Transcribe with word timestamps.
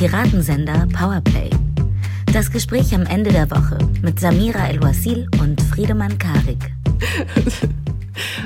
Piratensender 0.00 0.88
Powerplay. 0.98 1.50
Das 2.32 2.50
Gespräch 2.50 2.94
am 2.94 3.02
Ende 3.02 3.30
der 3.30 3.50
Woche 3.50 3.76
mit 4.00 4.18
Samira 4.18 4.66
El-Wasil 4.70 5.28
und 5.42 5.60
Friedemann 5.60 6.16
Karik. 6.16 6.72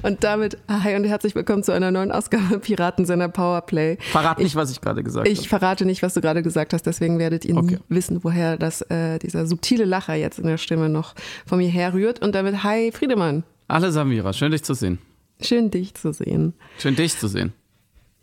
Und 0.02 0.24
damit 0.24 0.58
hi 0.66 0.96
und 0.96 1.04
herzlich 1.04 1.36
willkommen 1.36 1.62
zu 1.62 1.70
einer 1.70 1.92
neuen 1.92 2.10
Ausgabe 2.10 2.58
Piratensender 2.60 3.28
Powerplay. 3.28 3.98
Verrat 4.00 4.40
nicht, 4.40 4.56
was 4.56 4.72
ich 4.72 4.80
gerade 4.80 5.04
gesagt 5.04 5.28
habe. 5.28 5.32
Ich 5.32 5.48
verrate 5.48 5.84
nicht, 5.86 6.02
was 6.02 6.14
du 6.14 6.20
gerade 6.20 6.42
gesagt 6.42 6.72
hast, 6.72 6.86
deswegen 6.86 7.20
werdet 7.20 7.44
ihr 7.44 7.56
okay. 7.56 7.76
nie 7.76 7.78
wissen, 7.88 8.24
woher 8.24 8.56
das, 8.56 8.82
äh, 8.90 9.20
dieser 9.20 9.46
subtile 9.46 9.84
Lacher 9.84 10.14
jetzt 10.14 10.40
in 10.40 10.48
der 10.48 10.58
Stimme 10.58 10.88
noch 10.88 11.14
von 11.46 11.58
mir 11.58 11.68
herrührt. 11.68 12.20
Und 12.20 12.34
damit 12.34 12.64
hi 12.64 12.90
Friedemann. 12.90 13.44
Alle 13.68 13.92
Samira, 13.92 14.32
schön 14.32 14.50
dich 14.50 14.64
zu 14.64 14.74
sehen. 14.74 14.98
Schön 15.40 15.70
dich 15.70 15.94
zu 15.94 16.12
sehen. 16.12 16.54
Schön 16.78 16.96
dich 16.96 17.16
zu 17.16 17.28
sehen. 17.28 17.52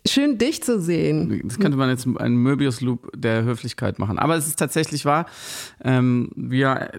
Schön 0.06 0.36
dich 0.36 0.62
zu 0.62 0.80
sehen. 0.80 1.42
Das 1.44 1.60
könnte 1.60 1.78
man 1.78 1.88
jetzt 1.88 2.06
einen 2.06 2.36
Möbius-Loop 2.36 3.12
der 3.14 3.44
Höflichkeit 3.44 4.00
machen. 4.00 4.18
Aber 4.18 4.36
es 4.36 4.48
ist 4.48 4.58
tatsächlich 4.58 5.04
wahr. 5.04 5.26
Ähm, 5.82 6.30
wir 6.34 6.90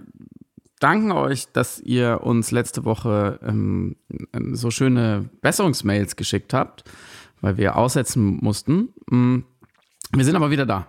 danken 0.80 1.12
euch, 1.12 1.48
dass 1.52 1.82
ihr 1.82 2.22
uns 2.24 2.52
letzte 2.52 2.86
Woche 2.86 3.40
ähm, 3.46 3.98
so 4.54 4.72
schöne 4.72 5.30
Besserungsmails 5.42 6.16
geschickt 6.16 6.54
habt, 6.54 6.86
weil 7.42 7.58
wir 7.58 7.76
aussetzen 7.76 8.38
mussten. 8.42 8.94
Mm, 9.10 9.40
wir 10.14 10.24
sind 10.24 10.38
aber 10.38 10.50
wieder 10.50 10.66
da. 10.66 10.88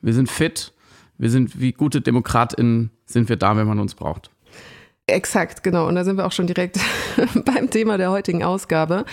Wir 0.00 0.14
sind 0.14 0.28
fit. 0.28 0.72
Wir 1.16 1.30
sind 1.30 1.60
wie 1.60 1.72
gute 1.72 2.00
DemokratInnen 2.00 2.90
sind 3.04 3.28
wir 3.28 3.36
da, 3.36 3.56
wenn 3.56 3.68
man 3.68 3.78
uns 3.78 3.94
braucht. 3.94 4.31
Exakt, 5.08 5.64
genau. 5.64 5.88
Und 5.88 5.96
da 5.96 6.04
sind 6.04 6.16
wir 6.16 6.26
auch 6.26 6.32
schon 6.32 6.46
direkt 6.46 6.78
beim 7.44 7.70
Thema 7.70 7.98
der 7.98 8.10
heutigen 8.10 8.44
Ausgabe. 8.44 9.04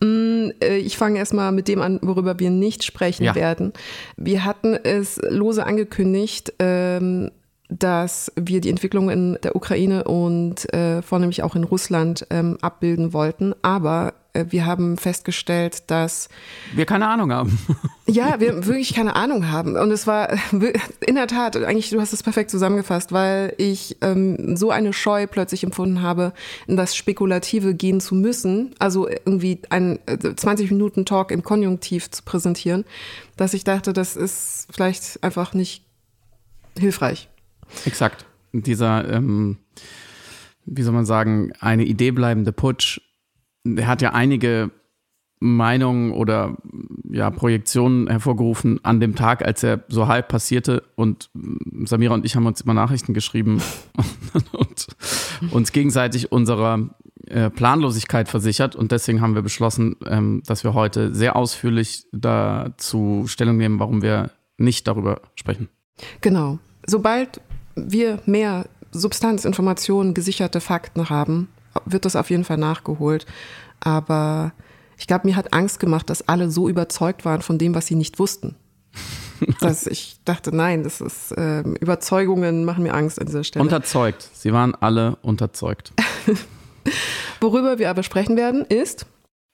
Mm, 0.00 0.50
äh, 0.62 0.78
ich 0.78 0.96
fange 0.96 1.18
erstmal 1.18 1.52
mit 1.52 1.68
dem 1.68 1.82
an, 1.82 1.98
worüber 2.02 2.38
wir 2.38 2.50
nicht 2.50 2.82
sprechen 2.82 3.24
ja. 3.24 3.34
werden. 3.34 3.72
Wir 4.16 4.44
hatten 4.44 4.74
es 4.74 5.20
lose 5.28 5.66
angekündigt, 5.66 6.54
ähm, 6.58 7.30
dass 7.68 8.32
wir 8.36 8.62
die 8.62 8.70
Entwicklung 8.70 9.10
in 9.10 9.38
der 9.42 9.54
Ukraine 9.54 10.04
und 10.04 10.72
äh, 10.72 11.02
vornehmlich 11.02 11.42
auch 11.42 11.54
in 11.54 11.64
Russland 11.64 12.26
ähm, 12.30 12.56
abbilden 12.62 13.12
wollten. 13.12 13.54
Aber 13.60 14.14
wir 14.50 14.66
haben 14.66 14.96
festgestellt, 14.96 15.84
dass 15.90 16.28
wir 16.74 16.86
keine 16.86 17.08
Ahnung 17.08 17.32
haben. 17.32 17.58
ja, 18.06 18.40
wir 18.40 18.66
wirklich 18.66 18.94
keine 18.94 19.16
Ahnung 19.16 19.50
haben. 19.50 19.76
Und 19.76 19.90
es 19.90 20.06
war 20.06 20.30
in 21.06 21.14
der 21.14 21.26
Tat, 21.26 21.56
eigentlich, 21.56 21.90
du 21.90 22.00
hast 22.00 22.12
es 22.12 22.22
perfekt 22.22 22.50
zusammengefasst, 22.50 23.12
weil 23.12 23.54
ich 23.58 23.96
ähm, 24.00 24.56
so 24.56 24.70
eine 24.70 24.92
Scheu 24.92 25.26
plötzlich 25.26 25.64
empfunden 25.64 26.02
habe, 26.02 26.32
in 26.66 26.76
das 26.76 26.96
Spekulative 26.96 27.74
gehen 27.74 28.00
zu 28.00 28.14
müssen, 28.14 28.74
also 28.78 29.08
irgendwie 29.08 29.60
einen 29.70 29.98
20 30.06 30.70
äh, 30.70 30.74
Minuten 30.74 31.04
Talk 31.04 31.30
im 31.30 31.42
Konjunktiv 31.42 32.10
zu 32.10 32.22
präsentieren, 32.22 32.84
dass 33.36 33.54
ich 33.54 33.64
dachte, 33.64 33.92
das 33.92 34.16
ist 34.16 34.68
vielleicht 34.70 35.22
einfach 35.22 35.54
nicht 35.54 35.84
hilfreich. 36.78 37.28
Exakt. 37.84 38.24
Dieser, 38.52 39.10
ähm, 39.12 39.58
wie 40.64 40.82
soll 40.82 40.94
man 40.94 41.06
sagen, 41.06 41.52
eine 41.60 41.84
Idee 41.84 42.10
bleibende 42.10 42.52
Putsch, 42.52 43.00
der 43.76 43.86
hat 43.86 44.02
ja 44.02 44.12
einige 44.12 44.70
Meinungen 45.40 46.12
oder 46.12 46.56
ja, 47.10 47.30
Projektionen 47.30 48.08
hervorgerufen 48.08 48.80
an 48.84 49.00
dem 49.00 49.14
Tag, 49.14 49.44
als 49.44 49.62
er 49.62 49.84
so 49.88 50.08
halb 50.08 50.28
passierte. 50.28 50.82
Und 50.96 51.30
Samira 51.84 52.14
und 52.14 52.24
ich 52.24 52.34
haben 52.34 52.46
uns 52.46 52.60
immer 52.60 52.74
Nachrichten 52.74 53.14
geschrieben 53.14 53.62
und 54.52 54.86
uns 55.52 55.72
gegenseitig 55.72 56.32
unserer 56.32 56.90
äh, 57.26 57.50
Planlosigkeit 57.50 58.28
versichert. 58.28 58.74
Und 58.74 58.90
deswegen 58.90 59.20
haben 59.20 59.34
wir 59.34 59.42
beschlossen, 59.42 59.96
ähm, 60.06 60.42
dass 60.46 60.64
wir 60.64 60.74
heute 60.74 61.14
sehr 61.14 61.36
ausführlich 61.36 62.06
dazu 62.12 63.24
Stellung 63.26 63.56
nehmen, 63.56 63.78
warum 63.78 64.02
wir 64.02 64.30
nicht 64.56 64.88
darüber 64.88 65.20
sprechen. 65.36 65.68
Genau. 66.20 66.58
Sobald 66.86 67.40
wir 67.76 68.20
mehr 68.26 68.66
Substanzinformationen, 68.90 70.14
gesicherte 70.14 70.60
Fakten 70.60 71.10
haben, 71.10 71.48
wird 71.84 72.04
das 72.04 72.16
auf 72.16 72.30
jeden 72.30 72.44
Fall 72.44 72.58
nachgeholt. 72.58 73.26
Aber 73.80 74.52
ich 74.96 75.06
glaube, 75.06 75.26
mir 75.26 75.36
hat 75.36 75.52
Angst 75.52 75.80
gemacht, 75.80 76.10
dass 76.10 76.28
alle 76.28 76.50
so 76.50 76.68
überzeugt 76.68 77.24
waren 77.24 77.42
von 77.42 77.58
dem, 77.58 77.74
was 77.74 77.86
sie 77.86 77.94
nicht 77.94 78.18
wussten. 78.18 78.56
dass 79.60 79.86
ich 79.86 80.18
dachte, 80.24 80.54
nein, 80.54 80.82
das 80.82 81.00
ist 81.00 81.32
äh, 81.32 81.60
Überzeugungen 81.60 82.64
machen 82.64 82.82
mir 82.82 82.94
Angst 82.94 83.20
an 83.20 83.26
dieser 83.26 83.44
Stelle. 83.44 83.62
Unterzeugt. 83.62 84.28
Sie 84.32 84.52
waren 84.52 84.74
alle 84.74 85.16
unterzeugt. 85.22 85.92
Worüber 87.40 87.78
wir 87.78 87.90
aber 87.90 88.02
sprechen 88.02 88.36
werden, 88.36 88.64
ist 88.64 89.06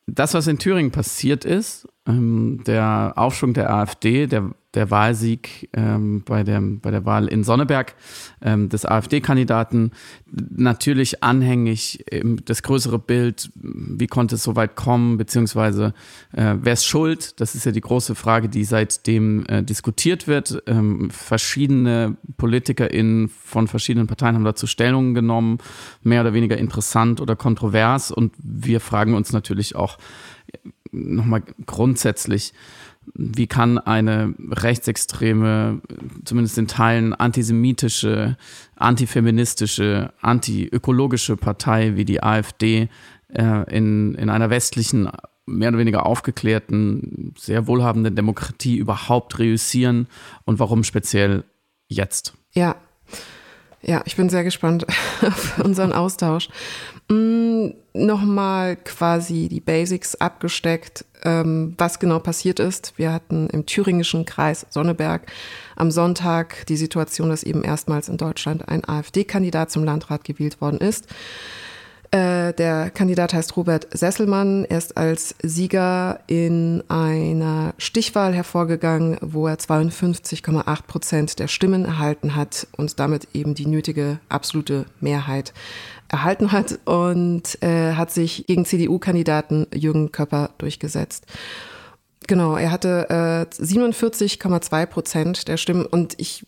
das, 0.06 0.34
was 0.34 0.46
in 0.46 0.58
Thüringen 0.58 0.90
passiert 0.90 1.44
ist, 1.44 1.88
ähm, 2.06 2.62
der 2.66 3.14
Aufschwung 3.16 3.54
der 3.54 3.72
AfD, 3.72 4.26
der 4.26 4.50
der 4.74 4.90
Wahlsieg 4.90 5.68
ähm, 5.72 6.22
bei, 6.24 6.42
der, 6.42 6.60
bei 6.60 6.90
der 6.90 7.04
Wahl 7.04 7.28
in 7.28 7.44
Sonneberg 7.44 7.94
ähm, 8.42 8.68
des 8.68 8.84
AfD-Kandidaten. 8.84 9.92
Natürlich 10.30 11.22
anhängig 11.22 12.04
ähm, 12.10 12.38
das 12.44 12.62
größere 12.62 12.98
Bild, 12.98 13.50
wie 13.54 14.06
konnte 14.06 14.34
es 14.34 14.42
so 14.42 14.56
weit 14.56 14.76
kommen, 14.76 15.16
beziehungsweise 15.16 15.94
äh, 16.32 16.56
wer 16.60 16.72
ist 16.72 16.86
schuld? 16.86 17.40
Das 17.40 17.54
ist 17.54 17.64
ja 17.66 17.72
die 17.72 17.80
große 17.80 18.14
Frage, 18.14 18.48
die 18.48 18.64
seitdem 18.64 19.46
äh, 19.46 19.62
diskutiert 19.62 20.26
wird. 20.26 20.62
Ähm, 20.66 21.10
verschiedene 21.10 22.16
PolitikerInnen 22.36 23.28
von 23.28 23.68
verschiedenen 23.68 24.06
Parteien 24.06 24.34
haben 24.34 24.44
dazu 24.44 24.66
Stellungen 24.66 25.14
genommen, 25.14 25.58
mehr 26.02 26.20
oder 26.22 26.34
weniger 26.34 26.58
interessant 26.58 27.20
oder 27.20 27.36
kontrovers. 27.36 28.10
Und 28.10 28.34
wir 28.38 28.80
fragen 28.80 29.14
uns 29.14 29.32
natürlich 29.32 29.76
auch 29.76 29.98
äh, 30.52 30.58
nochmal 30.90 31.42
grundsätzlich, 31.66 32.52
wie 33.14 33.46
kann 33.46 33.78
eine 33.78 34.34
rechtsextreme, 34.50 35.80
zumindest 36.24 36.58
in 36.58 36.68
Teilen 36.68 37.14
antisemitische, 37.14 38.36
antifeministische, 38.76 40.12
antiökologische 40.20 41.36
Partei 41.36 41.96
wie 41.96 42.04
die 42.04 42.22
AfD 42.22 42.88
äh, 43.28 43.76
in, 43.76 44.14
in 44.14 44.30
einer 44.30 44.50
westlichen, 44.50 45.10
mehr 45.46 45.68
oder 45.68 45.78
weniger 45.78 46.06
aufgeklärten, 46.06 47.34
sehr 47.38 47.66
wohlhabenden 47.66 48.16
Demokratie 48.16 48.76
überhaupt 48.76 49.38
reüssieren 49.38 50.06
und 50.44 50.58
warum 50.58 50.84
speziell 50.84 51.44
jetzt? 51.88 52.34
Ja, 52.52 52.76
ja, 53.86 54.02
ich 54.06 54.16
bin 54.16 54.30
sehr 54.30 54.44
gespannt 54.44 54.86
auf 55.22 55.58
unseren 55.58 55.92
Austausch. 55.92 56.48
Mm, 57.10 57.68
Nochmal 57.96 58.74
quasi 58.74 59.48
die 59.48 59.60
Basics 59.60 60.16
abgesteckt, 60.16 61.04
ähm, 61.22 61.74
was 61.78 62.00
genau 62.00 62.18
passiert 62.18 62.58
ist. 62.58 62.92
Wir 62.96 63.12
hatten 63.12 63.48
im 63.50 63.66
thüringischen 63.66 64.24
Kreis 64.24 64.66
Sonneberg 64.68 65.30
am 65.76 65.92
Sonntag 65.92 66.66
die 66.66 66.76
Situation, 66.76 67.28
dass 67.28 67.44
eben 67.44 67.62
erstmals 67.62 68.08
in 68.08 68.16
Deutschland 68.16 68.68
ein 68.68 68.84
AfD-Kandidat 68.84 69.70
zum 69.70 69.84
Landrat 69.84 70.24
gewählt 70.24 70.60
worden 70.60 70.78
ist. 70.78 71.06
Äh, 72.14 72.52
der 72.52 72.90
Kandidat 72.90 73.34
heißt 73.34 73.56
Robert 73.56 73.88
Sesselmann. 73.90 74.64
Er 74.64 74.78
ist 74.78 74.96
als 74.96 75.34
Sieger 75.42 76.20
in 76.28 76.84
einer 76.88 77.74
Stichwahl 77.76 78.32
hervorgegangen, 78.32 79.18
wo 79.20 79.48
er 79.48 79.56
52,8 79.56 80.82
Prozent 80.86 81.38
der 81.40 81.48
Stimmen 81.48 81.84
erhalten 81.84 82.36
hat 82.36 82.68
und 82.76 83.00
damit 83.00 83.26
eben 83.34 83.54
die 83.54 83.66
nötige 83.66 84.20
absolute 84.28 84.86
Mehrheit 85.00 85.52
erhalten 86.14 86.52
hat 86.52 86.78
und 86.84 87.60
äh, 87.60 87.94
hat 87.94 88.12
sich 88.12 88.46
gegen 88.46 88.64
CDU-Kandidaten 88.64 89.66
Jürgen 89.74 90.12
Köpper 90.12 90.50
durchgesetzt. 90.58 91.26
Genau, 92.28 92.56
er 92.56 92.70
hatte 92.70 93.48
äh, 93.50 93.62
47,2 93.62 94.86
Prozent 94.86 95.48
der 95.48 95.56
Stimmen 95.56 95.84
und 95.84 96.14
ich 96.18 96.46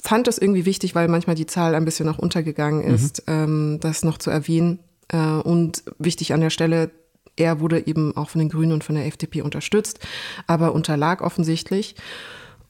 fand 0.00 0.28
das 0.28 0.38
irgendwie 0.38 0.64
wichtig, 0.64 0.94
weil 0.94 1.08
manchmal 1.08 1.34
die 1.34 1.46
Zahl 1.46 1.74
ein 1.74 1.84
bisschen 1.84 2.06
noch 2.06 2.18
untergegangen 2.18 2.82
ist, 2.82 3.26
mhm. 3.26 3.34
ähm, 3.34 3.78
das 3.80 4.04
noch 4.04 4.18
zu 4.18 4.30
erwähnen. 4.30 4.78
Äh, 5.08 5.18
und 5.18 5.82
wichtig 5.98 6.32
an 6.32 6.40
der 6.40 6.50
Stelle, 6.50 6.90
er 7.36 7.58
wurde 7.58 7.86
eben 7.86 8.16
auch 8.16 8.30
von 8.30 8.38
den 8.38 8.50
Grünen 8.50 8.72
und 8.72 8.84
von 8.84 8.94
der 8.94 9.06
FDP 9.06 9.42
unterstützt, 9.42 9.98
aber 10.46 10.74
unterlag 10.74 11.22
offensichtlich. 11.22 11.96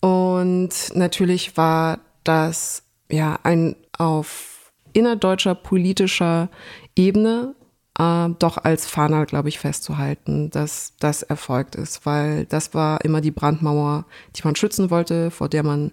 Und 0.01 0.71
natürlich 0.95 1.59
war 1.59 2.01
das 2.25 2.85
ja 3.11 3.39
ein 3.43 3.77
auf 3.99 4.62
innerdeutscher 4.93 5.55
politischer 5.55 6.49
Ebene 6.97 7.55
äh, 7.99 8.29
doch 8.39 8.59
als 8.59 8.87
Fahner, 8.87 9.27
glaube 9.27 9.49
ich, 9.49 9.59
festzuhalten, 9.59 10.51
dass 10.51 10.95
das 10.99 11.23
erfolgt 11.23 11.75
ist, 11.75 12.07
weil 12.07 12.47
das 12.47 12.75
war 12.75 13.05
immer 13.05 13.21
die 13.21 13.31
Brandmauer, 13.31 14.07
die 14.37 14.43
man 14.45 14.57
schützen 14.57 14.91
wollte, 14.91 15.31
vor 15.31 15.49
der 15.49 15.63
man 15.63 15.93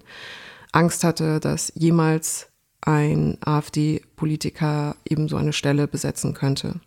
Angst 0.72 1.04
hatte, 1.04 1.40
dass 1.40 1.74
jemals 1.75 2.48
ein 2.81 3.38
AfD-Politiker 3.42 4.96
eben 5.07 5.28
so 5.28 5.36
eine 5.36 5.54
Stelle 5.54 5.88
besetzen 5.88 6.34
könnte. 6.34 6.80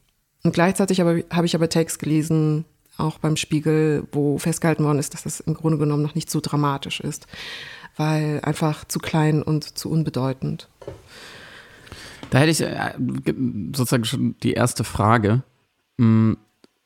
Und 0.43 0.53
gleichzeitig 0.53 1.01
habe 1.01 1.25
ich 1.45 1.55
aber 1.55 1.69
Text 1.69 1.99
gelesen, 1.99 2.65
auch 2.97 3.19
beim 3.19 3.37
Spiegel, 3.37 4.07
wo 4.13 4.39
festgehalten 4.39 4.85
worden 4.85 4.99
ist, 4.99 5.15
dass 5.15 5.23
das 5.23 5.41
im 5.41 5.55
Grunde 5.55 5.79
genommen 5.79 6.03
noch 6.03 6.15
nicht 6.15 6.31
so 6.31 6.41
dramatisch 6.41 7.01
ist, 7.01 7.27
weil 7.97 8.41
einfach 8.43 8.85
zu 8.87 8.99
klein 8.99 9.43
und 9.43 9.79
zu 9.79 9.91
unbedeutend. 9.91 10.69
Da 12.33 12.39
hätte 12.39 12.51
ich 12.51 12.63
äh, 12.63 12.95
sozusagen 13.77 14.07
schon 14.07 14.37
die 14.43 14.55
erste 14.55 14.85
Frage, 14.85 15.43
mm, 15.99 16.33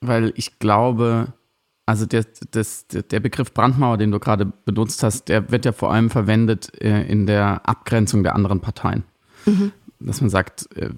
weil 0.01 0.33
ich 0.35 0.59
glaube, 0.59 1.35
also 1.87 2.05
der, 2.05 2.25
das, 2.51 2.89
der 2.89 3.21
Begriff 3.21 3.55
Brandmauer, 3.55 3.97
den 3.97 4.11
du 4.11 4.19
gerade 4.19 4.45
benutzt 4.45 5.05
hast, 5.05 5.29
der 5.29 5.53
wird 5.53 5.65
ja 5.65 5.71
vor 5.71 5.93
allem 5.93 6.11
verwendet 6.11 6.73
äh, 6.83 7.07
in 7.07 7.29
der 7.29 7.61
Abgrenzung 7.65 8.25
der 8.25 8.35
anderen 8.35 8.59
Parteien. 8.59 9.05
Mhm. 9.45 9.71
Dass 10.01 10.21
man 10.21 10.31
sagt, 10.31 10.69
äh, 10.75 10.91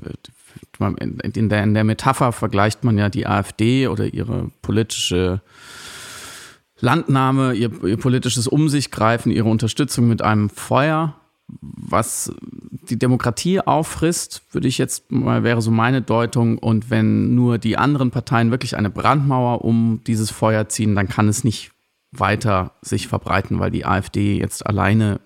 in 0.79 1.51
der, 1.51 1.63
in 1.63 1.75
der 1.75 1.85
Metapher 1.85 2.33
vergleicht 2.33 2.85
man 2.85 2.97
ja 2.97 3.11
die 3.11 3.27
AfD 3.27 3.87
oder 3.87 4.07
ihre 4.15 4.51
politische 4.63 5.43
Landnahme, 6.81 7.53
ihr, 7.53 7.85
ihr 7.85 7.99
politisches 7.99 8.49
Um 8.49 8.71
sich 8.71 8.91
greifen, 8.91 9.31
ihre 9.31 9.51
Unterstützung 9.51 10.09
mit 10.09 10.23
einem 10.23 10.49
Feuer, 10.49 11.21
was 11.61 12.33
die 12.91 12.99
Demokratie 12.99 13.61
auffrisst, 13.61 14.43
würde 14.53 14.69
ich 14.69 14.79
jetzt 14.79 15.11
mal, 15.11 15.43
wäre 15.43 15.63
so 15.63 15.71
meine 15.71 16.03
Deutung. 16.03 16.59
Und 16.59 16.91
wenn 16.91 17.35
nur 17.35 17.59
die 17.59 17.77
anderen 17.77 18.11
Parteien 18.11 18.51
wirklich 18.51 18.77
eine 18.77 18.91
Brandmauer 18.91 19.65
um 19.65 20.01
dieses 20.07 20.31
Feuer 20.31 20.69
ziehen, 20.69 20.95
dann 20.95 21.09
kann 21.09 21.29
es 21.29 21.45
nicht 21.45 21.73
weiter 22.13 22.73
sich 22.83 23.09
verbreiten, 23.09 23.59
weil 23.59 23.71
die 23.71 23.85
AfD 23.85 24.39
jetzt 24.39 24.67
alleine 24.67 25.21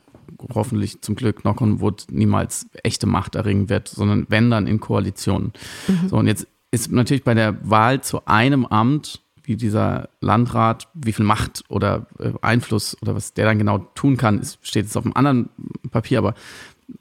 hoffentlich 0.54 1.02
zum 1.02 1.14
Glück 1.14 1.44
noch 1.44 1.60
und 1.60 1.80
wood 1.80 2.06
niemals 2.10 2.66
echte 2.82 3.06
Macht 3.06 3.36
erringen 3.36 3.68
wird, 3.68 3.88
sondern 3.88 4.26
wenn 4.28 4.50
dann 4.50 4.66
in 4.66 4.80
Koalitionen. 4.80 5.52
Mhm. 5.86 6.08
So, 6.08 6.16
und 6.16 6.26
jetzt 6.26 6.46
ist 6.72 6.90
natürlich 6.90 7.22
bei 7.22 7.34
der 7.34 7.56
Wahl 7.68 8.00
zu 8.00 8.26
einem 8.26 8.66
Amt, 8.66 9.20
wie 9.52 9.56
dieser 9.56 10.08
Landrat, 10.20 10.88
wie 10.94 11.12
viel 11.12 11.24
Macht 11.24 11.64
oder 11.68 12.06
äh, 12.18 12.32
Einfluss 12.40 12.96
oder 13.02 13.14
was 13.14 13.34
der 13.34 13.44
dann 13.44 13.58
genau 13.58 13.78
tun 13.78 14.16
kann, 14.16 14.38
ist, 14.40 14.58
steht 14.66 14.86
jetzt 14.86 14.96
auf 14.96 15.04
einem 15.04 15.14
anderen 15.14 15.50
Papier, 15.90 16.18
aber 16.18 16.34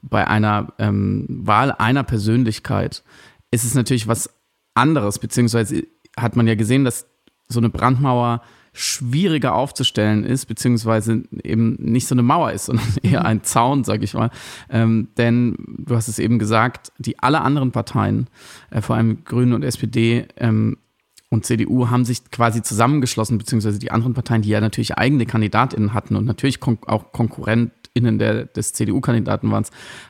bei 0.02 0.26
einer 0.26 0.72
ähm, 0.78 1.26
Wahl 1.28 1.72
einer 1.72 2.04
Persönlichkeit 2.04 3.02
ist 3.50 3.64
es 3.64 3.74
natürlich 3.74 4.06
was 4.06 4.30
anderes, 4.74 5.18
beziehungsweise 5.18 5.84
hat 6.16 6.36
man 6.36 6.46
ja 6.46 6.54
gesehen, 6.54 6.84
dass 6.84 7.06
so 7.48 7.60
eine 7.60 7.70
Brandmauer 7.70 8.42
schwieriger 8.74 9.54
aufzustellen 9.54 10.24
ist, 10.24 10.46
beziehungsweise 10.46 11.24
eben 11.42 11.74
nicht 11.74 12.06
so 12.06 12.14
eine 12.14 12.22
Mauer 12.22 12.52
ist, 12.52 12.64
sondern 12.66 12.86
eher 13.02 13.20
mhm. 13.20 13.26
ein 13.26 13.42
Zaun, 13.44 13.84
sag 13.84 14.02
ich 14.02 14.14
mal. 14.14 14.30
Ähm, 14.70 15.08
denn 15.18 15.56
du 15.78 15.94
hast 15.94 16.08
es 16.08 16.18
eben 16.18 16.38
gesagt, 16.38 16.92
die 16.98 17.18
alle 17.18 17.42
anderen 17.42 17.72
Parteien, 17.72 18.28
äh, 18.70 18.80
vor 18.80 18.96
allem 18.96 19.24
Grüne 19.24 19.54
und 19.54 19.62
SPD 19.62 20.26
ähm, 20.36 20.78
und 21.32 21.46
CDU, 21.46 21.88
haben 21.88 22.04
sich 22.04 22.30
quasi 22.30 22.60
zusammengeschlossen, 22.60 23.38
beziehungsweise 23.38 23.78
die 23.78 23.90
anderen 23.90 24.12
Parteien, 24.12 24.42
die 24.42 24.50
ja 24.50 24.60
natürlich 24.60 24.98
eigene 24.98 25.24
KandidatInnen 25.24 25.94
hatten 25.94 26.14
und 26.14 26.26
natürlich 26.26 26.60
kon 26.60 26.76
auch 26.86 27.10
KonkurrentInnen 27.12 28.18
der, 28.18 28.44
des 28.44 28.74
CDU-Kandidaten 28.74 29.50
waren, 29.50 29.64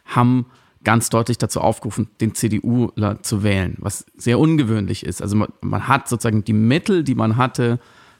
haben 0.04 0.46
ganz 0.82 1.10
deutlich 1.10 1.38
dazu 1.38 1.60
aufgerufen, 1.60 2.08
den 2.20 2.34
CDU 2.34 2.90
zu 3.22 3.44
wählen, 3.44 3.76
was 3.78 4.04
sehr 4.16 4.40
ungewöhnlich 4.40 5.06
ist. 5.06 5.22
Also 5.22 5.36
man, 5.36 5.52
man 5.60 5.86
hat 5.86 6.08
sozusagen 6.08 6.42
die 6.42 6.52
Mittel, 6.52 7.04
die 7.04 7.14
man 7.14 7.36
hatte, 7.36 7.78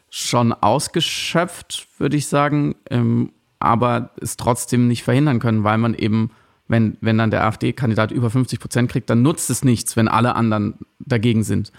schon 0.08 0.52
ausgeschöpft, 0.52 1.88
würde 1.99 2.16
ich 2.16 2.28
sagen, 2.28 2.76
ähm, 2.88 3.32
aber 3.58 4.10
es 4.20 4.37
trotzdem 4.37 4.87
nicht 4.87 5.02
verhindern 5.02 5.40
können, 5.40 5.64
weil 5.64 5.78
man 5.78 5.94
eben, 5.94 6.31
wenn, 6.72 6.96
wenn 7.00 7.19
dann 7.19 7.30
der 7.30 7.44
AfD-Kandidat 7.44 8.10
über 8.10 8.30
50 8.30 8.58
Prozent 8.58 8.90
kriegt, 8.90 9.08
dann 9.08 9.22
nutzt 9.22 9.48
es 9.50 9.62
nichts, 9.62 9.94
wenn 9.94 10.08
alle 10.08 10.34
anderen 10.34 10.74
dagegen 10.98 11.44
sind. 11.44 11.70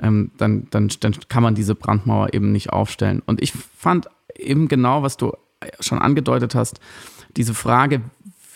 Ähm, 0.00 0.30
dann, 0.38 0.68
dann, 0.70 0.88
dann 1.00 1.16
kann 1.28 1.42
man 1.42 1.56
diese 1.56 1.74
Brandmauer 1.74 2.32
eben 2.32 2.52
nicht 2.52 2.70
aufstellen. 2.70 3.22
Und 3.26 3.42
ich 3.42 3.52
fand 3.52 4.06
eben 4.36 4.68
genau, 4.68 5.02
was 5.02 5.16
du 5.16 5.32
schon 5.80 5.98
angedeutet 5.98 6.54
hast, 6.54 6.78
diese 7.36 7.54
Frage, 7.54 8.02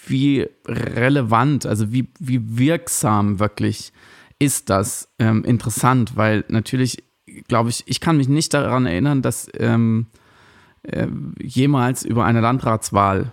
wie 0.06 0.46
relevant, 0.66 1.66
also 1.66 1.92
wie, 1.92 2.08
wie 2.20 2.58
wirksam 2.58 3.40
wirklich 3.40 3.92
ist 4.38 4.70
das 4.70 5.08
ähm, 5.18 5.44
interessant, 5.44 6.16
weil 6.16 6.44
natürlich 6.48 7.02
glaube 7.48 7.70
ich, 7.70 7.82
ich 7.86 8.00
kann 8.00 8.18
mich 8.18 8.28
nicht 8.28 8.54
daran 8.54 8.86
erinnern, 8.86 9.22
dass 9.22 9.48
ähm, 9.58 10.06
äh, 10.82 11.08
jemals 11.40 12.04
über 12.04 12.24
eine 12.24 12.40
Landratswahl 12.40 13.32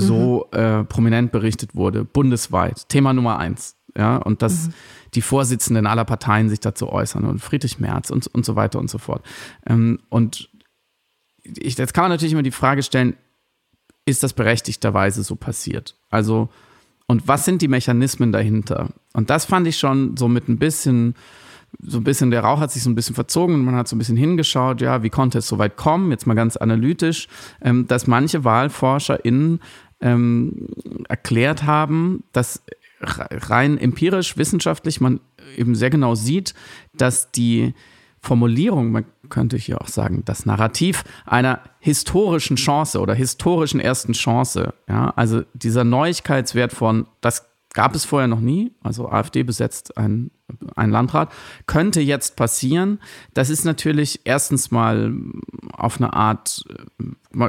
so 0.00 0.48
mhm. 0.52 0.58
äh, 0.58 0.84
prominent 0.84 1.32
berichtet 1.32 1.74
wurde, 1.74 2.04
bundesweit. 2.04 2.88
Thema 2.88 3.12
Nummer 3.12 3.38
eins. 3.38 3.76
Ja, 3.96 4.18
und 4.18 4.42
dass 4.42 4.68
mhm. 4.68 4.74
die 5.14 5.22
Vorsitzenden 5.22 5.86
aller 5.86 6.04
Parteien 6.04 6.48
sich 6.48 6.60
dazu 6.60 6.88
äußern 6.90 7.24
und 7.24 7.40
Friedrich 7.40 7.80
Merz 7.80 8.10
und, 8.10 8.26
und 8.28 8.44
so 8.44 8.54
weiter 8.54 8.78
und 8.78 8.88
so 8.88 8.98
fort. 8.98 9.24
Ähm, 9.66 9.98
und 10.08 10.48
ich, 11.42 11.76
jetzt 11.76 11.94
kann 11.94 12.04
man 12.04 12.12
natürlich 12.12 12.32
immer 12.32 12.42
die 12.42 12.50
Frage 12.50 12.82
stellen, 12.82 13.16
ist 14.06 14.22
das 14.22 14.32
berechtigterweise 14.32 15.22
so 15.22 15.36
passiert? 15.36 15.96
Also, 16.08 16.50
und 17.06 17.26
was 17.26 17.44
sind 17.44 17.62
die 17.62 17.68
Mechanismen 17.68 18.32
dahinter? 18.32 18.90
Und 19.12 19.30
das 19.30 19.44
fand 19.44 19.66
ich 19.66 19.78
schon 19.78 20.16
so 20.16 20.28
mit 20.28 20.48
ein 20.48 20.58
bisschen 20.58 21.14
so 21.82 21.98
ein 21.98 22.04
bisschen, 22.04 22.30
der 22.30 22.42
Rauch 22.42 22.60
hat 22.60 22.70
sich 22.70 22.82
so 22.82 22.90
ein 22.90 22.94
bisschen 22.94 23.14
verzogen 23.14 23.54
und 23.54 23.64
man 23.64 23.74
hat 23.74 23.88
so 23.88 23.96
ein 23.96 23.98
bisschen 23.98 24.16
hingeschaut, 24.16 24.80
ja, 24.80 25.02
wie 25.02 25.10
konnte 25.10 25.38
es 25.38 25.48
so 25.48 25.58
weit 25.58 25.76
kommen, 25.76 26.10
jetzt 26.10 26.26
mal 26.26 26.34
ganz 26.34 26.56
analytisch, 26.56 27.28
ähm, 27.62 27.86
dass 27.86 28.06
manche 28.06 28.44
WahlforscherInnen 28.44 29.60
ähm, 30.00 30.68
erklärt 31.08 31.64
haben, 31.64 32.24
dass 32.32 32.62
rein 33.02 33.78
empirisch, 33.78 34.36
wissenschaftlich 34.36 35.00
man 35.00 35.20
eben 35.56 35.74
sehr 35.74 35.90
genau 35.90 36.14
sieht, 36.14 36.54
dass 36.94 37.30
die 37.30 37.74
Formulierung, 38.20 38.92
man 38.92 39.06
könnte 39.30 39.56
hier 39.56 39.80
auch 39.80 39.88
sagen, 39.88 40.22
das 40.26 40.44
Narrativ 40.44 41.04
einer 41.24 41.60
historischen 41.78 42.56
Chance 42.56 43.00
oder 43.00 43.14
historischen 43.14 43.80
ersten 43.80 44.12
Chance, 44.12 44.74
ja, 44.88 45.10
also 45.16 45.42
dieser 45.54 45.84
Neuigkeitswert 45.84 46.72
von, 46.72 47.06
das 47.22 47.49
gab 47.72 47.94
es 47.94 48.04
vorher 48.04 48.28
noch 48.28 48.40
nie, 48.40 48.72
also 48.82 49.08
AfD 49.08 49.42
besetzt 49.42 49.96
ein, 49.96 50.30
ein 50.74 50.90
Landrat, 50.90 51.32
könnte 51.66 52.00
jetzt 52.00 52.36
passieren. 52.36 53.00
Das 53.34 53.50
ist 53.50 53.64
natürlich 53.64 54.22
erstens 54.24 54.70
mal 54.70 55.14
auf 55.72 55.98
eine 55.98 56.12
Art, 56.12 56.64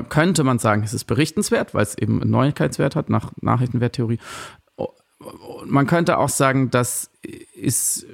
könnte 0.09 0.43
man 0.43 0.59
sagen, 0.59 0.83
es 0.83 0.93
ist 0.93 1.05
berichtenswert, 1.05 1.73
weil 1.73 1.83
es 1.83 1.97
eben 1.97 2.21
einen 2.21 2.31
Neuigkeitswert 2.31 2.95
hat 2.95 3.09
nach 3.09 3.31
Nachrichtenwerttheorie. 3.41 4.19
Man 5.65 5.87
könnte 5.87 6.17
auch 6.17 6.29
sagen, 6.29 6.69
das 6.71 7.11
ist 7.53 8.05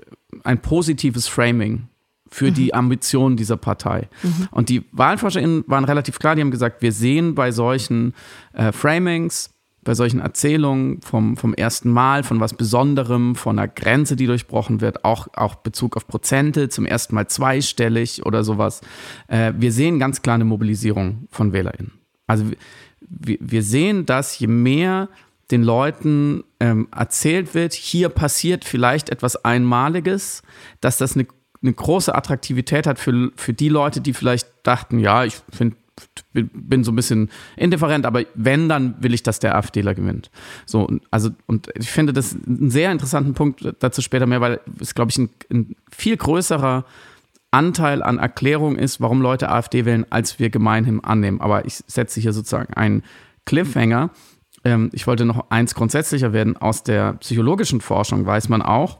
ein 0.44 0.62
positives 0.62 1.27
Framing 1.27 1.88
für 2.30 2.50
mhm. 2.50 2.53
die 2.53 2.74
Ambitionen 2.74 3.38
dieser 3.38 3.57
Partei. 3.57 4.10
Mhm. 4.24 4.48
Und 4.51 4.69
die 4.69 4.86
WahlforscherInnen 4.92 5.63
waren 5.68 5.86
relativ 5.86 6.19
klar, 6.19 6.36
die 6.36 6.42
haben 6.42 6.51
gesagt, 6.51 6.81
wir 6.81 6.92
sehen 6.92 7.36
bei 7.36 7.51
solchen 7.51 8.13
äh, 8.53 8.71
Framings, 8.71 9.51
bei 9.88 9.95
solchen 9.95 10.19
Erzählungen 10.19 11.00
vom, 11.01 11.38
vom 11.38 11.54
ersten 11.54 11.89
Mal, 11.89 12.24
von 12.24 12.42
was 12.42 12.54
Besonderem, 12.54 13.36
von 13.36 13.57
einer 13.57 13.69
Grenze, 13.69 14.18
die 14.18 14.25
durchbrochen 14.25 14.81
wird, 14.81 15.06
auch, 15.06 15.30
auch 15.34 15.56
Bezug 15.56 15.95
auf 15.95 16.06
Prozente, 16.07 16.68
zum 16.68 16.86
ersten 16.86 17.15
Mal 17.15 17.27
zweistellig 17.29 18.25
oder 18.25 18.44
sowas. 18.44 18.82
Äh, 19.29 19.53
wir 19.58 19.72
sehen 19.72 19.98
ganz 19.98 20.22
klar 20.22 20.36
eine 20.36 20.44
Mobilisierung 20.44 21.29
von 21.32 21.53
WählerInnen. 21.53 21.94
Also 22.27 22.44
wir, 23.00 23.38
wir 23.39 23.63
sehen, 23.63 24.06
dass 24.06 24.38
je 24.38 24.48
mehr 24.48 25.08
den 25.51 25.63
Leuten 25.63 26.44
ähm, 26.60 26.89
erzählt 26.94 27.56
wird, 27.56 27.74
hier 27.74 28.10
passiert 28.10 28.65
vielleicht 28.65 29.10
etwas 29.10 29.46
Einmaliges, 29.46 30.41
dass 30.82 30.98
das 30.98 31.15
eine, 31.15 31.27
eine 31.62 31.72
große 31.72 32.13
Attraktivität 32.13 32.88
hat 32.88 33.00
für, 33.00 33.32
für 33.38 33.53
die 33.53 33.70
Leute, 33.70 34.01
die 34.01 34.12
vielleicht 34.12 34.50
dachten, 34.63 35.00
ja, 35.00 35.24
ich 35.24 35.38
finde 35.50 35.77
bin 36.34 36.84
so 36.84 36.92
ein 36.92 36.96
bisschen 36.96 37.30
indifferent, 37.56 38.06
aber 38.06 38.24
wenn, 38.36 38.70
dann 38.70 38.96
will 39.01 39.13
ich, 39.13 39.24
dass 39.24 39.39
der 39.39 39.56
AfDler 39.56 39.96
gewinnt. 39.96 40.30
So, 40.66 40.88
also, 41.12 41.30
und 41.46 41.70
ich 41.75 41.89
finde 41.89 42.13
das 42.13 42.36
einen 42.36 42.70
sehr 42.70 42.92
interessanten 42.92 43.34
Punkt, 43.34 43.74
dazu 43.80 44.01
später 44.01 44.25
mehr, 44.25 44.42
weil 44.42 44.60
es, 44.80 44.96
glaube 44.96 45.12
ich, 45.12 45.18
ein, 45.18 45.30
ein, 45.51 45.75
viel 45.92 46.18
größerer 46.18 46.86
Anteil 47.51 48.04
an 48.04 48.20
Erklärung 48.20 48.75
ist, 48.77 49.01
warum 49.01 49.22
Leute 49.22 49.50
AfD 49.50 49.86
wählen, 49.86 50.06
als 50.10 50.39
wir 50.39 50.50
gemeinhin 50.50 51.04
annehmen. 51.04 51.42
Aber 51.42 51.66
ich 51.66 51.84
setze 51.88 52.20
hier 52.20 52.34
sozusagen 52.34 52.74
einen 52.74 53.04
Cliffhanger. 53.46 54.12
Ähm, 54.63 54.89
ich 54.94 55.08
wollte 55.08 55.25
noch 55.25 55.50
eins 55.50 55.74
grundsätzlicher 55.74 56.34
werden. 56.34 56.58
Aus 56.58 56.84
der 56.84 57.13
psychologischen 57.13 57.82
Forschung 57.82 58.25
weiß 58.25 58.50
man 58.50 58.62
auch, 58.62 59.00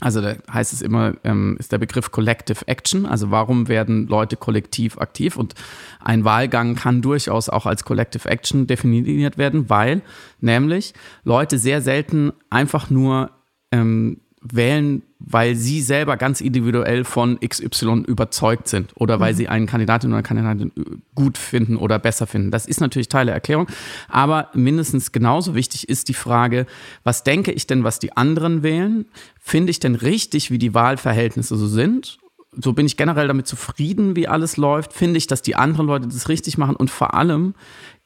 also 0.00 0.20
da 0.20 0.34
heißt 0.52 0.72
es 0.72 0.82
immer, 0.82 1.14
ähm, 1.24 1.56
ist 1.58 1.72
der 1.72 1.78
Begriff 1.78 2.10
Collective 2.10 2.66
Action, 2.66 3.06
also 3.06 3.30
warum 3.30 3.68
werden 3.68 4.06
Leute 4.08 4.36
kollektiv 4.36 4.98
aktiv? 4.98 5.36
Und 5.36 5.54
ein 6.00 6.24
Wahlgang 6.24 6.74
kann 6.74 7.02
durchaus 7.02 7.48
auch 7.48 7.66
als 7.66 7.84
Collective 7.84 8.28
Action 8.28 8.66
definiert 8.66 9.38
werden, 9.38 9.68
weil 9.68 10.00
nämlich 10.40 10.94
Leute 11.22 11.58
sehr 11.58 11.82
selten 11.82 12.32
einfach 12.48 12.88
nur 12.90 13.30
ähm, 13.70 14.20
wählen, 14.40 15.02
weil 15.20 15.54
sie 15.54 15.82
selber 15.82 16.16
ganz 16.16 16.40
individuell 16.40 17.04
von 17.04 17.38
XY 17.40 18.04
überzeugt 18.06 18.68
sind 18.68 18.92
oder 18.96 19.20
weil 19.20 19.34
mhm. 19.34 19.36
sie 19.36 19.48
einen 19.48 19.66
Kandidatin 19.66 20.12
oder 20.12 20.22
Kandidatin 20.22 20.72
gut 21.14 21.38
finden 21.38 21.76
oder 21.76 21.98
besser 21.98 22.26
finden. 22.26 22.50
Das 22.50 22.66
ist 22.66 22.80
natürlich 22.80 23.08
Teil 23.08 23.26
der 23.26 23.34
Erklärung, 23.34 23.68
aber 24.08 24.48
mindestens 24.54 25.12
genauso 25.12 25.54
wichtig 25.54 25.88
ist 25.88 26.08
die 26.08 26.14
Frage, 26.14 26.66
was 27.04 27.22
denke 27.22 27.52
ich 27.52 27.66
denn, 27.66 27.84
was 27.84 27.98
die 27.98 28.16
anderen 28.16 28.62
wählen? 28.62 29.06
Finde 29.38 29.70
ich 29.70 29.80
denn 29.80 29.94
richtig, 29.94 30.50
wie 30.50 30.58
die 30.58 30.74
Wahlverhältnisse 30.74 31.56
so 31.56 31.66
sind? 31.66 32.18
So 32.52 32.72
bin 32.72 32.86
ich 32.86 32.96
generell 32.96 33.28
damit 33.28 33.46
zufrieden, 33.46 34.16
wie 34.16 34.26
alles 34.26 34.56
läuft. 34.56 34.92
Finde 34.92 35.18
ich, 35.18 35.26
dass 35.26 35.40
die 35.42 35.54
anderen 35.54 35.86
Leute 35.86 36.08
das 36.08 36.28
richtig 36.28 36.58
machen 36.58 36.74
und 36.74 36.90
vor 36.90 37.14
allem 37.14 37.54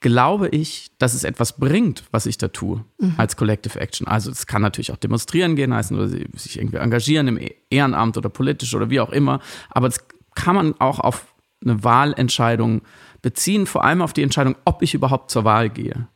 glaube 0.01 0.49
ich, 0.49 0.91
dass 0.99 1.15
es 1.15 1.25
etwas 1.25 1.57
bringt, 1.59 2.05
was 2.11 2.27
ich 2.27 2.37
da 2.37 2.49
tue 2.49 2.85
mhm. 2.99 3.15
als 3.17 3.37
Collective 3.37 3.81
Action. 3.81 4.07
Also 4.07 4.31
es 4.31 4.47
kann 4.47 4.61
natürlich 4.61 4.93
auch 4.93 4.99
demonstrieren 4.99 5.57
gehen 5.57 5.73
heißen 5.73 5.97
oder 5.97 6.09
sich 6.09 6.59
irgendwie 6.59 6.77
engagieren 6.77 7.29
im 7.29 7.39
Ehrenamt 7.71 8.19
oder 8.19 8.29
politisch 8.29 8.75
oder 8.75 8.91
wie 8.91 9.01
auch 9.01 9.11
immer. 9.11 9.41
Aber 9.71 9.89
das 9.89 9.99
kann 10.35 10.55
man 10.55 10.79
auch 10.79 11.01
auf 11.01 11.35
eine 11.65 11.83
Wahlentscheidung 11.83 12.83
beziehen, 13.23 13.67
vor 13.67 13.85
allem 13.85 14.03
auf 14.03 14.13
die 14.13 14.23
Entscheidung, 14.23 14.57
ob 14.67 14.83
ich 14.83 14.93
überhaupt 14.93 15.31
zur 15.31 15.45
Wahl 15.45 15.71
gehe. 15.71 16.09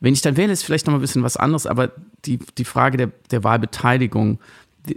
Wenn 0.00 0.12
ich 0.12 0.20
dann 0.20 0.36
wähle, 0.36 0.52
ist 0.52 0.62
vielleicht 0.62 0.86
noch 0.86 0.92
mal 0.92 0.98
ein 0.98 1.02
bisschen 1.02 1.22
was 1.22 1.38
anderes, 1.38 1.66
aber 1.66 1.92
die, 2.26 2.38
die 2.58 2.64
Frage 2.64 2.98
der, 2.98 3.10
der 3.30 3.44
Wahlbeteiligung, 3.44 4.38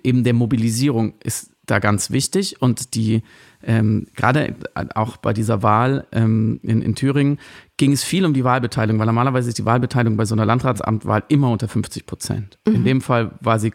eben 0.04 0.24
der 0.24 0.34
Mobilisierung 0.34 1.13
ist 1.24 1.52
da 1.66 1.80
ganz 1.80 2.12
wichtig 2.12 2.62
und 2.62 2.94
die 2.94 3.24
ähm, 3.63 4.08
gerade 4.16 4.56
auch 4.96 5.16
bei 5.18 5.32
dieser 5.32 5.63
Wahl 5.63 6.06
ähm, 6.12 6.60
in, 6.62 6.82
in 6.82 6.96
Thüringen 6.96 7.40
ging 7.78 7.94
es 7.94 8.04
viel 8.04 8.25
um 8.25 8.34
die 8.34 8.44
Wahlbeteiligung, 8.44 9.00
weil 9.00 9.06
normalerweise 9.06 9.48
ist 9.48 9.58
die 9.58 9.66
Wahlbeteiligung 9.66 10.18
bei 10.18 10.25
so 10.25 10.36
einer 10.36 10.46
Landratsamtwahl 10.46 11.24
immer 11.30 11.50
unter 11.50 11.70
50 11.70 12.06
Prozent. 12.06 12.58
Mhm. 12.68 12.75
In 12.75 12.84
dem 12.84 13.02
Fall 13.02 13.32
war 13.40 13.60
sie 13.60 13.72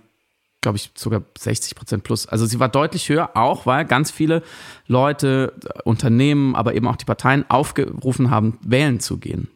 glaube 0.61 0.77
ich, 0.77 0.91
sogar 0.97 1.23
60 1.38 1.75
Prozent 1.77 2.03
plus. 2.03 2.27
Also 2.27 2.45
sie 2.45 2.59
war 2.59 2.69
deutlich 2.69 3.09
höher, 3.09 3.37
auch 3.37 3.65
weil 3.67 3.85
ganz 3.85 4.11
viele 4.11 4.43
Leute, 4.87 5.53
Unternehmen, 5.85 6.57
aber 6.57 6.75
eben 6.75 6.88
auch 6.88 6.97
die 6.97 7.05
Parteien 7.05 7.49
aufgerufen 7.49 8.31
haben, 8.31 8.59
wählen 8.62 8.99
zu 9.00 9.19
gehen. 9.19 9.49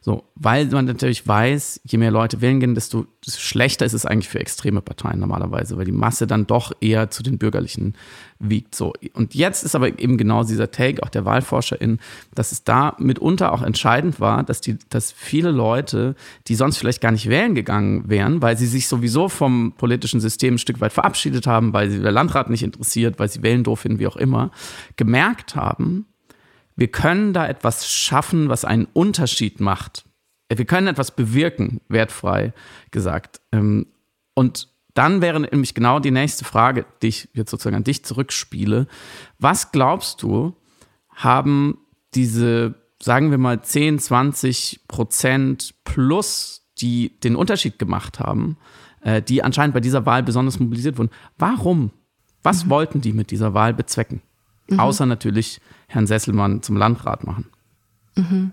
So, 0.00 0.24
weil 0.34 0.66
man 0.66 0.86
natürlich 0.86 1.26
weiß, 1.26 1.80
je 1.84 1.98
mehr 1.98 2.10
Leute 2.10 2.40
wählen 2.40 2.60
gehen, 2.60 2.74
desto 2.74 3.06
schlechter 3.26 3.86
ist 3.86 3.92
es 3.92 4.06
eigentlich 4.06 4.28
für 4.28 4.40
extreme 4.40 4.80
Parteien 4.80 5.20
normalerweise, 5.20 5.76
weil 5.76 5.84
die 5.84 5.92
Masse 5.92 6.26
dann 6.26 6.46
doch 6.46 6.72
eher 6.80 7.10
zu 7.10 7.22
den 7.22 7.38
bürgerlichen 7.38 7.94
wiegt. 8.38 8.74
So. 8.74 8.92
Und 9.12 9.34
jetzt 9.34 9.62
ist 9.62 9.74
aber 9.74 9.98
eben 9.98 10.16
genau 10.16 10.42
dieser 10.44 10.70
Take 10.70 11.02
auch 11.02 11.08
der 11.08 11.24
WahlforscherInnen, 11.24 12.00
dass 12.34 12.52
es 12.52 12.64
da 12.64 12.96
mitunter 12.98 13.52
auch 13.52 13.62
entscheidend 13.62 14.20
war, 14.20 14.42
dass, 14.42 14.60
die, 14.60 14.78
dass 14.88 15.12
viele 15.12 15.50
Leute, 15.50 16.16
die 16.48 16.54
sonst 16.54 16.78
vielleicht 16.78 17.00
gar 17.00 17.12
nicht 17.12 17.28
wählen 17.28 17.54
gegangen 17.54 18.08
wären, 18.08 18.42
weil 18.42 18.56
sie 18.56 18.66
sich 18.66 18.88
sowieso 18.88 19.28
vom 19.28 19.74
politischen 19.76 20.20
System 20.20 20.54
ein 20.54 20.58
Stück 20.58 20.80
weit 20.80 20.92
verabschiedet 20.92 21.46
haben, 21.46 21.72
weil 21.72 21.90
sie 21.90 22.00
der 22.00 22.12
Landrat 22.12 22.50
nicht 22.50 22.62
interessiert, 22.62 23.18
weil 23.18 23.28
sie 23.28 23.42
wählen 23.42 23.62
doof 23.62 23.80
finden, 23.80 24.00
wie 24.00 24.06
auch 24.06 24.16
immer, 24.16 24.50
gemerkt 24.96 25.54
haben, 25.54 26.06
wir 26.76 26.88
können 26.88 27.32
da 27.32 27.46
etwas 27.46 27.90
schaffen, 27.90 28.48
was 28.48 28.64
einen 28.64 28.86
Unterschied 28.92 29.60
macht. 29.60 30.04
Wir 30.48 30.64
können 30.64 30.86
etwas 30.86 31.14
bewirken, 31.14 31.80
wertfrei 31.88 32.52
gesagt. 32.90 33.40
Ähm, 33.52 33.86
und 34.34 34.68
dann 34.94 35.22
wäre 35.22 35.40
nämlich 35.40 35.74
genau 35.74 35.98
die 35.98 36.10
nächste 36.10 36.44
Frage, 36.44 36.84
die 37.00 37.08
ich 37.08 37.28
jetzt 37.32 37.50
sozusagen 37.50 37.76
an 37.76 37.84
dich 37.84 38.04
zurückspiele. 38.04 38.86
Was 39.38 39.72
glaubst 39.72 40.22
du, 40.22 40.54
haben 41.08 41.78
diese, 42.14 42.74
sagen 43.00 43.30
wir 43.30 43.38
mal, 43.38 43.62
10, 43.62 43.98
20 43.98 44.80
Prozent 44.88 45.74
plus, 45.84 46.68
die 46.78 47.18
den 47.20 47.36
Unterschied 47.36 47.78
gemacht 47.78 48.20
haben, 48.20 48.56
äh, 49.02 49.22
die 49.22 49.42
anscheinend 49.42 49.74
bei 49.74 49.80
dieser 49.80 50.06
Wahl 50.06 50.22
besonders 50.22 50.58
mobilisiert 50.58 50.98
wurden, 50.98 51.10
warum? 51.38 51.90
Was 52.42 52.64
mhm. 52.64 52.70
wollten 52.70 53.00
die 53.00 53.12
mit 53.12 53.30
dieser 53.30 53.54
Wahl 53.54 53.74
bezwecken? 53.74 54.20
Mhm. 54.68 54.80
Außer 54.80 55.06
natürlich 55.06 55.60
Herrn 55.86 56.06
Sesselmann 56.06 56.62
zum 56.62 56.76
Landrat 56.76 57.24
machen. 57.24 57.46
Mhm. 58.16 58.52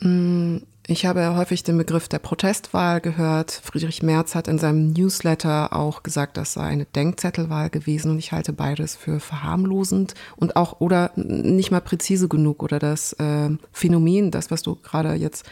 Mm, 0.00 0.58
ich 0.86 1.06
habe 1.06 1.34
häufig 1.34 1.62
den 1.62 1.78
Begriff 1.78 2.08
der 2.08 2.18
Protestwahl 2.18 3.00
gehört. 3.00 3.50
Friedrich 3.50 4.02
Merz 4.02 4.34
hat 4.34 4.48
in 4.48 4.58
seinem 4.58 4.92
Newsletter 4.92 5.72
auch 5.72 6.02
gesagt, 6.02 6.36
das 6.36 6.52
sei 6.52 6.64
eine 6.64 6.84
Denkzettelwahl 6.84 7.70
gewesen 7.70 8.10
und 8.10 8.18
ich 8.18 8.32
halte 8.32 8.52
beides 8.52 8.94
für 8.94 9.18
verharmlosend 9.18 10.14
und 10.36 10.56
auch 10.56 10.80
oder 10.80 11.10
nicht 11.16 11.70
mal 11.70 11.80
präzise 11.80 12.28
genug 12.28 12.62
oder 12.62 12.78
das 12.78 13.14
äh, 13.14 13.50
Phänomen, 13.72 14.30
das, 14.30 14.50
was 14.50 14.62
du 14.62 14.74
gerade 14.74 15.14
jetzt 15.14 15.46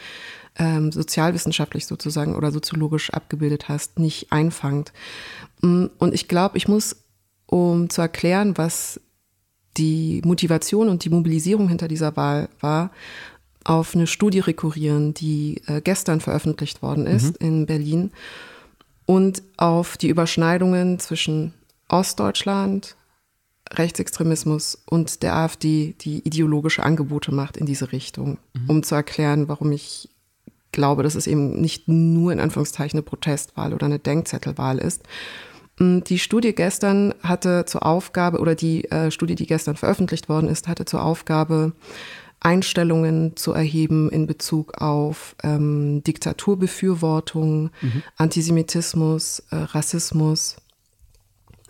ähm, 0.55 0.91
sozialwissenschaftlich 0.91 1.87
sozusagen 1.87 2.35
oder 2.35 2.51
soziologisch 2.51 3.09
abgebildet 3.09 3.69
hast, 3.69 3.97
nicht 3.97 4.31
einfangt. 4.31 4.93
Mm, 5.61 5.85
und 5.97 6.13
ich 6.13 6.27
glaube, 6.27 6.57
ich 6.57 6.67
muss, 6.67 6.95
um 7.47 7.89
zu 7.89 8.01
erklären, 8.01 8.55
was 8.55 9.01
die 9.77 10.21
Motivation 10.23 10.89
und 10.89 11.03
die 11.03 11.09
Mobilisierung 11.09 11.69
hinter 11.69 11.87
dieser 11.87 12.15
Wahl 12.15 12.49
war, 12.59 12.91
auf 13.63 13.95
eine 13.95 14.07
Studie 14.07 14.39
rekurrieren, 14.39 15.13
die 15.13 15.61
äh, 15.67 15.81
gestern 15.81 16.19
veröffentlicht 16.19 16.81
worden 16.81 17.07
ist 17.07 17.41
mhm. 17.41 17.47
in 17.47 17.65
Berlin 17.65 18.11
und 19.05 19.41
auf 19.57 19.97
die 19.97 20.09
Überschneidungen 20.09 20.99
zwischen 20.99 21.53
Ostdeutschland, 21.87 22.95
Rechtsextremismus 23.71 24.83
und 24.85 25.23
der 25.23 25.35
AfD, 25.35 25.95
die 26.01 26.19
ideologische 26.19 26.83
Angebote 26.83 27.33
macht 27.33 27.57
in 27.57 27.65
diese 27.65 27.91
Richtung, 27.91 28.37
mhm. 28.53 28.69
um 28.69 28.83
zu 28.83 28.95
erklären, 28.95 29.47
warum 29.47 29.71
ich 29.71 30.09
glaube, 30.71 31.03
dass 31.03 31.15
es 31.15 31.27
eben 31.27 31.61
nicht 31.61 31.87
nur 31.87 32.31
in 32.31 32.39
Anführungszeichen 32.39 32.97
eine 32.97 33.03
Protestwahl 33.03 33.73
oder 33.73 33.85
eine 33.85 33.99
Denkzettelwahl 33.99 34.79
ist, 34.79 35.03
die 35.79 36.19
Studie 36.19 36.53
gestern 36.53 37.13
hatte 37.23 37.65
zur 37.65 37.85
Aufgabe, 37.85 38.39
oder 38.39 38.55
die 38.55 38.85
äh, 38.91 39.09
Studie, 39.11 39.35
die 39.35 39.47
gestern 39.47 39.75
veröffentlicht 39.75 40.29
worden 40.29 40.47
ist, 40.47 40.67
hatte 40.67 40.85
zur 40.85 41.03
Aufgabe, 41.03 41.73
Einstellungen 42.39 43.35
zu 43.37 43.53
erheben 43.53 44.09
in 44.09 44.27
Bezug 44.27 44.81
auf 44.81 45.35
ähm, 45.43 46.03
Diktaturbefürwortung, 46.03 47.71
mhm. 47.81 48.03
Antisemitismus, 48.17 49.43
äh, 49.49 49.55
Rassismus, 49.55 50.57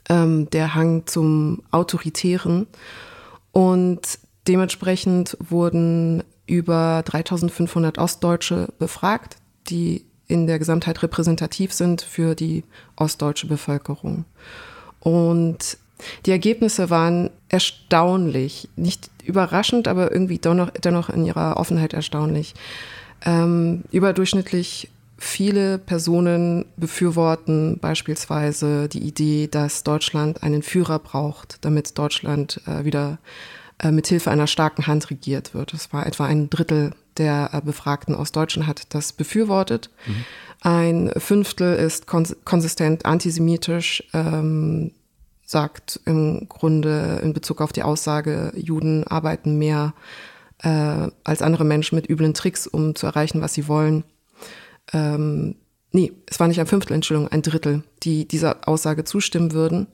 ähm, 0.10 0.50
der 0.50 0.75
Hang 0.75 1.05
zum 1.05 1.62
Autoritären. 1.72 2.67
Und 3.51 4.19
dementsprechend 4.48 5.38
wurden 5.39 6.24
über 6.48 7.03
3500 7.05 8.00
Ostdeutsche 8.00 8.74
befragt, 8.79 9.38
die 9.69 10.05
in 10.27 10.47
der 10.47 10.59
Gesamtheit 10.59 11.03
repräsentativ 11.03 11.73
sind 11.73 12.01
für 12.01 12.35
die 12.35 12.63
ostdeutsche 12.95 13.47
Bevölkerung. 13.47 14.25
Und 14.99 15.77
die 16.25 16.31
Ergebnisse 16.31 16.89
waren 16.89 17.29
erstaunlich, 17.49 18.69
nicht 18.75 19.09
überraschend, 19.23 19.87
aber 19.87 20.11
irgendwie 20.11 20.37
dennoch, 20.37 20.69
dennoch 20.71 21.09
in 21.09 21.25
ihrer 21.25 21.57
Offenheit 21.57 21.93
erstaunlich. 21.93 22.53
Ähm, 23.25 23.83
überdurchschnittlich 23.91 24.89
viele 25.17 25.77
Personen 25.77 26.65
befürworten 26.75 27.79
beispielsweise 27.79 28.89
die 28.89 28.99
Idee, 28.99 29.47
dass 29.47 29.83
Deutschland 29.83 30.43
einen 30.43 30.63
Führer 30.63 30.99
braucht, 30.99 31.59
damit 31.61 31.97
Deutschland 31.97 32.61
äh, 32.67 32.83
wieder 32.83 33.19
äh, 33.79 33.91
mit 33.91 34.07
Hilfe 34.07 34.31
einer 34.31 34.47
starken 34.47 34.87
Hand 34.87 35.09
regiert 35.09 35.53
wird. 35.53 35.73
Das 35.73 35.93
war 35.93 36.05
etwa 36.05 36.25
ein 36.25 36.49
Drittel 36.49 36.91
der 37.17 37.50
äh, 37.53 37.62
Befragten 37.62 38.15
aus 38.15 38.32
Deutschland 38.32 38.67
hat 38.67 38.93
das 38.93 39.13
befürwortet. 39.13 39.89
Mhm. 40.05 40.25
Ein 40.62 41.12
Fünftel 41.17 41.75
ist 41.75 42.08
kons 42.08 42.36
konsistent 42.46 43.05
antisemitisch, 43.05 44.03
ähm, 44.13 44.91
sagt 45.46 46.00
im 46.05 46.48
Grunde 46.48 47.20
in 47.22 47.34
Bezug 47.34 47.62
auf 47.62 47.74
die 47.74 47.84
Aussage, 47.84 48.53
Juden 48.55 49.05
arbeiten 49.05 49.58
mehr 49.58 49.93
äh, 50.60 51.10
als 51.24 51.41
andere 51.41 51.65
Menschen 51.65 51.96
mit 51.96 52.10
üblen 52.10 52.34
Tricks, 52.34 52.65
um 52.65 52.96
zu 52.96 53.05
erreichen, 53.05 53.41
was 53.41 53.53
sie 53.53 53.67
wollen. 53.67 54.03
Ähm, 54.93 55.55
nee, 55.91 56.13
es 56.25 56.39
war 56.39 56.48
nicht 56.48 56.60
ein 56.60 56.67
Fünftel, 56.67 56.96
Entschuldigung, 56.96 57.32
ein 57.32 57.41
Drittel, 57.41 57.84
die 58.03 58.27
dieser 58.27 58.67
Aussage 58.67 59.03
zustimmen 59.03 59.51
würden. 59.51 59.88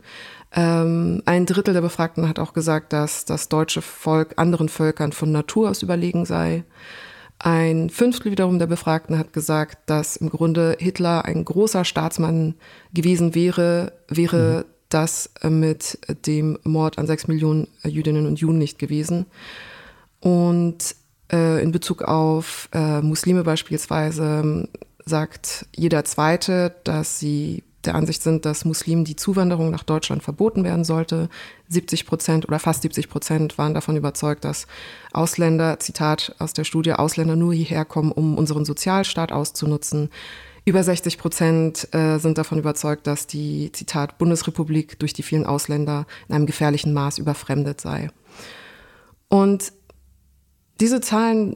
Ähm, 0.52 1.22
ein 1.26 1.46
Drittel 1.46 1.74
der 1.74 1.82
Befragten 1.82 2.28
hat 2.28 2.40
auch 2.40 2.54
gesagt, 2.54 2.94
dass 2.94 3.26
das 3.26 3.50
deutsche 3.50 3.82
Volk 3.82 4.34
anderen 4.38 4.70
Völkern 4.70 5.12
von 5.12 5.32
Natur 5.32 5.70
aus 5.70 5.84
überlegen 5.84 6.26
sei. 6.26 6.64
Ein 7.40 7.90
Fünftel 7.90 8.32
wiederum 8.32 8.60
der 8.60 8.68
Befragten 8.68 9.18
hat 9.18 9.32
gesagt, 9.32 9.90
dass 9.90 10.18
im 10.18 10.30
Grunde 10.30 10.76
Hitler 10.78 11.24
ein 11.24 11.46
großer 11.46 11.86
Staatsmann 11.86 12.56
gewesen 12.94 13.34
wäre, 13.34 13.94
wäre 14.10 14.66
mhm. 14.66 14.72
das 14.90 15.32
mit 15.48 16.00
dem 16.28 16.60
Mord 16.64 16.98
an 16.98 17.08
sechs 17.08 17.30
Millionen 17.30 17.68
Jüdinnen 17.84 18.28
und 18.28 18.42
Juden 18.42 18.58
nicht 18.58 18.78
gewesen. 18.78 19.26
Und 20.20 20.96
äh, 21.32 21.64
in 21.64 21.72
Bezug 21.72 22.02
auf 22.04 22.68
äh, 22.74 23.02
Muslime 23.02 23.44
beispielsweise 23.44 24.68
sagt 25.06 25.66
jeder 25.74 26.04
Zweite, 26.04 26.76
dass 26.84 27.20
sie 27.20 27.64
der 27.86 27.96
Ansicht 27.96 28.22
sind, 28.22 28.46
dass 28.46 28.66
Muslimen 28.66 29.06
die 29.06 29.16
Zuwanderung 29.16 29.72
nach 29.72 29.84
Deutschland 29.84 30.22
verboten 30.22 30.64
werden 30.64 30.84
sollte. 30.84 31.30
70 31.70 32.06
Prozent 32.06 32.48
oder 32.48 32.60
fast 32.60 32.82
70 32.82 33.10
Prozent 33.10 33.58
waren 33.58 33.74
davon 33.74 33.96
überzeugt, 33.96 34.44
dass 34.44 34.68
Ausländer, 35.14 35.80
Zitat 35.80 36.36
aus 36.40 36.54
der 36.54 36.66
Studie, 36.66 36.94
Ausländer 36.94 37.36
nur 37.36 37.54
hierher 37.54 37.86
kommen, 37.86 38.12
um 38.12 38.38
unseren 38.38 38.66
Sozialstaat 38.66 39.32
auszunutzen. 39.32 40.10
Über 40.66 40.84
60 40.84 41.18
Prozent 41.18 41.88
äh, 41.94 42.18
sind 42.18 42.38
davon 42.38 42.60
überzeugt, 42.60 43.08
dass 43.08 43.28
die, 43.28 43.72
Zitat, 43.72 44.18
Bundesrepublik 44.18 45.00
durch 45.00 45.14
die 45.14 45.24
vielen 45.24 45.46
Ausländer 45.46 46.06
in 46.28 46.36
einem 46.36 46.46
gefährlichen 46.46 46.94
Maß 46.94 47.18
überfremdet 47.18 47.80
sei. 47.80 48.12
Und 49.30 49.72
diese 50.80 51.02
Zahlen 51.02 51.56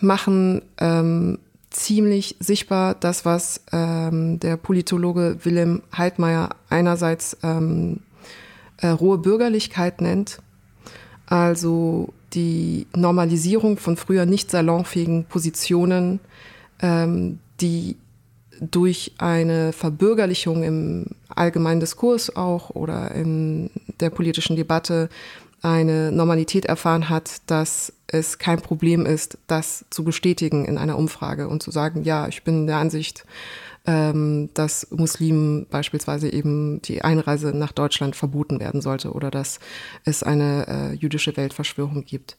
machen 0.00 0.62
ähm, 0.78 1.38
ziemlich 1.78 2.36
sichtbar 2.40 2.94
das, 2.94 3.24
was 3.24 3.62
ähm, 3.72 4.40
der 4.40 4.56
Politologe 4.56 5.38
Wilhelm 5.42 5.82
Heidmeier 5.96 6.50
einerseits 6.68 7.36
ähm, 7.42 8.00
äh, 8.78 8.88
rohe 8.88 9.18
Bürgerlichkeit 9.18 10.00
nennt, 10.00 10.40
also 11.26 12.12
die 12.34 12.86
Normalisierung 12.94 13.78
von 13.78 13.96
früher 13.96 14.26
nicht 14.26 14.50
salonfähigen 14.50 15.24
Positionen, 15.24 16.20
ähm, 16.80 17.38
die 17.60 17.96
durch 18.60 19.12
eine 19.18 19.72
Verbürgerlichung 19.72 20.64
im 20.64 21.06
allgemeinen 21.28 21.80
Diskurs 21.80 22.34
auch 22.34 22.70
oder 22.70 23.12
in 23.12 23.70
der 24.00 24.10
politischen 24.10 24.56
Debatte 24.56 25.08
eine 25.62 26.12
Normalität 26.12 26.66
erfahren 26.66 27.08
hat, 27.08 27.42
dass 27.46 27.92
es 28.06 28.38
kein 28.38 28.60
Problem 28.60 29.06
ist, 29.06 29.38
das 29.46 29.84
zu 29.90 30.04
bestätigen 30.04 30.64
in 30.64 30.78
einer 30.78 30.96
Umfrage 30.96 31.48
und 31.48 31.62
zu 31.62 31.70
sagen, 31.70 32.04
ja, 32.04 32.28
ich 32.28 32.44
bin 32.44 32.66
der 32.66 32.76
Ansicht, 32.76 33.24
ähm, 33.86 34.50
dass 34.54 34.90
Muslimen 34.90 35.66
beispielsweise 35.68 36.30
eben 36.32 36.80
die 36.82 37.02
Einreise 37.02 37.56
nach 37.56 37.72
Deutschland 37.72 38.16
verboten 38.16 38.60
werden 38.60 38.80
sollte 38.80 39.12
oder 39.12 39.30
dass 39.30 39.60
es 40.04 40.22
eine 40.22 40.66
äh, 40.68 40.94
jüdische 40.94 41.36
Weltverschwörung 41.36 42.04
gibt. 42.04 42.36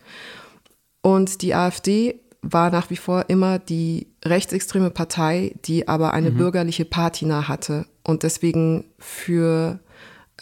Und 1.02 1.42
die 1.42 1.56
AfD 1.56 2.20
war 2.42 2.72
nach 2.72 2.90
wie 2.90 2.98
vor 2.98 3.26
immer 3.28 3.60
die 3.60 4.08
rechtsextreme 4.24 4.92
Partei, 4.92 5.56
die 5.66 5.88
aber 5.88 6.14
eine 6.14 6.32
mhm. 6.32 6.38
bürgerliche 6.38 6.86
Patina 6.86 7.48
hatte 7.48 7.86
und 8.04 8.24
deswegen 8.24 8.86
für 8.98 9.80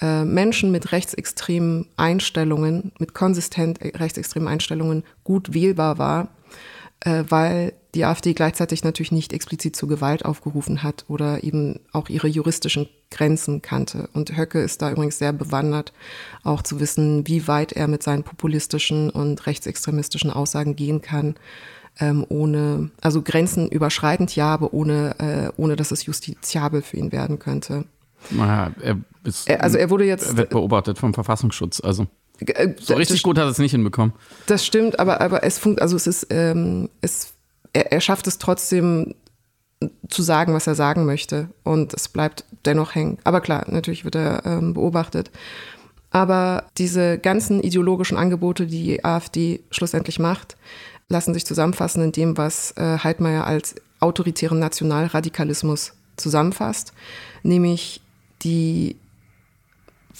äh, 0.01 0.23
Menschen 0.23 0.71
mit 0.71 0.91
rechtsextremen 0.91 1.87
Einstellungen, 1.97 2.91
mit 2.99 3.13
konsistent 3.13 3.79
rechtsextremen 3.81 4.47
Einstellungen 4.47 5.03
gut 5.23 5.53
wählbar 5.53 5.97
war, 5.97 6.29
äh, 7.01 7.23
weil 7.29 7.73
die 7.95 8.05
AfD 8.05 8.33
gleichzeitig 8.33 8.83
natürlich 8.83 9.11
nicht 9.11 9.33
explizit 9.33 9.75
zur 9.75 9.89
Gewalt 9.89 10.23
aufgerufen 10.25 10.83
hat 10.83 11.05
oder 11.07 11.43
eben 11.43 11.79
auch 11.93 12.09
ihre 12.09 12.27
juristischen 12.27 12.87
Grenzen 13.09 13.61
kannte. 13.61 14.09
Und 14.13 14.37
Höcke 14.37 14.59
ist 14.59 14.81
da 14.81 14.91
übrigens 14.91 15.17
sehr 15.17 15.33
bewandert, 15.33 15.93
auch 16.43 16.61
zu 16.61 16.79
wissen, 16.79 17.27
wie 17.27 17.47
weit 17.47 17.71
er 17.71 17.87
mit 17.87 18.03
seinen 18.03 18.23
populistischen 18.23 19.09
und 19.09 19.47
rechtsextremistischen 19.47 20.29
Aussagen 20.29 20.75
gehen 20.75 21.01
kann 21.01 21.35
ähm, 21.99 22.25
ohne, 22.29 22.91
also 23.01 23.21
Grenzen 23.21 23.69
überschreitend 23.69 24.35
ja, 24.35 24.53
aber 24.53 24.73
ohne, 24.73 25.15
äh, 25.19 25.61
ohne 25.61 25.75
dass 25.75 25.91
es 25.91 26.05
justiziabel 26.05 26.81
für 26.81 26.97
ihn 26.97 27.11
werden 27.11 27.39
könnte. 27.39 27.85
Naja, 28.29 28.71
er 28.81 28.97
ist, 29.27 29.49
er, 29.49 29.63
also 29.63 29.77
er 29.77 29.89
wurde 29.89 30.05
jetzt 30.05 30.37
wird 30.37 30.49
beobachtet 30.49 30.97
vom 30.97 31.13
Verfassungsschutz, 31.13 31.81
also 31.81 32.07
äh, 32.39 32.73
so 32.79 32.95
richtig 32.95 33.23
gut 33.23 33.37
hat 33.37 33.45
er 33.45 33.49
es 33.49 33.57
nicht 33.57 33.71
hinbekommen. 33.71 34.13
Das 34.45 34.65
stimmt, 34.65 34.99
aber, 34.99 35.21
aber 35.21 35.43
es 35.43 35.59
funkt, 35.59 35.81
also 35.81 35.95
es 35.95 36.07
ist, 36.07 36.27
ähm, 36.29 36.89
es, 37.01 37.33
er, 37.73 37.91
er 37.91 38.01
schafft 38.01 38.27
es 38.27 38.37
trotzdem 38.37 39.13
zu 40.09 40.23
sagen, 40.23 40.53
was 40.53 40.65
er 40.67 40.75
sagen 40.75 41.05
möchte 41.05 41.49
und 41.63 41.93
es 41.93 42.07
bleibt 42.07 42.45
dennoch 42.65 42.95
hängen. 42.95 43.19
Aber 43.23 43.41
klar, 43.41 43.65
natürlich 43.67 44.05
wird 44.05 44.15
er 44.15 44.43
ähm, 44.45 44.73
beobachtet. 44.73 45.29
Aber 46.09 46.65
diese 46.77 47.19
ganzen 47.19 47.61
ideologischen 47.61 48.17
Angebote, 48.17 48.65
die 48.65 48.83
die 48.83 49.05
AfD 49.05 49.59
schlussendlich 49.69 50.19
macht, 50.19 50.57
lassen 51.09 51.33
sich 51.33 51.45
zusammenfassen 51.45 52.03
in 52.03 52.11
dem, 52.11 52.37
was 52.37 52.71
äh, 52.77 52.97
Heidmeier 52.99 53.45
als 53.45 53.75
autoritären 53.99 54.59
Nationalradikalismus 54.59 55.93
zusammenfasst, 56.15 56.93
nämlich 57.43 58.01
die 58.41 58.97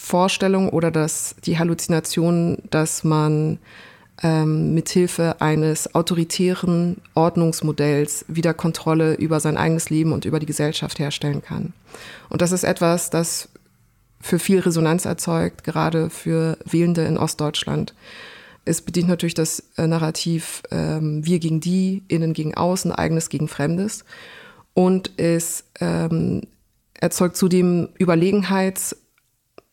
Vorstellung 0.00 0.68
oder 0.70 0.92
das, 0.92 1.34
die 1.44 1.58
Halluzination, 1.58 2.58
dass 2.70 3.02
man 3.02 3.58
ähm, 4.22 4.72
mithilfe 4.72 5.40
eines 5.40 5.92
autoritären 5.92 6.98
Ordnungsmodells 7.14 8.24
wieder 8.28 8.54
Kontrolle 8.54 9.14
über 9.14 9.40
sein 9.40 9.56
eigenes 9.56 9.90
Leben 9.90 10.12
und 10.12 10.24
über 10.24 10.38
die 10.38 10.46
Gesellschaft 10.46 11.00
herstellen 11.00 11.42
kann. 11.42 11.72
Und 12.28 12.42
das 12.42 12.52
ist 12.52 12.62
etwas, 12.62 13.10
das 13.10 13.48
für 14.20 14.38
viel 14.38 14.60
Resonanz 14.60 15.04
erzeugt, 15.04 15.64
gerade 15.64 16.10
für 16.10 16.58
Wählende 16.64 17.04
in 17.04 17.18
Ostdeutschland. 17.18 17.92
Es 18.64 18.80
bedient 18.82 19.08
natürlich 19.08 19.34
das 19.34 19.64
äh, 19.76 19.88
Narrativ 19.88 20.62
ähm, 20.70 21.26
wir 21.26 21.40
gegen 21.40 21.58
die, 21.60 22.04
innen 22.06 22.34
gegen 22.34 22.54
außen, 22.54 22.92
eigenes 22.92 23.30
gegen 23.30 23.48
Fremdes. 23.48 24.04
Und 24.74 25.10
es 25.16 25.64
ähm, 25.80 26.42
erzeugt 26.94 27.36
zudem 27.36 27.88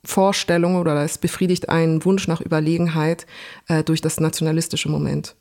Überlegenheitsvorstellungen 0.05 0.79
oder 0.79 1.03
es 1.03 1.17
befriedigt 1.17 1.69
einen 1.69 2.03
Wunsch 2.05 2.27
nach 2.27 2.41
Überlegenheit 2.41 3.25
äh, 3.67 3.83
durch 3.83 4.01
das 4.01 4.19
nationalistische 4.19 4.89
Moment. 4.89 5.35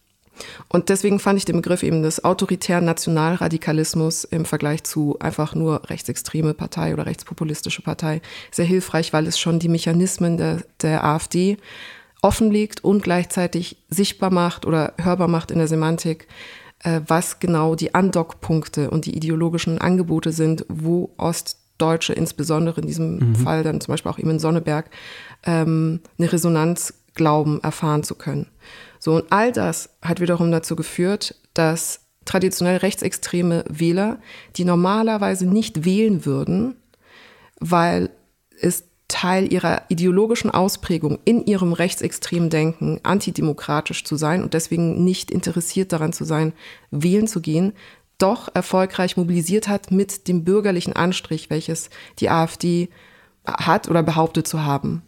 Und 0.69 0.89
deswegen 0.89 1.21
fand 1.21 1.39
ich 1.39 1.45
den 1.45 1.57
Begriff 1.57 1.85
eben 1.85 2.03
des 2.03 2.25
autoritären 2.25 2.85
Nationalradikalismus 2.85 4.25
im 4.25 4.45
Vergleich 4.45 4.83
zu 4.83 5.17
einfach 5.21 5.55
nur 5.55 5.89
rechtsextreme 5.89 6.55
Partei 6.55 6.93
oder 6.93 7.07
rechtspopulistische 7.07 7.83
Partei 7.83 8.21
sehr 8.51 8.65
hilfreich, 8.65 9.13
weil 9.13 9.29
es 9.29 9.39
schon 9.39 9.61
die 9.61 9.69
Mechanismen 9.69 10.37
der, 10.37 10.63
der 10.83 11.05
AfD 11.05 11.57
offenlegt 12.21 12.83
und 12.83 13.05
gleichzeitig 13.05 13.77
sichtbar 13.91 14.31
macht 14.31 14.67
oder 14.67 14.95
hörbar 15.01 15.29
macht 15.29 15.53
in 15.53 15.59
der 15.59 15.69
Semantik, 15.69 16.27
äh, 16.83 17.01
was 17.07 17.39
genau 17.39 17.77
die 17.77 17.95
Andockpunkte 17.95 18.91
und 18.91 19.07
die 19.07 19.17
ideologischen 19.17 19.79
Angebote 19.79 20.33
sind, 20.33 20.67
wo 20.69 21.11
Ostdeutsche 21.75 22.13
insbesondere 22.13 22.81
in 22.81 22.87
diesem 22.87 23.19
mhm. 23.19 23.37
Fall 23.37 23.63
dann 23.63 23.81
zum 23.81 23.93
Beispiel 23.93 24.11
auch 24.11 24.19
eben 24.19 24.31
in 24.31 24.39
Sonneberg 24.39 24.91
ähm, 25.45 26.01
eine 26.19 26.33
Resonanz 26.33 26.95
glauben, 27.15 27.61
erfahren 27.63 28.03
zu 28.03 28.15
können. 28.15 28.47
So, 28.99 29.17
und 29.17 29.25
all 29.31 29.53
das 29.53 29.91
hat 30.03 30.21
wiederum 30.21 30.51
dazu 30.51 30.77
geführt, 30.77 31.35
dass 31.53 32.01
traditionell 32.25 32.79
rechtsextreme 32.79 33.65
Wähler, 33.69 34.19
die 34.57 34.65
normalerweise 34.65 35.47
nicht 35.47 35.85
wählen 35.85 36.25
würden, 36.25 36.77
weil 37.61 38.11
es 38.61 38.85
Teil 39.09 39.53
ihrer 39.53 39.83
ideologischen 39.89 40.51
Ausprägung 40.51 41.19
in 41.25 41.45
ihrem 41.45 41.73
rechtsextremen 41.73 42.51
Denken 42.51 43.01
antidemokratisch 43.03 44.05
zu 44.05 44.17
sein 44.17 44.43
und 44.43 44.55
deswegen 44.55 45.05
nicht 45.05 45.31
interessiert 45.31 45.93
daran 45.93 46.13
zu 46.13 46.25
sein, 46.25 46.53
wählen 46.91 47.27
zu 47.27 47.41
gehen, 47.41 47.75
doch 48.19 48.49
erfolgreich 48.55 49.17
mobilisiert 49.17 49.69
hat 49.69 49.91
mit 49.91 50.29
dem 50.29 50.45
bürgerlichen 50.45 50.95
Anstrich, 50.95 51.51
welches 51.51 51.91
die 52.19 52.31
AfD 52.31 52.89
hat 53.47 53.89
oder 53.89 54.03
behauptet 54.03 54.47
zu 54.47 54.65
haben. 54.65 55.03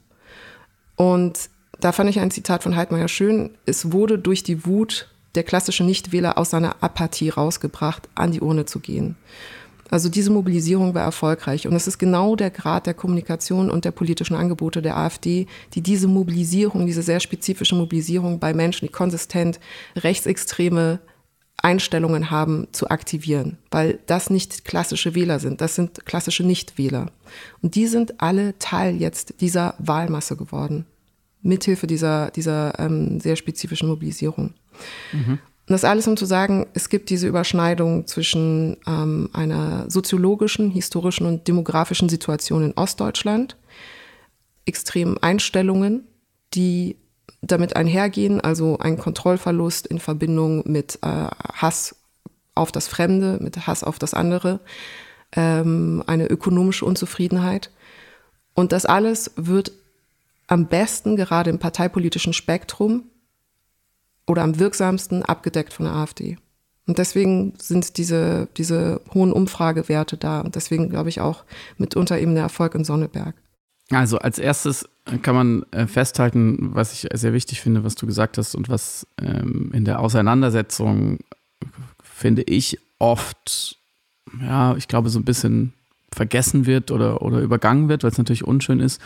Und 0.96 1.50
da 1.80 1.92
fand 1.92 2.10
ich 2.10 2.20
ein 2.20 2.30
Zitat 2.30 2.62
von 2.62 2.76
Heidmeier 2.76 3.08
schön. 3.08 3.56
Es 3.66 3.92
wurde 3.92 4.18
durch 4.18 4.42
die 4.42 4.66
Wut 4.66 5.08
der 5.34 5.44
klassische 5.44 5.84
Nichtwähler 5.84 6.38
aus 6.38 6.50
seiner 6.50 6.82
Apathie 6.82 7.28
rausgebracht, 7.28 8.08
an 8.14 8.32
die 8.32 8.40
Urne 8.40 8.64
zu 8.64 8.80
gehen. 8.80 9.16
Also 9.90 10.08
diese 10.08 10.30
Mobilisierung 10.30 10.94
war 10.94 11.02
erfolgreich. 11.02 11.68
Und 11.68 11.74
es 11.74 11.86
ist 11.86 11.98
genau 11.98 12.34
der 12.34 12.50
Grad 12.50 12.86
der 12.86 12.94
Kommunikation 12.94 13.70
und 13.70 13.84
der 13.84 13.92
politischen 13.92 14.34
Angebote 14.34 14.82
der 14.82 14.96
AfD, 14.96 15.46
die 15.74 15.80
diese 15.80 16.08
Mobilisierung, 16.08 16.86
diese 16.86 17.02
sehr 17.02 17.20
spezifische 17.20 17.76
Mobilisierung 17.76 18.40
bei 18.40 18.52
Menschen, 18.52 18.86
die 18.86 18.92
konsistent 18.92 19.60
rechtsextreme 19.94 20.98
Einstellungen 21.66 22.30
haben, 22.30 22.68
zu 22.70 22.90
aktivieren, 22.90 23.58
weil 23.72 23.98
das 24.06 24.30
nicht 24.30 24.64
klassische 24.64 25.16
Wähler 25.16 25.40
sind, 25.40 25.60
das 25.60 25.74
sind 25.74 26.06
klassische 26.06 26.44
Nichtwähler. 26.44 27.10
Und 27.60 27.74
die 27.74 27.88
sind 27.88 28.20
alle 28.22 28.56
Teil 28.60 28.94
jetzt 28.94 29.40
dieser 29.40 29.74
Wahlmasse 29.78 30.36
geworden, 30.36 30.86
mithilfe 31.42 31.88
dieser, 31.88 32.30
dieser 32.30 32.78
ähm, 32.78 33.18
sehr 33.18 33.34
spezifischen 33.34 33.88
Mobilisierung. 33.88 34.54
Mhm. 35.12 35.40
Und 35.68 35.72
das 35.72 35.82
alles, 35.82 36.06
um 36.06 36.16
zu 36.16 36.24
sagen, 36.24 36.66
es 36.74 36.88
gibt 36.88 37.10
diese 37.10 37.26
Überschneidung 37.26 38.06
zwischen 38.06 38.76
ähm, 38.86 39.28
einer 39.32 39.90
soziologischen, 39.90 40.70
historischen 40.70 41.26
und 41.26 41.48
demografischen 41.48 42.08
Situation 42.08 42.62
in 42.62 42.74
Ostdeutschland, 42.76 43.56
extremen 44.66 45.18
Einstellungen, 45.20 46.06
die 46.54 46.94
damit 47.42 47.76
einhergehen, 47.76 48.40
also 48.40 48.78
ein 48.78 48.98
Kontrollverlust 48.98 49.86
in 49.86 49.98
Verbindung 49.98 50.62
mit 50.70 50.98
äh, 51.02 51.28
Hass 51.54 51.96
auf 52.54 52.72
das 52.72 52.88
Fremde, 52.88 53.38
mit 53.40 53.66
Hass 53.66 53.84
auf 53.84 53.98
das 53.98 54.14
andere, 54.14 54.60
ähm, 55.32 56.02
eine 56.06 56.26
ökonomische 56.26 56.84
Unzufriedenheit. 56.84 57.70
Und 58.54 58.72
das 58.72 58.86
alles 58.86 59.32
wird 59.36 59.72
am 60.46 60.66
besten 60.66 61.16
gerade 61.16 61.50
im 61.50 61.58
parteipolitischen 61.58 62.32
Spektrum 62.32 63.04
oder 64.26 64.42
am 64.42 64.58
wirksamsten 64.58 65.22
abgedeckt 65.22 65.72
von 65.72 65.86
der 65.86 65.94
AfD. 65.94 66.38
Und 66.86 66.98
deswegen 66.98 67.54
sind 67.58 67.98
diese, 67.98 68.48
diese 68.56 69.00
hohen 69.12 69.32
Umfragewerte 69.32 70.16
da. 70.16 70.40
Und 70.40 70.54
deswegen 70.54 70.88
glaube 70.88 71.08
ich 71.08 71.20
auch 71.20 71.44
mitunter 71.78 72.18
eben 72.18 72.34
der 72.34 72.44
Erfolg 72.44 72.74
in 72.74 72.84
Sonneberg. 72.84 73.34
Also 73.90 74.18
als 74.18 74.38
erstes 74.38 74.88
kann 75.22 75.34
man 75.34 75.62
äh, 75.70 75.86
festhalten, 75.86 76.74
was 76.74 76.92
ich 76.92 77.08
sehr 77.14 77.32
wichtig 77.32 77.60
finde, 77.60 77.84
was 77.84 77.94
du 77.94 78.06
gesagt 78.06 78.38
hast 78.38 78.54
und 78.54 78.68
was 78.68 79.06
ähm, 79.20 79.70
in 79.72 79.84
der 79.84 80.00
Auseinandersetzung, 80.00 81.18
finde 82.02 82.42
ich, 82.42 82.78
oft, 82.98 83.78
ja, 84.40 84.74
ich 84.76 84.88
glaube, 84.88 85.08
so 85.10 85.18
ein 85.18 85.24
bisschen 85.24 85.72
vergessen 86.12 86.66
wird 86.66 86.90
oder, 86.90 87.22
oder 87.22 87.40
übergangen 87.40 87.88
wird, 87.88 88.02
weil 88.02 88.10
es 88.10 88.18
natürlich 88.18 88.44
unschön 88.44 88.80
ist. 88.80 89.00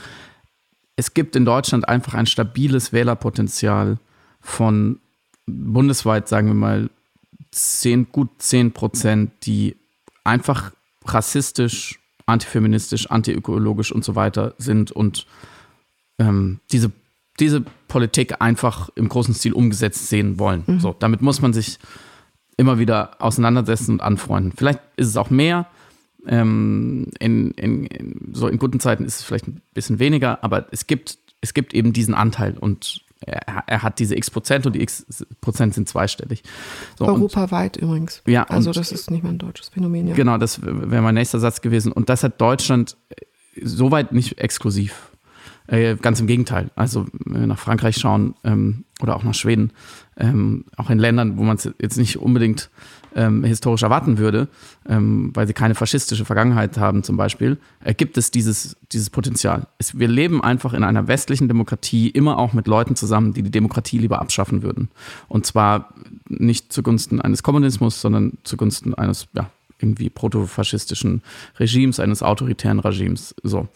Es 0.96 1.12
gibt 1.12 1.36
in 1.36 1.44
Deutschland 1.44 1.88
einfach 1.88 2.14
ein 2.14 2.26
stabiles 2.26 2.92
Wählerpotenzial 2.92 3.98
von 4.40 5.00
bundesweit, 5.46 6.28
sagen 6.28 6.46
wir 6.46 6.54
mal, 6.54 6.90
10, 7.50 8.12
gut 8.12 8.30
10 8.38 8.72
Prozent, 8.72 9.32
die 9.42 9.76
einfach 10.24 10.72
rassistisch, 11.04 11.98
antifeministisch, 12.26 13.06
antiökologisch 13.10 13.92
und 13.92 14.04
so 14.04 14.14
weiter 14.14 14.54
sind 14.58 14.92
und 14.92 15.26
ähm, 16.20 16.60
diese, 16.70 16.92
diese 17.40 17.62
Politik 17.88 18.40
einfach 18.40 18.90
im 18.94 19.08
großen 19.08 19.34
Stil 19.34 19.54
umgesetzt 19.54 20.08
sehen 20.08 20.38
wollen. 20.38 20.62
Mhm. 20.66 20.80
So, 20.80 20.94
damit 20.96 21.22
muss 21.22 21.40
man 21.40 21.52
sich 21.52 21.78
immer 22.56 22.78
wieder 22.78 23.16
auseinandersetzen 23.20 23.92
und 23.92 24.02
anfreunden. 24.02 24.52
Vielleicht 24.54 24.80
ist 24.96 25.08
es 25.08 25.16
auch 25.16 25.30
mehr. 25.30 25.66
Ähm, 26.26 27.08
in, 27.18 27.52
in, 27.52 27.86
in, 27.86 28.34
so 28.34 28.46
in 28.46 28.58
guten 28.58 28.78
Zeiten 28.78 29.04
ist 29.04 29.20
es 29.20 29.24
vielleicht 29.24 29.48
ein 29.48 29.62
bisschen 29.72 29.98
weniger, 29.98 30.44
aber 30.44 30.66
es 30.70 30.86
gibt, 30.86 31.18
es 31.40 31.54
gibt 31.54 31.72
eben 31.72 31.94
diesen 31.94 32.14
Anteil 32.14 32.58
und 32.58 33.02
er, 33.24 33.64
er, 33.66 33.82
hat 33.82 33.98
diese 33.98 34.14
x 34.16 34.30
Prozent 34.30 34.66
und 34.66 34.74
die 34.74 34.82
x 34.82 35.06
Prozent 35.40 35.74
sind 35.74 35.88
zweistellig. 35.88 36.42
So, 36.98 37.06
Europaweit 37.06 37.78
und, 37.78 37.84
übrigens. 37.84 38.22
Ja, 38.26 38.44
also 38.44 38.72
das 38.72 38.92
ist 38.92 39.10
nicht 39.10 39.22
mehr 39.22 39.32
ein 39.32 39.38
deutsches 39.38 39.70
Phänomen. 39.70 40.08
Ja. 40.08 40.14
Genau, 40.14 40.36
das 40.36 40.60
wäre 40.62 41.02
mein 41.02 41.14
nächster 41.14 41.38
Satz 41.38 41.62
gewesen. 41.62 41.92
Und 41.92 42.10
das 42.10 42.22
hat 42.22 42.40
Deutschland 42.40 42.96
soweit 43.62 44.12
nicht 44.12 44.38
exklusiv. 44.38 45.09
Äh, 45.70 45.94
ganz 45.94 46.18
im 46.18 46.26
Gegenteil. 46.26 46.70
Also 46.74 47.06
wenn 47.24 47.42
wir 47.42 47.46
nach 47.46 47.58
Frankreich 47.58 47.96
schauen 47.96 48.34
ähm, 48.42 48.84
oder 49.00 49.14
auch 49.14 49.22
nach 49.22 49.34
Schweden, 49.34 49.70
ähm, 50.16 50.64
auch 50.76 50.90
in 50.90 50.98
Ländern, 50.98 51.38
wo 51.38 51.44
man 51.44 51.56
es 51.56 51.70
jetzt 51.80 51.96
nicht 51.96 52.18
unbedingt 52.18 52.70
ähm, 53.14 53.44
historisch 53.44 53.84
erwarten 53.84 54.18
würde, 54.18 54.48
ähm, 54.88 55.30
weil 55.32 55.46
sie 55.46 55.52
keine 55.52 55.76
faschistische 55.76 56.24
Vergangenheit 56.24 56.76
haben 56.76 57.04
zum 57.04 57.16
Beispiel, 57.16 57.56
äh, 57.84 57.94
gibt 57.94 58.18
es 58.18 58.32
dieses, 58.32 58.76
dieses 58.90 59.10
Potenzial. 59.10 59.68
Es, 59.78 59.96
wir 59.96 60.08
leben 60.08 60.42
einfach 60.42 60.74
in 60.74 60.82
einer 60.82 61.06
westlichen 61.06 61.46
Demokratie 61.46 62.08
immer 62.08 62.38
auch 62.38 62.52
mit 62.52 62.66
Leuten 62.66 62.96
zusammen, 62.96 63.32
die 63.32 63.44
die 63.44 63.52
Demokratie 63.52 63.98
lieber 63.98 64.20
abschaffen 64.20 64.64
würden. 64.64 64.88
Und 65.28 65.46
zwar 65.46 65.94
nicht 66.28 66.72
zugunsten 66.72 67.20
eines 67.20 67.44
Kommunismus, 67.44 68.00
sondern 68.00 68.38
zugunsten 68.42 68.94
eines, 68.94 69.28
ja, 69.34 69.48
irgendwie 69.78 70.10
protofaschistischen 70.10 71.22
Regimes, 71.58 72.00
eines 72.00 72.22
autoritären 72.22 72.80
Regimes. 72.80 73.34
So 73.42 73.68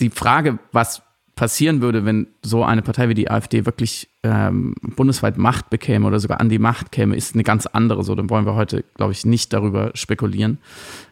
die 0.00 0.10
Frage, 0.10 0.58
was 0.72 1.02
passieren 1.38 1.80
würde, 1.80 2.04
wenn 2.04 2.26
so 2.42 2.62
eine 2.64 2.82
Partei 2.82 3.08
wie 3.08 3.14
die 3.14 3.30
AfD 3.30 3.64
wirklich 3.64 4.08
ähm, 4.24 4.74
bundesweit 4.82 5.38
Macht 5.38 5.70
bekäme 5.70 6.04
oder 6.04 6.18
sogar 6.18 6.40
an 6.40 6.48
die 6.48 6.58
Macht 6.58 6.90
käme, 6.90 7.14
ist 7.14 7.34
eine 7.34 7.44
ganz 7.44 7.66
andere. 7.66 8.02
So, 8.02 8.16
dann 8.16 8.28
wollen 8.28 8.44
wir 8.44 8.56
heute, 8.56 8.84
glaube 8.96 9.12
ich, 9.12 9.24
nicht 9.24 9.52
darüber 9.52 9.92
spekulieren. 9.94 10.58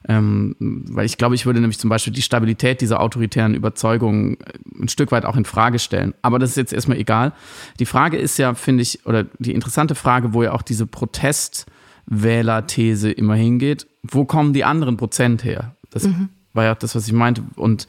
Ähm, 0.09 0.57
weil 0.59 1.07
ich 1.07 1.16
glaube, 1.16 1.37
ich 1.37 1.46
würde 1.46 1.61
nämlich 1.61 1.79
zum 1.79 1.90
Beispiel 1.90 2.12
die 2.12 2.22
Stabilität 2.22 2.81
dieser 2.81 2.99
autoritären 3.01 3.55
Überzeugungen 3.55 4.38
ein 4.77 4.88
Stück 4.88 5.12
weit 5.12 5.25
auch 5.25 5.37
in 5.37 5.44
Frage 5.44 5.79
stellen. 5.79 6.12
Aber 6.22 6.40
das 6.40 6.51
ist 6.51 6.57
jetzt 6.57 6.72
erstmal 6.72 6.99
egal. 6.99 7.33
Die 7.79 7.87
Frage 7.87 8.16
ist 8.16 8.37
ja, 8.37 8.55
finde 8.55 8.83
ich, 8.83 9.07
oder 9.07 9.27
die 9.38 9.53
interessante 9.53 9.94
Frage, 9.94 10.35
wo 10.35 10.42
ja 10.42 10.51
auch 10.51 10.62
diese 10.62 10.88
Protestwähler-These 10.88 13.12
immer 13.12 13.37
hingeht, 13.37 13.87
wo 14.03 14.25
kommen 14.25 14.55
die 14.55 14.64
anderen 14.64 14.96
Prozent 14.96 15.44
her? 15.44 15.77
Das 15.90 16.03
mhm. 16.03 16.31
war 16.53 16.64
ja 16.64 16.75
das, 16.75 16.96
was 16.96 17.07
ich 17.07 17.12
meinte. 17.12 17.44
Und 17.55 17.87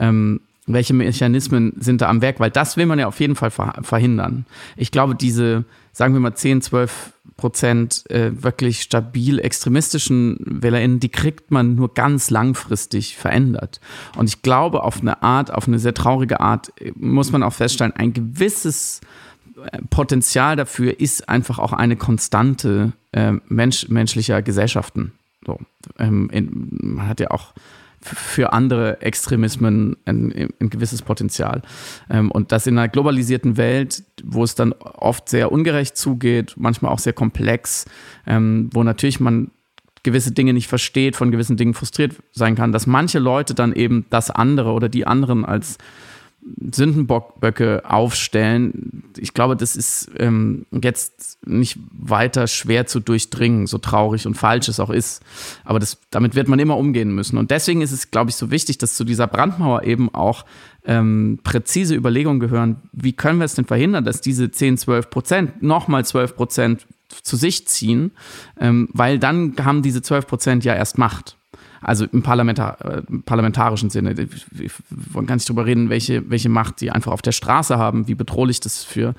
ähm, 0.00 0.40
welche 0.66 0.94
Mechanismen 0.94 1.74
sind 1.78 2.00
da 2.00 2.08
am 2.08 2.22
Werk? 2.22 2.40
Weil 2.40 2.50
das 2.50 2.76
will 2.76 2.86
man 2.86 2.98
ja 2.98 3.06
auf 3.06 3.20
jeden 3.20 3.36
Fall 3.36 3.50
verhindern. 3.50 4.46
Ich 4.76 4.90
glaube, 4.90 5.14
diese, 5.14 5.64
sagen 5.92 6.14
wir 6.14 6.20
mal, 6.20 6.34
10, 6.34 6.62
12 6.62 7.12
Prozent 7.36 8.04
äh, 8.10 8.42
wirklich 8.42 8.82
stabil 8.82 9.38
extremistischen 9.38 10.36
WählerInnen, 10.44 11.00
die 11.00 11.08
kriegt 11.08 11.50
man 11.50 11.74
nur 11.74 11.94
ganz 11.94 12.28
langfristig 12.30 13.16
verändert. 13.16 13.80
Und 14.16 14.28
ich 14.28 14.42
glaube, 14.42 14.82
auf 14.84 15.00
eine 15.00 15.22
Art, 15.22 15.52
auf 15.52 15.66
eine 15.66 15.78
sehr 15.78 15.94
traurige 15.94 16.40
Art, 16.40 16.70
äh, 16.80 16.92
muss 16.96 17.32
man 17.32 17.42
auch 17.42 17.54
feststellen, 17.54 17.94
ein 17.96 18.12
gewisses 18.12 19.00
äh, 19.72 19.78
Potenzial 19.88 20.56
dafür 20.56 21.00
ist 21.00 21.30
einfach 21.30 21.58
auch 21.58 21.72
eine 21.72 21.96
Konstante 21.96 22.92
äh, 23.12 23.32
Mensch, 23.48 23.88
menschlicher 23.88 24.42
Gesellschaften. 24.42 25.12
So, 25.46 25.58
ähm, 25.98 26.28
in, 26.30 26.68
man 26.70 27.08
hat 27.08 27.20
ja 27.20 27.30
auch 27.30 27.54
für 28.02 28.52
andere 28.52 29.02
Extremismen 29.02 29.96
ein, 30.06 30.50
ein 30.60 30.70
gewisses 30.70 31.02
Potenzial. 31.02 31.62
Ähm, 32.08 32.30
und 32.30 32.52
das 32.52 32.66
in 32.66 32.78
einer 32.78 32.88
globalisierten 32.88 33.56
Welt, 33.56 34.04
wo 34.24 34.42
es 34.42 34.54
dann 34.54 34.72
oft 34.72 35.28
sehr 35.28 35.52
ungerecht 35.52 35.96
zugeht, 35.96 36.54
manchmal 36.56 36.92
auch 36.92 36.98
sehr 36.98 37.12
komplex, 37.12 37.86
ähm, 38.26 38.70
wo 38.72 38.82
natürlich 38.82 39.20
man 39.20 39.50
gewisse 40.02 40.32
Dinge 40.32 40.54
nicht 40.54 40.68
versteht, 40.68 41.16
von 41.16 41.30
gewissen 41.30 41.56
Dingen 41.56 41.74
frustriert 41.74 42.14
sein 42.32 42.54
kann, 42.54 42.72
dass 42.72 42.86
manche 42.86 43.18
Leute 43.18 43.54
dann 43.54 43.74
eben 43.74 44.06
das 44.08 44.30
andere 44.30 44.72
oder 44.72 44.88
die 44.88 45.06
anderen 45.06 45.44
als 45.44 45.76
Sündenböcke 46.72 47.82
aufstellen, 47.84 49.04
ich 49.16 49.34
glaube, 49.34 49.56
das 49.56 49.76
ist 49.76 50.10
ähm, 50.18 50.66
jetzt 50.82 51.38
nicht 51.46 51.78
weiter 51.92 52.46
schwer 52.46 52.86
zu 52.86 53.00
durchdringen, 53.00 53.66
so 53.66 53.78
traurig 53.78 54.26
und 54.26 54.34
falsch 54.34 54.68
es 54.68 54.80
auch 54.80 54.90
ist. 54.90 55.22
Aber 55.64 55.78
das, 55.78 55.98
damit 56.10 56.34
wird 56.34 56.48
man 56.48 56.58
immer 56.58 56.76
umgehen 56.76 57.14
müssen. 57.14 57.38
Und 57.38 57.50
deswegen 57.50 57.82
ist 57.82 57.92
es, 57.92 58.10
glaube 58.10 58.30
ich, 58.30 58.36
so 58.36 58.50
wichtig, 58.50 58.78
dass 58.78 58.94
zu 58.94 59.04
dieser 59.04 59.26
Brandmauer 59.26 59.82
eben 59.84 60.14
auch 60.14 60.44
ähm, 60.84 61.40
präzise 61.42 61.94
Überlegungen 61.94 62.40
gehören, 62.40 62.76
wie 62.92 63.12
können 63.12 63.38
wir 63.38 63.44
es 63.44 63.54
denn 63.54 63.66
verhindern, 63.66 64.04
dass 64.04 64.20
diese 64.20 64.50
10, 64.50 64.78
12 64.78 65.10
Prozent, 65.10 65.62
nochmal 65.62 66.04
12 66.04 66.36
Prozent 66.36 66.86
zu 67.22 67.36
sich 67.36 67.66
ziehen, 67.68 68.12
ähm, 68.58 68.88
weil 68.92 69.18
dann 69.18 69.54
haben 69.62 69.82
diese 69.82 70.02
12 70.02 70.26
Prozent 70.26 70.64
ja 70.64 70.74
erst 70.74 70.96
Macht. 70.96 71.36
Also 71.80 72.04
im 72.04 72.22
Parlamentar 72.22 72.80
äh, 72.84 73.02
parlamentarischen 73.24 73.90
Sinne. 73.90 74.16
Wir 74.16 74.70
wollen 74.90 75.26
gar 75.26 75.34
nicht 75.34 75.48
drüber 75.48 75.66
reden, 75.66 75.90
welche, 75.90 76.28
welche 76.30 76.48
Macht 76.48 76.80
die 76.80 76.90
einfach 76.90 77.12
auf 77.12 77.22
der 77.22 77.32
Straße 77.32 77.78
haben, 77.78 78.06
wie 78.08 78.14
bedrohlich 78.14 78.60
das 78.60 78.84
für 78.84 79.14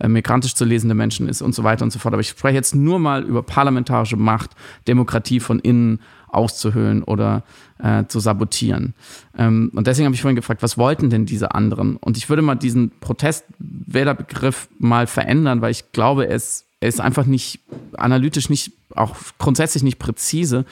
äh, 0.00 0.08
migrantisch 0.08 0.54
zu 0.54 0.64
lesende 0.64 0.94
Menschen 0.94 1.28
ist 1.28 1.42
und 1.42 1.54
so 1.54 1.64
weiter 1.64 1.84
und 1.84 1.92
so 1.92 1.98
fort. 1.98 2.14
Aber 2.14 2.20
ich 2.20 2.28
spreche 2.28 2.54
jetzt 2.54 2.74
nur 2.74 2.98
mal 2.98 3.22
über 3.22 3.42
parlamentarische 3.42 4.16
Macht, 4.16 4.50
Demokratie 4.86 5.40
von 5.40 5.58
innen 5.58 6.00
auszuhöhlen 6.28 7.02
oder 7.02 7.44
äh, 7.78 8.04
zu 8.06 8.20
sabotieren. 8.20 8.94
Ähm, 9.36 9.70
und 9.74 9.86
deswegen 9.86 10.06
habe 10.06 10.14
ich 10.14 10.22
vorhin 10.22 10.36
gefragt, 10.36 10.62
was 10.62 10.78
wollten 10.78 11.10
denn 11.10 11.26
diese 11.26 11.54
anderen? 11.54 11.96
Und 11.96 12.16
ich 12.16 12.28
würde 12.28 12.42
mal 12.42 12.56
diesen 12.56 12.92
Protestwählerbegriff 13.00 14.68
mal 14.78 15.06
verändern, 15.06 15.60
weil 15.60 15.70
ich 15.70 15.92
glaube, 15.92 16.28
es 16.28 16.66
er 16.86 16.88
ist 16.88 17.00
einfach 17.00 17.26
nicht 17.26 17.58
analytisch 17.96 18.48
nicht, 18.48 18.70
auch 18.94 19.16
grundsätzlich 19.38 19.82
nicht 19.82 19.98
präzise. 19.98 20.64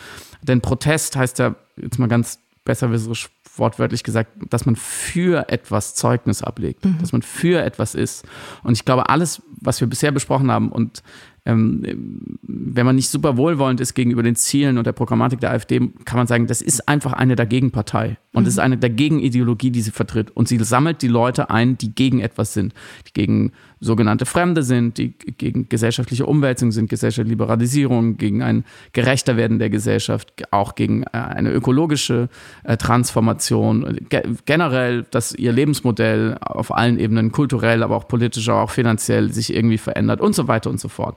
Denn 0.42 0.60
Protest 0.60 1.16
heißt 1.16 1.40
ja, 1.40 1.56
jetzt 1.76 1.98
mal 1.98 2.06
ganz 2.06 2.38
besserwisserisch 2.64 3.30
wortwörtlich 3.56 4.04
gesagt, 4.04 4.30
dass 4.50 4.64
man 4.64 4.76
für 4.76 5.48
etwas 5.48 5.96
Zeugnis 5.96 6.42
ablegt, 6.42 6.84
mhm. 6.84 6.98
dass 7.00 7.10
man 7.10 7.22
für 7.22 7.62
etwas 7.62 7.96
ist. 7.96 8.24
Und 8.62 8.74
ich 8.74 8.84
glaube, 8.84 9.08
alles, 9.08 9.42
was 9.60 9.80
wir 9.80 9.88
bisher 9.88 10.12
besprochen 10.12 10.52
haben 10.52 10.70
und 10.70 11.02
ähm, 11.46 12.38
wenn 12.42 12.86
man 12.86 12.96
nicht 12.96 13.10
super 13.10 13.36
wohlwollend 13.36 13.80
ist 13.80 13.94
gegenüber 13.94 14.22
den 14.22 14.34
Zielen 14.34 14.78
und 14.78 14.86
der 14.86 14.92
Programmatik 14.92 15.40
der 15.40 15.50
AfD, 15.50 15.78
kann 16.04 16.16
man 16.16 16.26
sagen, 16.26 16.46
das 16.46 16.62
ist 16.62 16.88
einfach 16.88 17.12
eine 17.12 17.36
Dagegenpartei. 17.36 18.16
Und 18.32 18.46
es 18.46 18.54
mhm. 18.54 18.58
ist 18.58 18.58
eine 18.60 18.78
Dagegenideologie, 18.78 19.70
die 19.70 19.82
sie 19.82 19.90
vertritt. 19.90 20.30
Und 20.30 20.48
sie 20.48 20.58
sammelt 20.58 21.02
die 21.02 21.08
Leute 21.08 21.50
ein, 21.50 21.76
die 21.76 21.94
gegen 21.94 22.20
etwas 22.20 22.54
sind, 22.54 22.72
die 23.06 23.12
gegen 23.12 23.52
sogenannte 23.80 24.24
Fremde 24.24 24.62
sind, 24.62 24.96
die 24.96 25.12
gegen 25.12 25.68
gesellschaftliche 25.68 26.24
Umwälzung 26.26 26.72
sind, 26.72 26.88
gesellschaftliche 26.88 27.30
Liberalisierung, 27.30 28.16
gegen 28.16 28.42
ein 28.42 28.64
gerechter 28.92 29.36
Werden 29.36 29.58
der 29.58 29.68
Gesellschaft, 29.68 30.32
auch 30.50 30.74
gegen 30.74 31.02
äh, 31.04 31.08
eine 31.12 31.52
ökologische 31.52 32.28
äh, 32.64 32.76
Transformation, 32.76 33.98
generell, 34.46 35.04
dass 35.10 35.34
ihr 35.34 35.52
Lebensmodell 35.52 36.38
auf 36.40 36.74
allen 36.74 36.98
Ebenen, 36.98 37.30
kulturell, 37.30 37.82
aber 37.82 37.96
auch 37.96 38.08
politisch, 38.08 38.48
aber 38.48 38.62
auch 38.62 38.70
finanziell 38.70 39.32
sich 39.32 39.54
irgendwie 39.54 39.78
verändert 39.78 40.20
und 40.20 40.34
so 40.34 40.48
weiter 40.48 40.70
und 40.70 40.80
so 40.80 40.88
fort. 40.88 41.16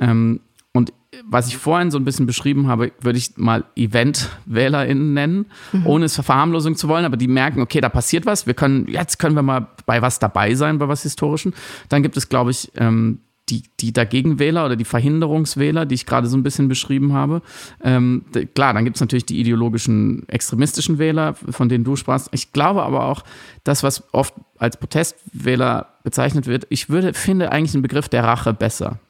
Ähm, 0.00 0.40
und 0.72 0.92
was 1.24 1.48
ich 1.48 1.56
vorhin 1.56 1.90
so 1.90 1.98
ein 1.98 2.04
bisschen 2.04 2.26
beschrieben 2.26 2.66
habe, 2.66 2.92
würde 3.00 3.18
ich 3.18 3.36
mal 3.36 3.64
Event-WählerInnen 3.76 5.12
nennen, 5.12 5.46
mhm. 5.72 5.86
ohne 5.86 6.06
es 6.06 6.16
Verharmlosung 6.16 6.76
zu 6.76 6.88
wollen, 6.88 7.04
aber 7.04 7.16
die 7.16 7.28
merken, 7.28 7.60
okay, 7.60 7.80
da 7.80 7.88
passiert 7.88 8.26
was, 8.26 8.46
wir 8.46 8.54
können, 8.54 8.88
jetzt 8.88 9.18
können 9.18 9.36
wir 9.36 9.42
mal 9.42 9.68
bei 9.86 10.00
was 10.02 10.18
dabei 10.18 10.54
sein, 10.54 10.78
bei 10.78 10.88
was 10.88 11.02
Historischen. 11.02 11.54
Dann 11.88 12.02
gibt 12.02 12.16
es, 12.16 12.28
glaube 12.28 12.50
ich, 12.50 12.72
ähm, 12.76 13.20
die, 13.48 13.64
die 13.80 13.92
Dagegenwähler 13.92 14.64
oder 14.64 14.76
die 14.76 14.84
Verhinderungswähler, 14.84 15.84
die 15.84 15.96
ich 15.96 16.06
gerade 16.06 16.26
so 16.26 16.36
ein 16.36 16.42
bisschen 16.42 16.68
beschrieben 16.68 17.12
habe. 17.12 17.42
Ähm, 17.82 18.24
klar, 18.54 18.72
dann 18.72 18.84
gibt 18.84 18.96
es 18.96 19.00
natürlich 19.00 19.26
die 19.26 19.40
ideologischen 19.40 20.28
extremistischen 20.28 20.98
Wähler, 20.98 21.34
von 21.34 21.68
denen 21.68 21.84
du 21.84 21.96
sprachst. 21.96 22.28
Ich 22.32 22.52
glaube 22.52 22.82
aber 22.82 23.04
auch, 23.04 23.24
das, 23.64 23.82
was 23.82 24.04
oft 24.12 24.34
als 24.58 24.76
Protestwähler 24.76 25.88
bezeichnet 26.04 26.46
wird, 26.46 26.66
ich 26.70 26.88
würde, 26.88 27.14
finde 27.14 27.52
eigentlich 27.52 27.72
den 27.72 27.82
Begriff 27.82 28.08
der 28.08 28.24
Rache 28.24 28.54
besser. 28.54 29.00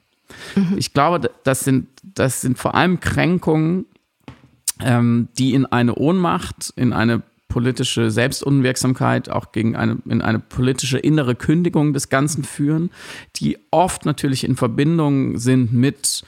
Mhm. 0.54 0.76
Ich 0.76 0.92
glaube, 0.92 1.30
das 1.44 1.60
sind, 1.60 1.88
das 2.02 2.40
sind 2.40 2.58
vor 2.58 2.74
allem 2.74 3.00
Kränkungen, 3.00 3.86
ähm, 4.80 5.28
die 5.38 5.54
in 5.54 5.66
eine 5.66 5.94
Ohnmacht, 5.94 6.72
in 6.76 6.92
eine 6.92 7.22
politische 7.48 8.10
Selbstunwirksamkeit, 8.10 9.28
auch 9.28 9.52
gegen 9.52 9.76
eine, 9.76 9.98
in 10.06 10.22
eine 10.22 10.38
politische 10.38 10.98
innere 10.98 11.34
Kündigung 11.34 11.92
des 11.92 12.08
Ganzen 12.08 12.44
führen, 12.44 12.90
die 13.36 13.58
oft 13.70 14.06
natürlich 14.06 14.44
in 14.44 14.56
Verbindung 14.56 15.38
sind 15.38 15.72
mit 15.72 16.24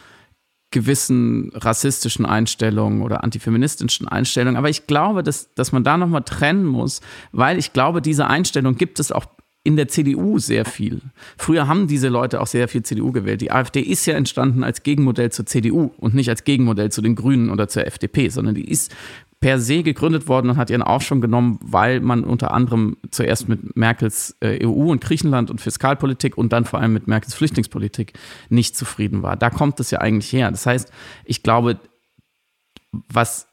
gewissen 0.71 1.51
rassistischen 1.55 2.27
Einstellungen 2.27 3.01
oder 3.01 3.25
antifeministischen 3.25 4.07
Einstellungen. 4.07 4.57
Aber 4.57 4.69
ich 4.69 4.87
glaube, 4.87 5.23
dass, 5.23 5.55
dass 5.55 5.73
man 5.73 5.85
da 5.85 5.97
nochmal 5.97 6.25
trennen 6.25 6.67
muss, 6.67 7.01
weil 7.33 7.59
ich 7.59 7.73
glaube, 7.73 8.03
diese 8.03 8.27
Einstellung 8.27 8.75
gibt 8.75 9.01
es 9.01 9.13
auch 9.13 9.25
in 9.65 9.77
der 9.77 9.89
CDU 9.89 10.39
sehr 10.39 10.67
viel. 10.67 11.01
Früher 11.39 11.67
haben 11.67 11.89
diese 11.89 12.09
Leute 12.09 12.41
auch 12.41 12.47
sehr 12.47 12.69
viel 12.69 12.83
CDU 12.83 13.13
gewählt. 13.13 13.41
Die 13.41 13.51
AfD 13.51 13.81
ist 13.81 14.05
ja 14.05 14.15
entstanden 14.15 14.63
als 14.63 14.83
Gegenmodell 14.83 15.33
zur 15.33 15.47
CDU 15.47 15.91
und 15.97 16.15
nicht 16.15 16.29
als 16.29 16.45
Gegenmodell 16.45 16.93
zu 16.93 17.01
den 17.01 17.17
Grünen 17.17 17.51
oder 17.51 17.67
zur 17.67 17.87
FDP, 17.87 18.29
sondern 18.29 18.55
die 18.55 18.71
ist 18.71 18.95
per 19.41 19.59
se 19.59 19.83
gegründet 19.83 20.29
worden 20.29 20.51
und 20.51 20.57
hat 20.59 20.71
ihren 20.71 20.83
Aufschwung 20.83 21.21
genommen, 21.21 21.59
weil 21.63 22.01
man 22.01 22.25
unter 22.25 22.53
anderem 22.53 22.99
zuerst 23.11 23.49
mit 23.49 23.75
Merkels 23.77 24.37
äh, 24.41 24.67
EU 24.67 24.91
und 24.91 25.03
Griechenland 25.03 25.51
und 25.51 25.61
Fiskalpolitik 25.61 26.39
und 26.39 26.53
dann 26.53 26.67
vor 26.67 26.81
allem 26.81 26.93
mit 26.93 27.09
Merkels 27.09 27.35
Flüchtlingspolitik 27.35 28.13
nicht 28.51 28.77
zufrieden 28.77 29.23
war. 29.23 29.37
Da 29.37 29.51
kommt 29.51 29.81
es 29.81 29.91
ja 29.91 30.01
eigentlich 30.01 30.33
her. 30.33 30.51
Das 30.51 30.67
heißt, 30.67 30.93
ich 31.25 31.43
glaube, 31.43 31.79
was 32.91 33.49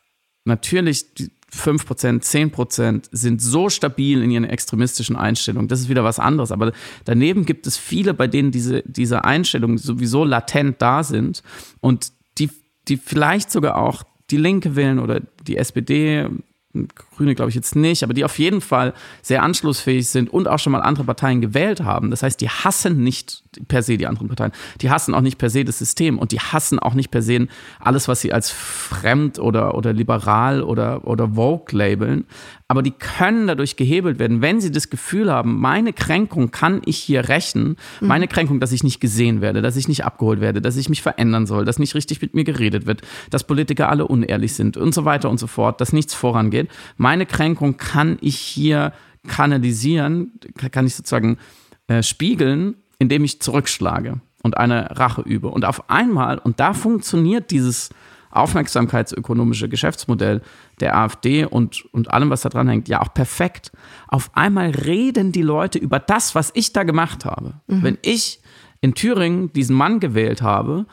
natürlich 0.45 1.05
5%, 1.53 2.21
10% 2.21 3.09
sind 3.11 3.41
so 3.41 3.69
stabil 3.69 4.23
in 4.23 4.31
ihren 4.31 4.45
extremistischen 4.45 5.15
Einstellungen. 5.15 5.67
Das 5.67 5.81
ist 5.81 5.89
wieder 5.89 6.03
was 6.03 6.19
anderes. 6.19 6.51
Aber 6.51 6.71
daneben 7.05 7.45
gibt 7.45 7.67
es 7.67 7.77
viele, 7.77 8.13
bei 8.13 8.27
denen 8.27 8.51
diese, 8.51 8.83
diese 8.85 9.25
Einstellungen 9.25 9.77
sowieso 9.77 10.23
latent 10.23 10.81
da 10.81 11.03
sind 11.03 11.43
und 11.81 12.13
die, 12.37 12.49
die 12.87 12.97
vielleicht 12.97 13.51
sogar 13.51 13.77
auch 13.77 14.03
die 14.29 14.37
Linke 14.37 14.75
wählen 14.75 14.99
oder 14.99 15.21
die 15.45 15.57
SPD 15.57 16.29
Grüne 16.73 17.35
glaube 17.35 17.49
ich 17.49 17.55
jetzt 17.55 17.75
nicht, 17.75 18.03
aber 18.03 18.13
die 18.13 18.23
auf 18.23 18.39
jeden 18.39 18.61
Fall 18.61 18.93
sehr 19.21 19.43
anschlussfähig 19.43 20.07
sind 20.07 20.29
und 20.29 20.47
auch 20.47 20.59
schon 20.59 20.71
mal 20.71 20.81
andere 20.81 21.03
Parteien 21.03 21.41
gewählt 21.41 21.81
haben. 21.83 22.11
Das 22.11 22.23
heißt, 22.23 22.39
die 22.39 22.49
hassen 22.49 23.03
nicht 23.03 23.43
per 23.67 23.83
se 23.83 23.97
die 23.97 24.07
anderen 24.07 24.27
Parteien. 24.27 24.51
Die 24.81 24.89
hassen 24.89 25.13
auch 25.13 25.21
nicht 25.21 25.37
per 25.37 25.49
se 25.49 25.65
das 25.65 25.79
System 25.79 26.17
und 26.17 26.31
die 26.31 26.39
hassen 26.39 26.79
auch 26.79 26.93
nicht 26.93 27.11
per 27.11 27.21
se 27.21 27.47
alles, 27.79 28.07
was 28.07 28.21
sie 28.21 28.33
als 28.33 28.51
fremd 28.51 29.39
oder, 29.39 29.75
oder 29.75 29.93
liberal 29.93 30.63
oder, 30.63 31.05
oder 31.05 31.35
Vogue 31.35 31.77
labeln. 31.77 32.25
Aber 32.71 32.83
die 32.83 32.91
können 32.91 33.47
dadurch 33.47 33.75
gehebelt 33.75 34.17
werden, 34.17 34.41
wenn 34.41 34.61
sie 34.61 34.71
das 34.71 34.89
Gefühl 34.89 35.29
haben, 35.29 35.59
meine 35.59 35.91
Kränkung 35.91 36.51
kann 36.51 36.81
ich 36.85 36.97
hier 36.99 37.27
rächen. 37.27 37.75
Mhm. 37.99 38.07
Meine 38.07 38.29
Kränkung, 38.29 38.61
dass 38.61 38.71
ich 38.71 38.81
nicht 38.81 39.01
gesehen 39.01 39.41
werde, 39.41 39.61
dass 39.61 39.75
ich 39.75 39.89
nicht 39.89 40.05
abgeholt 40.05 40.39
werde, 40.39 40.61
dass 40.61 40.77
ich 40.77 40.87
mich 40.87 41.01
verändern 41.01 41.45
soll, 41.45 41.65
dass 41.65 41.79
nicht 41.79 41.95
richtig 41.95 42.21
mit 42.21 42.33
mir 42.33 42.45
geredet 42.45 42.85
wird, 42.85 43.01
dass 43.29 43.43
Politiker 43.43 43.89
alle 43.89 44.07
unehrlich 44.07 44.53
sind 44.53 44.77
und 44.77 44.93
so 44.93 45.03
weiter 45.03 45.29
und 45.29 45.37
so 45.37 45.47
fort, 45.47 45.81
dass 45.81 45.91
nichts 45.91 46.13
vorangeht. 46.13 46.69
Meine 46.95 47.25
Kränkung 47.25 47.75
kann 47.75 48.17
ich 48.21 48.37
hier 48.37 48.93
kanalisieren, 49.27 50.39
kann 50.71 50.87
ich 50.87 50.95
sozusagen 50.95 51.39
äh, 51.87 52.01
spiegeln, 52.01 52.75
indem 52.99 53.25
ich 53.25 53.41
zurückschlage 53.41 54.21
und 54.43 54.55
eine 54.55 54.97
Rache 54.97 55.23
übe. 55.23 55.49
Und 55.49 55.65
auf 55.65 55.89
einmal, 55.89 56.37
und 56.37 56.61
da 56.61 56.73
funktioniert 56.73 57.51
dieses 57.51 57.89
aufmerksamkeitsökonomische 58.31 59.69
Geschäftsmodell 59.69 60.41
der 60.81 60.97
AfD 60.97 61.45
und, 61.45 61.85
und 61.93 62.11
allem, 62.11 62.29
was 62.29 62.41
da 62.41 62.49
dran 62.49 62.67
hängt, 62.67 62.89
ja 62.89 63.01
auch 63.01 63.13
perfekt. 63.13 63.71
Auf 64.07 64.31
einmal 64.35 64.71
reden 64.71 65.31
die 65.31 65.41
Leute 65.41 65.79
über 65.79 65.99
das, 65.99 66.35
was 66.35 66.51
ich 66.53 66.73
da 66.73 66.83
gemacht 66.83 67.25
habe. 67.25 67.53
Mhm. 67.67 67.83
Wenn 67.83 67.97
ich 68.01 68.41
in 68.81 68.95
Thüringen 68.95 69.53
diesen 69.53 69.75
Mann 69.75 69.99
gewählt 69.99 70.41
habe, 70.41 70.87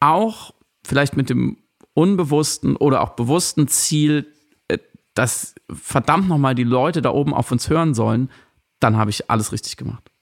auch 0.00 0.54
vielleicht 0.84 1.16
mit 1.16 1.30
dem 1.30 1.58
unbewussten 1.94 2.76
oder 2.76 3.02
auch 3.02 3.10
bewussten 3.10 3.66
Ziel, 3.68 4.32
äh, 4.68 4.78
dass 5.14 5.54
verdammt 5.70 6.28
nochmal 6.28 6.54
die 6.54 6.64
Leute 6.64 7.02
da 7.02 7.10
oben 7.10 7.34
auf 7.34 7.50
uns 7.50 7.68
hören 7.68 7.94
sollen, 7.94 8.30
dann 8.80 8.96
habe 8.96 9.10
ich 9.10 9.30
alles 9.30 9.52
richtig 9.52 9.76
gemacht. 9.76 10.12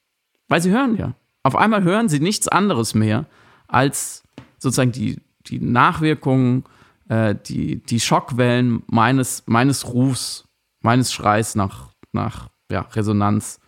Weil 0.49 0.63
sie 0.63 0.71
hören 0.71 0.97
ja. 0.97 1.15
Auf 1.43 1.57
einmal 1.57 1.83
hören 1.83 2.09
sie 2.09 2.21
nichts 2.21 2.49
anderes 2.49 2.95
mehr 2.95 3.27
als 3.69 4.25
sozusagen 4.59 4.93
die, 4.93 5.21
die 5.47 5.61
Nachwirkungen, 5.61 6.65
äh, 7.09 7.35
die, 7.47 7.83
die 7.83 8.01
Schockwellen 8.01 8.83
meines, 8.87 9.43
meines 9.47 9.87
Rufs, 9.93 10.45
meines 10.81 11.13
Schreis 11.13 11.55
nach, 11.55 11.93
nach 12.13 12.51
ja, 12.71 12.81
Resonanz, 12.81 13.61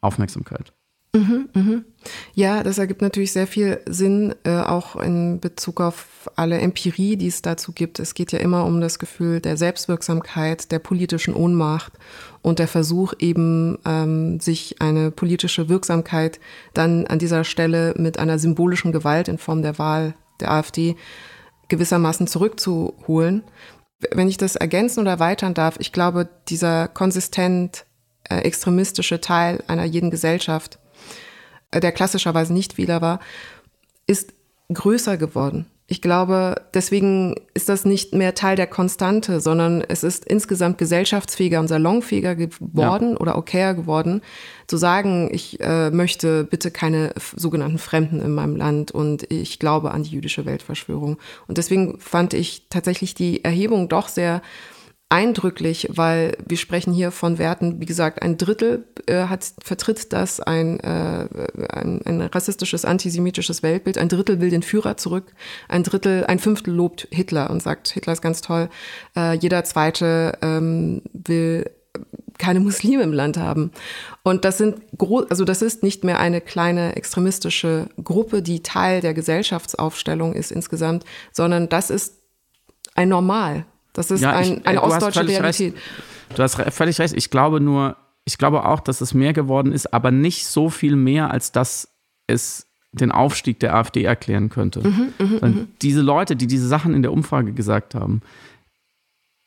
Aufmerksamkeit. 0.00 0.72
Mhm, 1.14 1.48
mhm. 1.52 1.84
Ja, 2.34 2.62
das 2.62 2.78
ergibt 2.78 3.02
natürlich 3.02 3.32
sehr 3.32 3.46
viel 3.46 3.80
Sinn, 3.84 4.34
äh, 4.44 4.60
auch 4.60 4.96
in 4.96 5.40
Bezug 5.40 5.82
auf 5.82 6.30
alle 6.36 6.58
Empirie, 6.58 7.16
die 7.16 7.26
es 7.26 7.42
dazu 7.42 7.72
gibt. 7.72 7.98
Es 7.98 8.14
geht 8.14 8.32
ja 8.32 8.38
immer 8.38 8.64
um 8.64 8.80
das 8.80 8.98
Gefühl 8.98 9.40
der 9.40 9.58
Selbstwirksamkeit, 9.58 10.72
der 10.72 10.78
politischen 10.78 11.34
Ohnmacht 11.34 11.92
und 12.40 12.58
der 12.58 12.68
Versuch 12.68 13.12
eben, 13.18 13.78
ähm, 13.84 14.40
sich 14.40 14.80
eine 14.80 15.10
politische 15.10 15.68
Wirksamkeit 15.68 16.40
dann 16.72 17.06
an 17.06 17.18
dieser 17.18 17.44
Stelle 17.44 17.92
mit 17.98 18.18
einer 18.18 18.38
symbolischen 18.38 18.90
Gewalt 18.90 19.28
in 19.28 19.36
Form 19.36 19.60
der 19.60 19.78
Wahl 19.78 20.14
der 20.40 20.50
AfD 20.50 20.96
gewissermaßen 21.72 22.26
zurückzuholen. 22.26 23.44
Wenn 24.10 24.28
ich 24.28 24.36
das 24.36 24.56
ergänzen 24.56 25.00
oder 25.00 25.12
erweitern 25.12 25.54
darf, 25.54 25.76
ich 25.78 25.90
glaube, 25.90 26.28
dieser 26.48 26.86
konsistent 26.86 27.86
äh, 28.28 28.40
extremistische 28.40 29.22
Teil 29.22 29.64
einer 29.68 29.84
jeden 29.84 30.10
Gesellschaft, 30.10 30.78
äh, 31.70 31.80
der 31.80 31.92
klassischerweise 31.92 32.52
nicht 32.52 32.76
Wähler 32.76 33.00
war, 33.00 33.20
ist 34.06 34.34
größer 34.72 35.16
geworden. 35.16 35.64
Ich 35.92 36.00
glaube, 36.00 36.54
deswegen 36.72 37.34
ist 37.52 37.68
das 37.68 37.84
nicht 37.84 38.14
mehr 38.14 38.34
Teil 38.34 38.56
der 38.56 38.66
Konstante, 38.66 39.42
sondern 39.42 39.82
es 39.82 40.02
ist 40.04 40.24
insgesamt 40.24 40.78
gesellschaftsfähiger 40.78 41.60
und 41.60 41.68
salonfähiger 41.68 42.34
geworden 42.34 43.10
ja. 43.10 43.16
oder 43.18 43.36
okayer 43.36 43.74
geworden, 43.74 44.22
zu 44.68 44.78
sagen, 44.78 45.28
ich 45.30 45.60
äh, 45.60 45.90
möchte 45.90 46.44
bitte 46.44 46.70
keine 46.70 47.12
sogenannten 47.36 47.76
Fremden 47.76 48.22
in 48.22 48.32
meinem 48.32 48.56
Land 48.56 48.90
und 48.90 49.30
ich 49.30 49.58
glaube 49.58 49.90
an 49.90 50.02
die 50.04 50.12
jüdische 50.12 50.46
Weltverschwörung. 50.46 51.18
Und 51.46 51.58
deswegen 51.58 52.00
fand 52.00 52.32
ich 52.32 52.68
tatsächlich 52.70 53.12
die 53.12 53.44
Erhebung 53.44 53.90
doch 53.90 54.08
sehr 54.08 54.40
eindrücklich, 55.12 55.88
weil 55.90 56.38
wir 56.48 56.56
sprechen 56.56 56.94
hier 56.94 57.10
von 57.10 57.36
Werten, 57.36 57.80
wie 57.80 57.86
gesagt, 57.86 58.22
ein 58.22 58.38
Drittel 58.38 58.86
äh, 59.06 59.24
hat, 59.24 59.44
vertritt 59.62 60.10
das 60.14 60.40
ein, 60.40 60.80
äh, 60.80 61.28
ein, 61.68 62.00
ein 62.06 62.22
rassistisches, 62.22 62.86
antisemitisches 62.86 63.62
Weltbild, 63.62 63.98
ein 63.98 64.08
Drittel 64.08 64.40
will 64.40 64.48
den 64.48 64.62
Führer 64.62 64.96
zurück, 64.96 65.34
ein 65.68 65.82
Drittel, 65.82 66.24
ein 66.24 66.38
Fünftel 66.38 66.72
lobt 66.72 67.08
Hitler 67.10 67.50
und 67.50 67.62
sagt, 67.62 67.88
Hitler 67.88 68.14
ist 68.14 68.22
ganz 68.22 68.40
toll, 68.40 68.70
äh, 69.14 69.34
jeder 69.36 69.64
Zweite 69.64 70.38
ähm, 70.40 71.02
will 71.12 71.70
keine 72.38 72.60
Muslime 72.60 73.02
im 73.02 73.12
Land 73.12 73.36
haben. 73.36 73.70
Und 74.22 74.46
das 74.46 74.56
sind 74.56 74.80
also 75.28 75.44
das 75.44 75.60
ist 75.60 75.82
nicht 75.82 76.04
mehr 76.04 76.20
eine 76.20 76.40
kleine 76.40 76.96
extremistische 76.96 77.90
Gruppe, 78.02 78.40
die 78.40 78.62
Teil 78.62 79.02
der 79.02 79.12
Gesellschaftsaufstellung 79.12 80.32
ist 80.32 80.50
insgesamt, 80.50 81.04
sondern 81.32 81.68
das 81.68 81.90
ist 81.90 82.22
ein 82.94 83.10
Normal. 83.10 83.66
Das 83.92 84.10
ist 84.10 84.20
ja, 84.20 84.32
ein, 84.32 84.64
eine 84.64 84.82
ostdeutsche 84.82 85.26
Realität. 85.26 85.74
Recht. 85.74 86.36
Du 86.36 86.42
hast 86.42 86.56
völlig 86.72 86.98
recht. 86.98 87.14
Ich 87.14 87.30
glaube 87.30 87.60
nur, 87.60 87.96
ich 88.24 88.38
glaube 88.38 88.64
auch, 88.64 88.80
dass 88.80 89.00
es 89.00 89.14
mehr 89.14 89.32
geworden 89.32 89.72
ist, 89.72 89.92
aber 89.92 90.10
nicht 90.10 90.46
so 90.46 90.70
viel 90.70 90.96
mehr, 90.96 91.30
als 91.30 91.52
dass 91.52 91.88
es 92.26 92.66
den 92.92 93.10
Aufstieg 93.10 93.58
der 93.60 93.74
AfD 93.74 94.04
erklären 94.04 94.50
könnte. 94.50 94.86
Mhm, 94.86 95.12
mh, 95.18 95.48
mh. 95.48 95.54
Diese 95.80 96.02
Leute, 96.02 96.36
die 96.36 96.46
diese 96.46 96.68
Sachen 96.68 96.94
in 96.94 97.02
der 97.02 97.12
Umfrage 97.12 97.52
gesagt 97.52 97.94
haben, 97.94 98.20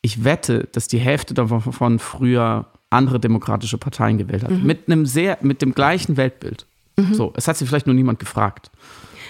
ich 0.02 0.24
wette, 0.24 0.68
dass 0.72 0.88
die 0.88 1.00
Hälfte 1.00 1.34
davon 1.34 2.00
früher 2.00 2.68
andere 2.90 3.20
demokratische 3.20 3.78
Parteien 3.78 4.18
gewählt 4.18 4.44
hat. 4.44 4.52
Mhm. 4.52 4.64
Mit 4.64 4.88
einem 4.88 5.06
sehr, 5.06 5.38
mit 5.42 5.62
dem 5.62 5.74
gleichen 5.74 6.18
Weltbild. 6.18 6.66
Mhm. 6.96 7.14
So, 7.14 7.34
es 7.36 7.48
hat 7.48 7.58
sich 7.58 7.68
vielleicht 7.68 7.88
nur 7.88 7.96
niemand 7.96 8.20
gefragt. 8.20 8.72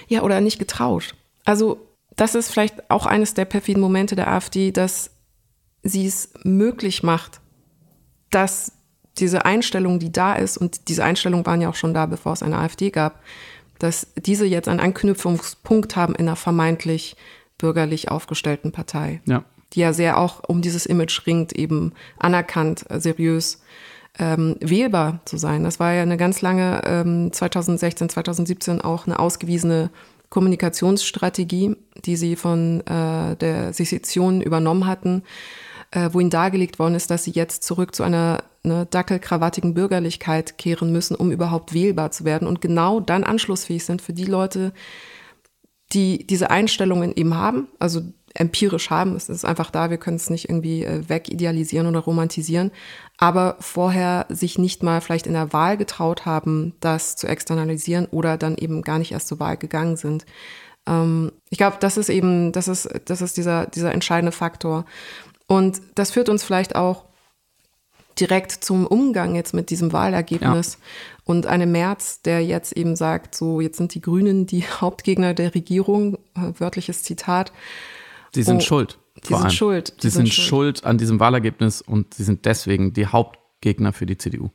Ja, 0.07 0.21
oder 0.21 0.41
nicht 0.41 0.59
getraut. 0.59 1.15
Also 1.45 1.79
das 2.15 2.35
ist 2.35 2.51
vielleicht 2.51 2.89
auch 2.89 3.05
eines 3.05 3.33
der 3.33 3.45
perfiden 3.45 3.81
Momente 3.81 4.15
der 4.15 4.31
AfD, 4.31 4.71
dass 4.71 5.11
sie 5.83 6.05
es 6.05 6.29
möglich 6.43 7.03
macht, 7.03 7.41
dass 8.31 8.71
diese 9.17 9.45
Einstellung, 9.45 9.99
die 9.99 10.11
da 10.11 10.33
ist, 10.33 10.57
und 10.57 10.89
diese 10.89 11.03
Einstellungen 11.03 11.45
waren 11.45 11.61
ja 11.61 11.69
auch 11.69 11.75
schon 11.75 11.93
da, 11.93 12.05
bevor 12.05 12.33
es 12.33 12.43
eine 12.43 12.57
AfD 12.57 12.89
gab, 12.89 13.21
dass 13.79 14.07
diese 14.17 14.45
jetzt 14.45 14.67
einen 14.67 14.79
Anknüpfungspunkt 14.79 15.95
haben 15.95 16.15
in 16.15 16.27
einer 16.27 16.35
vermeintlich 16.35 17.15
bürgerlich 17.57 18.09
aufgestellten 18.09 18.71
Partei. 18.71 19.21
Ja. 19.25 19.43
Die 19.73 19.79
ja 19.81 19.93
sehr 19.93 20.17
auch 20.17 20.43
um 20.47 20.61
dieses 20.61 20.85
Image 20.85 21.25
ringt, 21.27 21.53
eben 21.53 21.93
anerkannt, 22.17 22.89
äh, 22.89 22.99
seriös, 22.99 23.61
ähm, 24.17 24.55
wählbar 24.61 25.19
zu 25.25 25.37
sein. 25.37 25.63
Das 25.63 25.79
war 25.79 25.93
ja 25.93 26.01
eine 26.01 26.17
ganz 26.17 26.41
lange, 26.41 26.81
ähm, 26.85 27.33
2016, 27.33 28.09
2017 28.09 28.81
auch 28.81 29.07
eine 29.07 29.19
ausgewiesene 29.19 29.89
Kommunikationsstrategie, 30.29 31.75
die 32.03 32.15
sie 32.15 32.35
von 32.35 32.81
äh, 32.81 33.35
der 33.35 33.73
Sezession 33.73 34.41
übernommen 34.41 34.85
hatten, 34.85 35.23
äh, 35.91 36.09
wo 36.11 36.19
ihnen 36.19 36.29
dargelegt 36.29 36.79
worden 36.79 36.95
ist, 36.95 37.09
dass 37.09 37.23
sie 37.23 37.31
jetzt 37.31 37.63
zurück 37.63 37.95
zu 37.95 38.03
einer 38.03 38.43
ne, 38.63 38.85
dackelkrawattigen 38.89 39.73
Bürgerlichkeit 39.73 40.57
kehren 40.57 40.91
müssen, 40.91 41.15
um 41.15 41.31
überhaupt 41.31 41.73
wählbar 41.73 42.11
zu 42.11 42.25
werden 42.25 42.47
und 42.47 42.61
genau 42.61 42.99
dann 42.99 43.23
anschlussfähig 43.23 43.85
sind 43.85 44.01
für 44.01 44.13
die 44.13 44.25
Leute, 44.25 44.73
die 45.93 46.25
diese 46.27 46.49
Einstellungen 46.49 47.15
eben 47.15 47.35
haben, 47.35 47.67
also 47.79 48.01
empirisch 48.35 48.89
haben. 48.89 49.15
Es 49.15 49.29
ist 49.29 49.45
einfach 49.45 49.71
da, 49.71 49.89
wir 49.89 49.97
können 49.97 50.17
es 50.17 50.29
nicht 50.29 50.49
irgendwie 50.49 50.83
äh, 50.83 51.07
wegidealisieren 51.07 51.87
oder 51.87 51.99
romantisieren, 51.99 52.71
aber 53.17 53.55
vorher 53.59 54.25
sich 54.29 54.57
nicht 54.57 54.83
mal 54.83 54.99
vielleicht 55.01 55.27
in 55.27 55.33
der 55.33 55.53
Wahl 55.53 55.77
getraut 55.77 56.25
haben, 56.25 56.73
das 56.81 57.15
zu 57.15 57.27
externalisieren 57.27 58.07
oder 58.07 58.37
dann 58.37 58.57
eben 58.57 58.81
gar 58.81 58.99
nicht 58.99 59.13
erst 59.13 59.29
zur 59.29 59.39
Wahl 59.39 59.57
gegangen 59.57 59.95
sind. 59.95 60.25
Ähm, 60.87 61.31
ich 61.49 61.57
glaube, 61.57 61.77
das 61.79 61.97
ist 61.97 62.09
eben, 62.09 62.51
das 62.51 62.67
ist, 62.67 62.89
das 63.05 63.21
ist 63.21 63.37
dieser, 63.37 63.67
dieser 63.67 63.93
entscheidende 63.93 64.31
Faktor. 64.31 64.85
Und 65.47 65.81
das 65.95 66.11
führt 66.11 66.29
uns 66.29 66.43
vielleicht 66.43 66.75
auch 66.75 67.05
direkt 68.19 68.51
zum 68.51 68.87
Umgang 68.87 69.35
jetzt 69.35 69.53
mit 69.53 69.69
diesem 69.69 69.91
Wahlergebnis 69.91 70.73
ja. 70.73 71.21
und 71.25 71.45
einem 71.47 71.71
März, 71.71 72.21
der 72.21 72.43
jetzt 72.43 72.71
eben 72.73 72.95
sagt, 72.95 73.35
so 73.35 73.59
jetzt 73.59 73.77
sind 73.77 73.93
die 73.93 74.01
Grünen 74.01 74.45
die 74.45 74.63
Hauptgegner 74.81 75.33
der 75.33 75.53
Regierung, 75.53 76.15
äh, 76.35 76.51
wörtliches 76.57 77.03
Zitat. 77.03 77.51
Sie 78.33 78.43
sind 78.43 78.57
oh, 78.57 78.61
schuld. 78.61 78.99
Die 79.23 79.27
sind 79.27 79.37
allem. 79.37 79.49
schuld. 79.49 79.93
Die 79.97 80.07
sie 80.07 80.09
sind, 80.09 80.25
sind 80.25 80.33
schuld. 80.33 80.47
schuld 80.47 80.83
an 80.85 80.97
diesem 80.97 81.19
Wahlergebnis 81.19 81.81
und 81.81 82.13
sie 82.13 82.23
sind 82.23 82.45
deswegen 82.45 82.93
die 82.93 83.07
Hauptgegner 83.07 83.93
für 83.93 84.05
die 84.05 84.17
CDU. 84.17 84.49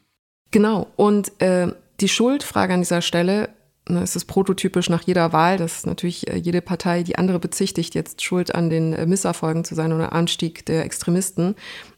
Genau. 0.50 0.88
Und 0.96 1.40
äh, 1.40 1.72
die 2.00 2.08
Schuldfrage 2.08 2.74
an 2.74 2.80
dieser 2.80 3.02
Stelle 3.02 3.50
ne, 3.90 4.02
ist 4.02 4.16
es 4.16 4.24
prototypisch 4.24 4.88
nach 4.88 5.02
jeder 5.02 5.32
Wahl, 5.32 5.56
dass 5.56 5.86
natürlich 5.86 6.28
äh, 6.28 6.36
jede 6.36 6.60
Partei 6.60 7.02
die 7.02 7.16
andere 7.16 7.38
bezichtigt, 7.38 7.94
jetzt 7.94 8.22
schuld 8.22 8.54
an 8.54 8.70
den 8.70 8.92
äh, 8.92 9.06
Misserfolgen 9.06 9.64
zu 9.64 9.74
sein 9.74 9.92
oder 9.92 10.12
Anstieg 10.12 10.64
der 10.66 10.84
Extremisten. 10.84 11.56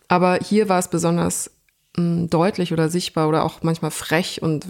Aber 0.09 0.38
hier 0.42 0.68
war 0.68 0.78
es 0.78 0.88
besonders 0.88 1.50
mh, 1.96 2.26
deutlich 2.28 2.72
oder 2.72 2.88
sichtbar 2.88 3.28
oder 3.28 3.44
auch 3.44 3.62
manchmal 3.62 3.90
frech 3.90 4.42
und 4.42 4.66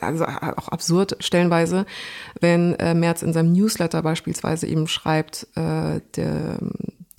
also 0.00 0.24
auch 0.24 0.68
absurd 0.68 1.16
stellenweise, 1.20 1.86
wenn 2.40 2.74
äh, 2.74 2.94
Merz 2.94 3.22
in 3.22 3.32
seinem 3.32 3.52
Newsletter 3.52 4.02
beispielsweise 4.02 4.66
eben 4.66 4.86
schreibt, 4.86 5.46
äh, 5.54 6.00
der, 6.16 6.58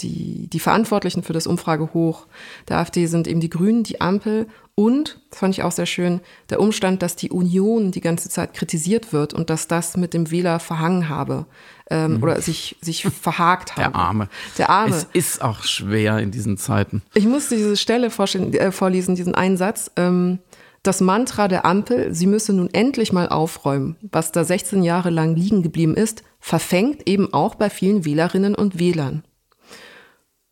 die, 0.02 0.48
die 0.48 0.60
Verantwortlichen 0.60 1.24
für 1.24 1.34
das 1.34 1.48
Umfragehoch 1.48 2.28
der 2.68 2.80
AfD 2.80 3.06
sind 3.06 3.28
eben 3.28 3.40
die 3.40 3.50
Grünen, 3.50 3.84
die 3.84 4.02
Ampel 4.02 4.48
und, 4.76 5.22
das 5.30 5.40
fand 5.40 5.58
ich 5.58 5.64
auch 5.64 5.72
sehr 5.72 5.86
schön, 5.86 6.20
der 6.50 6.60
Umstand, 6.60 7.02
dass 7.02 7.16
die 7.16 7.30
Union 7.30 7.92
die 7.92 8.02
ganze 8.02 8.30
Zeit 8.30 8.54
kritisiert 8.54 9.14
wird 9.14 9.34
und 9.34 9.50
dass 9.50 9.70
das 9.70 9.96
mit 9.96 10.14
dem 10.14 10.32
Wähler 10.32 10.60
verhangen 10.60 11.08
habe 11.08 11.46
ähm, 11.90 12.18
mhm. 12.18 12.24
oder 12.24 12.42
sich, 12.42 12.76
sich 12.82 13.04
verhakt 13.04 13.78
habe. 13.78 13.92
Der 13.92 13.96
Arme. 13.96 14.30
Der 14.58 14.70
Arme. 14.70 14.96
Es 14.96 15.08
ist 15.14 15.42
auch 15.42 15.64
schwer 15.64 16.20
in 16.20 16.32
diesen 16.32 16.58
Zeiten. 16.58 17.02
Ich 17.14 17.26
musste 17.26 17.56
diese 17.56 17.78
Stelle 17.78 18.08
äh, 18.08 18.72
vorlesen, 18.72 19.16
diesen 19.16 19.34
Einsatz. 19.34 19.92
Ähm, 19.96 20.40
das 20.84 21.02
Mantra 21.02 21.48
der 21.48 21.66
Ampel, 21.66 22.14
sie 22.14 22.28
müsse 22.28 22.54
nun 22.54 22.70
endlich 22.72 23.12
mal 23.12 23.30
aufräumen, 23.30 23.96
was 24.12 24.32
da 24.32 24.44
16 24.44 24.84
Jahre 24.84 25.10
lang 25.10 25.36
liegen 25.36 25.64
geblieben 25.64 25.96
ist, 25.96 26.24
verfängt 26.40 27.08
eben 27.10 27.34
auch 27.34 27.56
bei 27.56 27.70
vielen 27.70 28.06
Wählerinnen 28.06 28.54
und 28.54 28.78
Wählern. 28.78 29.24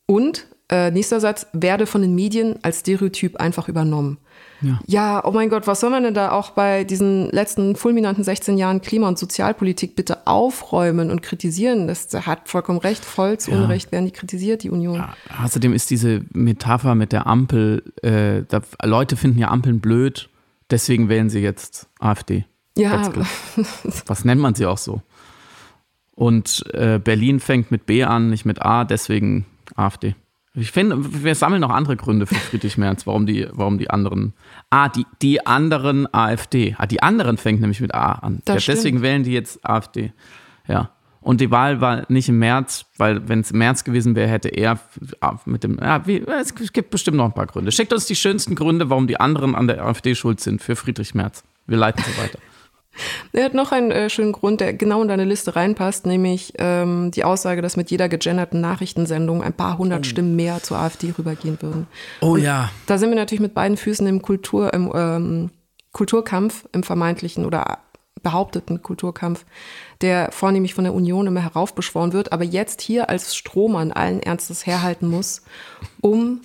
Und 0.06 0.48
äh, 0.70 0.92
nächster 0.92 1.20
Satz, 1.20 1.48
werde 1.54 1.86
von 1.86 2.02
den 2.02 2.16
Medien 2.16 2.58
als 2.63 2.80
Stereotyp 2.80 3.36
einfach 3.38 3.68
übernommen. 3.68 4.18
Ja. 4.62 4.80
ja, 4.88 5.26
oh 5.26 5.32
mein 5.32 5.50
Gott, 5.50 5.68
was 5.68 5.82
soll 5.82 5.89
man 5.89 6.04
denn 6.04 6.13
da 6.13 6.32
auch 6.32 6.52
bei 6.52 6.86
diesen 6.86 7.30
letzten 7.32 7.76
fulminanten 7.76 8.24
16 8.24 8.58
Jahren 8.58 8.82
Klima- 8.82 9.10
und 9.10 9.20
Sozialpolitik 9.20 9.96
bitte 9.96 10.26
aufräumen 10.26 11.12
und 11.12 11.22
kritisieren? 11.22 11.88
Das 11.88 12.08
hat 12.26 12.48
vollkommen 12.48 12.80
recht, 12.80 13.04
voll 13.04 13.38
zu 13.38 13.52
ja. 13.52 13.58
Unrecht 13.58 13.92
werden 13.92 14.06
die 14.06 14.12
kritisiert, 14.12 14.63
die 14.63 14.70
Union. 14.70 14.96
Ja, 14.96 15.16
außerdem 15.44 15.74
ist 15.74 15.89
diese 15.89 16.22
Metapher 16.32 16.96
mit 16.96 17.12
der 17.12 17.28
Ampel, 17.28 17.84
äh, 18.02 18.44
da, 18.48 18.62
Leute 18.84 19.18
finden 19.18 19.38
ja 19.38 19.50
Ampeln 19.50 19.82
blöd, 19.82 20.30
deswegen 20.72 21.10
wählen 21.10 21.30
sie 21.30 21.39
jetzt 21.39 21.88
AfD. 22.00 22.46
Ja. 22.78 23.12
Was 24.06 24.24
nennt 24.26 24.42
man 24.42 24.56
sie 24.56 24.66
auch 24.66 24.78
so? 24.78 25.02
Und 26.16 26.63
äh, 26.74 27.00
Berlin 27.04 27.39
fängt 27.39 27.70
mit 27.70 27.86
B 27.86 28.04
an, 28.04 28.30
nicht 28.30 28.46
mit 28.46 28.62
A, 28.62 28.86
deswegen 28.86 29.46
AfD. 29.75 30.15
Ich 30.55 30.71
finde, 30.71 31.23
wir 31.23 31.33
sammeln 31.33 31.62
noch 31.62 31.71
andere 31.71 31.97
Gründe 31.97 32.27
für 32.27 32.36
Friedrich 32.36 32.77
Merz, 32.77 33.07
warum 33.07 33.25
die, 33.25 33.47
warum 33.51 33.79
die 33.79 33.89
anderen. 33.89 34.33
Ah, 34.69 34.88
die, 34.88 35.05
die 35.21 35.45
anderen 35.47 36.07
AfD. 36.13 36.75
Ah, 36.77 36.86
die 36.86 37.01
anderen 37.01 37.38
fängt 37.38 37.59
nämlich 37.59 37.81
mit 37.81 37.95
A 37.95 38.12
an. 38.12 38.41
Ja, 38.47 38.55
deswegen 38.55 39.01
wählen 39.01 39.23
die 39.23 39.31
jetzt 39.31 39.65
AfD. 39.65 40.13
Ja. 40.67 40.91
Und 41.21 41.41
die 41.41 41.49
Wahl 41.49 41.81
war 41.81 42.05
nicht 42.09 42.29
im 42.29 42.38
März, 42.38 42.86
weil 42.97 43.27
wenn 43.29 43.39
es 43.39 43.51
im 43.51 43.57
März 43.57 43.83
gewesen 43.83 44.15
wäre, 44.15 44.29
hätte 44.29 44.49
er 44.49 44.77
mit 45.45 45.63
dem. 45.63 45.79
Ja, 45.81 46.05
wie, 46.05 46.21
es 46.21 46.53
gibt 46.53 46.91
bestimmt 46.91 47.17
noch 47.17 47.25
ein 47.25 47.33
paar 47.33 47.47
Gründe. 47.47 47.71
Schickt 47.71 47.93
uns 47.93 48.05
die 48.05 48.15
schönsten 48.15 48.55
Gründe, 48.55 48.89
warum 48.89 49.07
die 49.07 49.19
anderen 49.19 49.55
an 49.55 49.67
der 49.67 49.83
AfD 49.83 50.13
schuld 50.13 50.39
sind 50.39 50.62
für 50.62 50.75
Friedrich 50.75 51.15
Merz. 51.15 51.43
Wir 51.65 51.77
leiten 51.77 52.03
so 52.03 52.21
weiter. 52.21 52.38
Er 53.32 53.45
hat 53.45 53.53
noch 53.53 53.71
einen 53.71 53.91
äh, 53.91 54.10
schönen 54.10 54.32
Grund, 54.32 54.62
der 54.62 54.73
genau 54.73 55.01
in 55.01 55.08
deine 55.08 55.25
Liste 55.25 55.56
reinpasst, 55.56 56.06
nämlich 56.06 56.53
ähm, 56.60 57.12
die 57.12 57.23
Aussage, 57.23 57.62
dass 57.62 57.77
mit 57.77 57.91
jeder 57.91 58.10
gegenderten 58.10 58.62
Nachrichtensendung 58.62 59.41
ein 59.41 59.53
paar 59.53 59.77
hundert 59.77 60.01
oh. 60.01 60.03
Stimmen 60.03 60.36
mehr 60.36 60.62
zur 60.62 60.77
AfD 60.77 61.13
rübergehen 61.17 61.62
würden. 61.62 61.88
Oh 62.21 62.34
Und 62.34 62.43
ja. 62.43 62.69
Da 62.86 62.97
sind 62.97 63.10
wir 63.10 63.15
natürlich 63.15 63.41
mit 63.41 63.53
beiden 63.53 63.77
Füßen 63.77 64.06
im 64.06 64.21
Kultur, 64.21 64.73
im 64.73 64.91
ähm, 64.93 65.49
Kulturkampf, 65.91 66.65
im 66.71 66.84
vermeintlichen 66.84 67.45
oder 67.45 67.79
behaupteten 68.21 68.82
Kulturkampf, 68.82 69.45
der 70.01 70.32
vornehmlich 70.32 70.73
von 70.73 70.86
der 70.86 70.93
Union 70.93 71.27
immer 71.27 71.41
heraufbeschworen 71.41 72.13
wird, 72.13 72.32
aber 72.32 72.43
jetzt 72.43 72.82
hier 72.82 73.10
als 73.10 73.36
Strohmann 73.36 73.91
allen 73.91 74.21
Ernstes 74.21 74.65
herhalten 74.65 75.08
muss, 75.08 75.43
um 76.01 76.41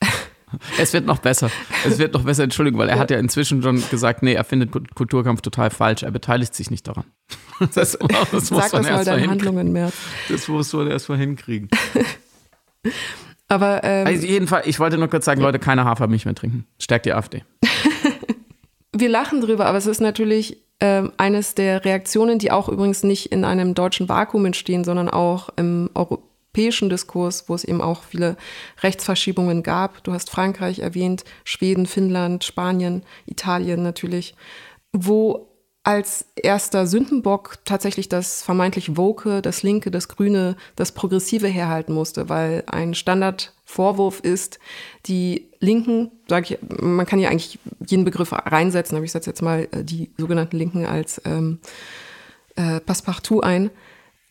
es 0.78 0.92
wird 0.92 1.06
noch 1.06 1.18
besser. 1.18 1.50
Es 1.86 1.98
wird 1.98 2.14
noch 2.14 2.24
besser, 2.24 2.44
Entschuldigung, 2.44 2.80
weil 2.80 2.88
er 2.88 2.98
hat 2.98 3.10
ja 3.10 3.18
inzwischen 3.18 3.62
schon 3.62 3.82
gesagt, 3.90 4.22
nee, 4.22 4.34
er 4.34 4.44
findet 4.44 4.70
Kulturkampf 4.94 5.40
total 5.40 5.70
falsch. 5.70 6.02
Er 6.02 6.10
beteiligt 6.10 6.54
sich 6.54 6.70
nicht 6.70 6.86
daran. 6.88 7.04
Das, 7.74 7.98
das 8.32 8.50
muss 8.50 8.70
Sag 8.70 8.72
man 8.72 8.82
das 8.82 8.92
mal 8.92 9.04
deine 9.04 9.28
Handlungen 9.28 9.72
mehr. 9.72 9.92
Das 10.28 10.48
musst 10.48 10.72
du 10.72 10.82
erst 10.82 11.08
mal 11.08 11.18
hinkriegen. 11.18 11.68
Aber 13.48 13.84
ähm, 13.84 14.06
also 14.06 14.26
jedenfalls, 14.26 14.66
ich 14.66 14.80
wollte 14.80 14.96
nur 14.96 15.08
kurz 15.08 15.26
sagen, 15.26 15.42
Leute, 15.42 15.58
keine 15.58 15.84
Hafermilch 15.84 16.24
mehr 16.24 16.34
trinken. 16.34 16.66
Stärkt 16.78 17.04
die 17.04 17.12
AfD. 17.12 17.44
Wir 18.94 19.08
lachen 19.08 19.40
drüber, 19.40 19.66
aber 19.66 19.78
es 19.78 19.86
ist 19.86 20.02
natürlich 20.02 20.58
ähm, 20.80 21.12
eines 21.16 21.54
der 21.54 21.84
Reaktionen, 21.84 22.38
die 22.38 22.50
auch 22.50 22.68
übrigens 22.68 23.04
nicht 23.04 23.32
in 23.32 23.44
einem 23.44 23.72
deutschen 23.72 24.08
Vakuum 24.08 24.44
entstehen, 24.44 24.84
sondern 24.84 25.08
auch 25.08 25.48
im 25.56 25.88
Euro 25.94 26.22
europäischen 26.52 26.90
Diskurs, 26.90 27.48
wo 27.48 27.54
es 27.54 27.64
eben 27.64 27.80
auch 27.80 28.02
viele 28.02 28.36
Rechtsverschiebungen 28.82 29.62
gab. 29.62 30.04
Du 30.04 30.12
hast 30.12 30.28
Frankreich 30.28 30.80
erwähnt, 30.80 31.24
Schweden, 31.44 31.86
Finnland, 31.86 32.44
Spanien, 32.44 33.04
Italien 33.26 33.82
natürlich, 33.82 34.34
wo 34.92 35.48
als 35.82 36.26
erster 36.36 36.86
Sündenbock 36.86 37.58
tatsächlich 37.64 38.08
das 38.08 38.42
vermeintlich 38.42 38.98
Woke, 38.98 39.40
das 39.40 39.62
Linke, 39.62 39.90
das 39.90 40.08
Grüne, 40.08 40.56
das 40.76 40.92
Progressive 40.92 41.48
herhalten 41.48 41.94
musste, 41.94 42.28
weil 42.28 42.64
ein 42.66 42.94
Standardvorwurf 42.94 44.20
ist, 44.20 44.60
die 45.06 45.48
Linken, 45.58 46.12
sage 46.28 46.54
ich, 46.54 46.58
man 46.80 47.06
kann 47.06 47.18
ja 47.18 47.30
eigentlich 47.30 47.58
jeden 47.86 48.04
Begriff 48.04 48.32
reinsetzen, 48.32 48.96
aber 48.96 49.06
ich 49.06 49.12
setze 49.12 49.30
jetzt 49.30 49.42
mal 49.42 49.68
äh, 49.72 49.82
die 49.82 50.10
sogenannten 50.18 50.58
Linken 50.58 50.84
als 50.84 51.20
ähm, 51.24 51.60
äh, 52.56 52.78
Passepartout 52.78 53.40
ein, 53.40 53.70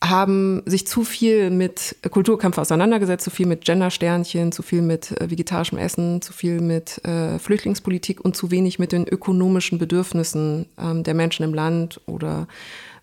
haben 0.04 0.64
sich 0.66 0.88
zu 0.88 1.04
viel 1.04 1.52
mit 1.52 1.96
Kulturkampf 2.10 2.58
auseinandergesetzt, 2.58 3.24
zu 3.24 3.30
viel 3.30 3.46
mit 3.46 3.64
Gendersternchen, 3.64 4.52
zu 4.52 4.64
viel 4.64 4.82
mit 4.82 5.12
äh, 5.22 5.30
vegetarischem 5.30 5.78
Essen, 5.78 6.22
zu 6.22 6.34
viel 6.34 6.60
mit 6.60 7.04
äh, 7.06 7.38
Flüchtlingspolitik 7.38 8.20
und 8.20 8.36
zu 8.36 8.50
wenig 8.50 8.80
mit 8.80 8.92
den 8.92 9.08
ökonomischen 9.08 9.78
Bedürfnissen 9.78 10.66
ähm, 10.80 11.04
der 11.04 11.14
Menschen 11.14 11.44
im 11.44 11.54
Land 11.54 12.02
oder 12.08 12.48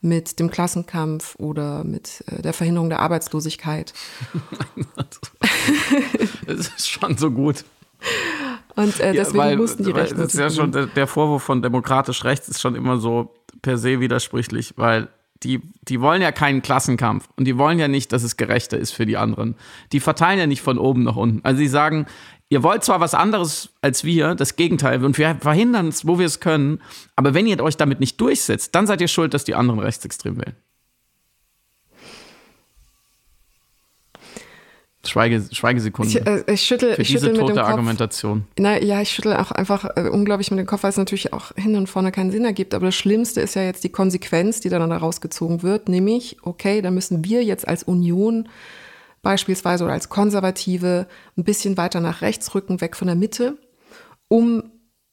mit 0.01 0.41
dem 0.41 0.51
Klassenkampf 0.51 1.37
oder 1.37 1.85
mit 1.85 2.25
äh, 2.27 2.43
der 2.43 2.53
Verhinderung 2.53 2.89
der 2.89 2.99
Arbeitslosigkeit. 3.01 3.93
das 6.47 6.69
ist 6.69 6.91
schon 6.91 7.17
so 7.17 7.31
gut. 7.31 7.65
Und 8.75 8.99
äh, 9.01 9.13
deswegen 9.13 9.39
ja, 9.39 9.45
weil, 9.45 9.57
mussten 9.57 9.85
die 9.85 9.91
Rechten. 9.91 10.19
Das 10.19 10.35
ist 10.35 10.41
ja 10.41 10.51
schon 10.51 10.73
der, 10.73 10.87
der 10.87 11.07
Vorwurf 11.07 11.43
von 11.45 11.63
demokratisch 11.63 12.25
rechts 12.25 12.49
ist 12.49 12.61
schon 12.61 12.75
immer 12.75 12.99
so 12.99 13.35
per 13.63 13.79
se 13.79 14.01
widersprüchlich, 14.01 14.75
weil 14.77 15.09
die, 15.43 15.61
die 15.83 16.01
wollen 16.01 16.23
ja 16.23 16.33
keinen 16.33 16.63
Klassenkampf 16.63 17.29
und 17.37 17.45
die 17.45 17.59
wollen 17.59 17.79
ja 17.79 17.89
nicht, 17.89 18.13
dass 18.13 18.23
es 18.23 18.37
gerechter 18.37 18.79
ist 18.79 18.93
für 18.93 19.07
die 19.07 19.17
anderen. 19.17 19.55
Die 19.93 20.01
verteilen 20.01 20.39
ja 20.39 20.47
nicht 20.47 20.63
von 20.63 20.79
oben 20.79 21.05
nach 21.05 21.17
unten. 21.17 21.41
Also 21.45 21.59
sie 21.59 21.69
sagen, 21.69 22.07
ihr 22.49 22.63
wollt 22.63 22.85
zwar 22.85 23.01
was 23.01 23.15
anderes 23.15 23.71
als 23.81 24.05
wir, 24.05 24.35
das 24.35 24.57
Gegenteil, 24.57 25.05
und 25.05 25.19
wir 25.19 25.37
verhindern 25.41 25.89
es, 25.89 26.07
wo 26.07 26.19
wir 26.19 26.27
es 26.27 26.41
können, 26.41 26.81
aber 27.17 27.35
wenn 27.35 27.47
ihr 27.47 27.63
euch 27.63 27.77
damit 27.77 28.01
nicht 28.01 28.21
durchsetzt, 28.21 28.75
dann 28.75 28.87
seid 28.87 29.01
ihr 29.01 29.09
schuld, 29.09 29.35
dass 29.35 29.45
die 29.45 29.55
anderen 29.55 29.81
rechtsextrem 29.81 30.39
wählen. 30.39 30.57
Schweige, 35.09 35.45
Schweigesekunde. 35.51 36.19
Ich, 36.19 36.27
äh, 36.27 36.53
ich 36.53 36.63
schüttel, 36.63 36.95
für 36.95 37.03
ich 37.03 37.09
diese 37.09 37.27
schüttel 37.27 37.41
tote 37.41 37.65
Argumentation. 37.65 38.45
Na, 38.59 38.83
ja, 38.83 39.01
ich 39.01 39.11
schüttel 39.11 39.35
auch 39.37 39.51
einfach 39.51 39.85
äh, 39.97 40.09
unglaublich 40.09 40.51
mit 40.51 40.59
dem 40.59 40.67
Kopf, 40.67 40.83
weil 40.83 40.91
es 40.91 40.97
natürlich 40.97 41.33
auch 41.33 41.53
hin 41.57 41.77
und 41.77 41.89
vorne 41.89 42.13
keinen 42.13 42.31
Sinn 42.31 42.45
ergibt. 42.45 42.75
Aber 42.75 42.87
das 42.87 42.95
Schlimmste 42.95 43.41
ist 43.41 43.55
ja 43.55 43.63
jetzt 43.63 43.85
die 43.85 43.89
Konsequenz, 43.89 44.61
die 44.61 44.69
dann 44.69 44.89
daraus 44.91 45.21
gezogen 45.21 45.63
wird, 45.63 45.89
nämlich, 45.89 46.39
okay, 46.43 46.83
dann 46.83 46.95
müssen 46.95 47.25
wir 47.25 47.45
jetzt 47.45 47.67
als 47.67 47.83
Union 47.83 48.49
beispielsweise 49.23 49.85
oder 49.85 49.93
als 49.93 50.09
Konservative 50.09 51.07
ein 51.37 51.45
bisschen 51.45 51.77
weiter 51.77 52.01
nach 52.01 52.23
rechts 52.23 52.55
rücken, 52.55 52.81
weg 52.81 52.97
von 52.97 53.09
der 53.09 53.17
Mitte, 53.17 53.59
um 54.29 54.63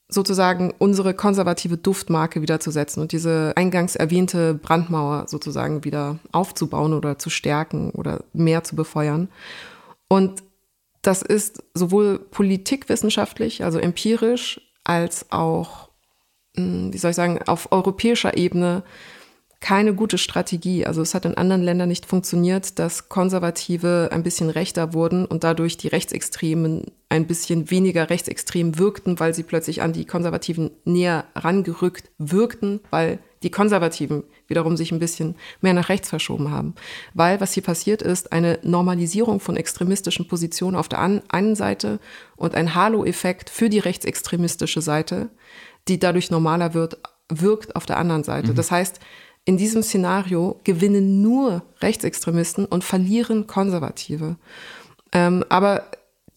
sozusagen 0.08 0.74
unsere 0.78 1.14
konservative 1.14 1.78
Duftmarke 1.78 2.42
wiederzusetzen 2.42 3.02
und 3.02 3.12
diese 3.12 3.54
eingangs 3.56 3.96
erwähnte 3.96 4.54
Brandmauer 4.54 5.26
sozusagen 5.28 5.84
wieder 5.84 6.20
aufzubauen 6.32 6.94
oder 6.94 7.18
zu 7.18 7.30
stärken 7.30 7.90
oder 7.92 8.24
mehr 8.34 8.64
zu 8.64 8.76
befeuern. 8.76 9.30
Und 10.08 10.44
das 11.02 11.22
ist 11.22 11.64
sowohl 11.74 12.20
politikwissenschaftlich, 12.20 13.64
also 13.64 13.80
empirisch, 13.80 14.62
als 14.84 15.32
auch, 15.32 15.90
hm, 16.56 16.94
wie 16.94 16.98
soll 16.98 17.12
ich 17.12 17.16
sagen, 17.16 17.40
auf 17.48 17.72
europäischer 17.72 18.38
Ebene 18.38 18.84
keine 19.66 19.96
gute 19.96 20.20
Strategie. 20.20 20.86
Also 20.86 21.02
es 21.02 21.16
hat 21.16 21.26
in 21.26 21.38
anderen 21.38 21.64
Ländern 21.64 21.90
nicht 21.90 22.06
funktioniert, 22.06 22.78
dass 22.78 23.10
Konservative 23.10 24.10
ein 24.12 24.22
bisschen 24.22 24.52
rechter 24.52 24.94
wurden 24.94 25.26
und 25.26 25.44
dadurch 25.44 25.78
die 25.78 25.88
Rechtsextremen 25.88 26.92
ein 27.10 27.26
bisschen 27.26 27.72
weniger 27.72 28.10
rechtsextrem 28.10 28.78
wirkten, 28.78 29.20
weil 29.20 29.34
sie 29.34 29.42
plötzlich 29.42 29.82
an 29.82 29.92
die 29.92 30.06
Konservativen 30.06 30.72
näher 30.84 31.26
rangerückt 31.36 32.12
wirkten, 32.20 32.82
weil 32.92 33.20
die 33.46 33.52
Konservativen 33.52 34.24
wiederum 34.48 34.76
sich 34.76 34.92
ein 34.92 34.98
bisschen 34.98 35.36
mehr 35.62 35.76
nach 35.76 35.90
rechts 35.90 36.10
verschoben 36.10 36.50
haben. 36.50 36.74
Weil 37.14 37.40
was 37.40 37.54
hier 37.54 37.62
passiert 37.62 38.02
ist, 38.02 38.32
eine 38.32 38.58
Normalisierung 38.64 39.40
von 39.40 39.56
extremistischen 39.56 40.28
Positionen 40.28 40.76
auf 40.76 40.90
der 40.90 41.00
einen 41.00 41.56
Seite 41.56 42.00
und 42.36 42.56
ein 42.56 42.74
Halo-Effekt 42.74 43.52
für 43.52 43.70
die 43.70 43.78
rechtsextremistische 43.78 44.82
Seite, 44.82 45.30
die 45.88 46.00
dadurch 46.00 46.32
normaler 46.32 46.74
wird, 46.74 46.98
wirkt 47.30 47.76
auf 47.76 47.86
der 47.86 47.98
anderen 47.98 48.24
Seite. 48.24 48.52
Mhm. 48.52 48.56
Das 48.56 48.72
heißt, 48.72 49.00
in 49.46 49.58
diesem 49.58 49.84
Szenario 49.84 50.60
gewinnen 50.64 51.22
nur 51.22 51.62
Rechtsextremisten 51.82 52.66
und 52.66 52.84
verlieren 52.84 53.46
Konservative. 53.46 54.38
Ähm, 55.12 55.46
aber 55.50 55.84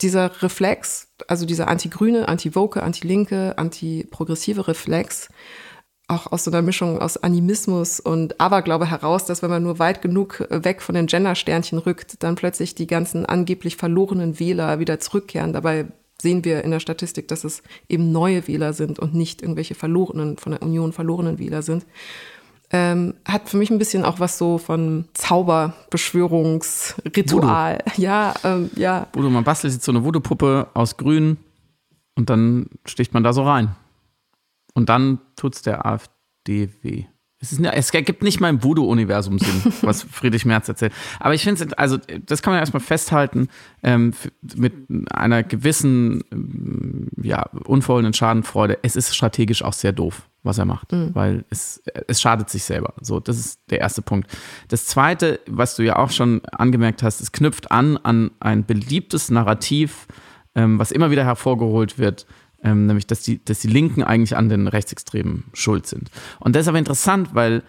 dieser 0.02 0.42
Reflex, 0.42 1.08
also 1.26 1.46
dieser 1.46 1.68
anti-grüne, 1.68 2.28
anti-woke, 2.28 2.82
anti-linke, 2.82 3.56
anti-progressive 3.56 4.68
Reflex, 4.68 5.30
auch 6.08 6.32
aus 6.32 6.44
so 6.44 6.50
einer 6.50 6.62
Mischung 6.62 6.98
aus 6.98 7.18
Animismus 7.18 8.00
und 8.00 8.40
Aberglaube 8.40 8.86
heraus, 8.86 9.26
dass 9.26 9.42
wenn 9.42 9.50
man 9.50 9.62
nur 9.62 9.78
weit 9.78 10.02
genug 10.02 10.46
weg 10.50 10.82
von 10.82 10.94
den 10.94 11.06
Gender-Sternchen 11.06 11.78
rückt, 11.78 12.22
dann 12.22 12.34
plötzlich 12.34 12.74
die 12.74 12.86
ganzen 12.86 13.26
angeblich 13.26 13.76
verlorenen 13.76 14.40
Wähler 14.40 14.78
wieder 14.78 15.00
zurückkehren. 15.00 15.52
Dabei 15.52 15.86
sehen 16.20 16.44
wir 16.44 16.64
in 16.64 16.70
der 16.70 16.80
Statistik, 16.80 17.28
dass 17.28 17.44
es 17.44 17.62
eben 17.88 18.10
neue 18.10 18.48
Wähler 18.48 18.72
sind 18.72 18.98
und 18.98 19.14
nicht 19.14 19.42
irgendwelche 19.42 19.74
verlorenen, 19.74 20.38
von 20.38 20.52
der 20.52 20.62
Union 20.62 20.92
verlorenen 20.92 21.38
Wähler 21.38 21.62
sind 21.62 21.84
ähm, 22.70 23.14
hat 23.24 23.48
für 23.48 23.56
mich 23.56 23.70
ein 23.70 23.78
bisschen 23.78 24.04
auch 24.04 24.20
was 24.20 24.36
so 24.36 24.58
von 24.58 25.06
Zauberbeschwörungsritual. 25.14 27.78
Ja, 27.96 28.34
ähm, 28.44 28.68
ja. 28.76 29.06
Voodoo, 29.12 29.30
man 29.30 29.44
bastelt 29.44 29.72
jetzt 29.72 29.84
so 29.84 29.92
eine 29.92 30.04
Voodoo-Puppe 30.04 30.66
aus 30.74 30.98
Grün 30.98 31.38
und 32.14 32.28
dann 32.28 32.66
sticht 32.84 33.14
man 33.14 33.24
da 33.24 33.32
so 33.32 33.44
rein. 33.44 33.74
Und 34.78 34.88
dann 34.88 35.18
tut 35.34 35.56
es 35.56 35.62
der 35.62 35.86
AfD 35.86 36.70
weh. 36.82 37.06
Es, 37.40 37.50
ist, 37.50 37.60
es 37.60 37.90
ergibt 37.90 38.22
nicht 38.22 38.38
mal 38.38 38.48
im 38.48 38.62
Voodoo-Universum 38.62 39.40
Sinn, 39.40 39.72
was 39.82 40.04
Friedrich 40.04 40.44
Merz 40.44 40.68
erzählt. 40.68 40.92
Aber 41.18 41.34
ich 41.34 41.42
finde 41.42 41.64
es, 41.64 41.72
also 41.72 41.98
das 42.24 42.42
kann 42.42 42.52
man 42.52 42.60
erstmal 42.60 42.80
festhalten, 42.80 43.48
ähm, 43.82 44.14
mit 44.54 44.72
einer 45.10 45.42
gewissen, 45.42 46.22
ähm, 46.30 47.08
ja, 47.20 47.42
unverhohlenen 47.64 48.14
Schadenfreude. 48.14 48.78
Es 48.84 48.94
ist 48.94 49.16
strategisch 49.16 49.64
auch 49.64 49.72
sehr 49.72 49.90
doof, 49.90 50.28
was 50.44 50.58
er 50.58 50.64
macht, 50.64 50.92
mhm. 50.92 51.12
weil 51.12 51.44
es, 51.50 51.82
es 52.06 52.20
schadet 52.20 52.50
sich 52.50 52.62
selber. 52.62 52.94
So, 53.00 53.18
das 53.18 53.36
ist 53.36 53.60
der 53.70 53.80
erste 53.80 54.00
Punkt. 54.00 54.30
Das 54.68 54.86
zweite, 54.86 55.40
was 55.48 55.74
du 55.74 55.82
ja 55.82 55.96
auch 55.96 56.12
schon 56.12 56.44
angemerkt 56.52 57.02
hast, 57.02 57.20
es 57.20 57.32
knüpft 57.32 57.72
an 57.72 57.96
an 57.96 58.30
ein 58.38 58.64
beliebtes 58.64 59.28
Narrativ, 59.28 60.06
ähm, 60.54 60.78
was 60.78 60.92
immer 60.92 61.10
wieder 61.10 61.24
hervorgeholt 61.24 61.98
wird, 61.98 62.26
ähm, 62.62 62.86
nämlich 62.86 63.06
dass 63.06 63.22
die, 63.22 63.44
dass 63.44 63.60
die 63.60 63.68
Linken 63.68 64.02
eigentlich 64.02 64.36
an 64.36 64.48
den 64.48 64.68
Rechtsextremen 64.68 65.44
schuld 65.52 65.86
sind. 65.86 66.10
Und 66.40 66.54
das 66.56 66.62
ist 66.62 66.68
aber 66.68 66.78
interessant, 66.78 67.34
weil 67.34 67.62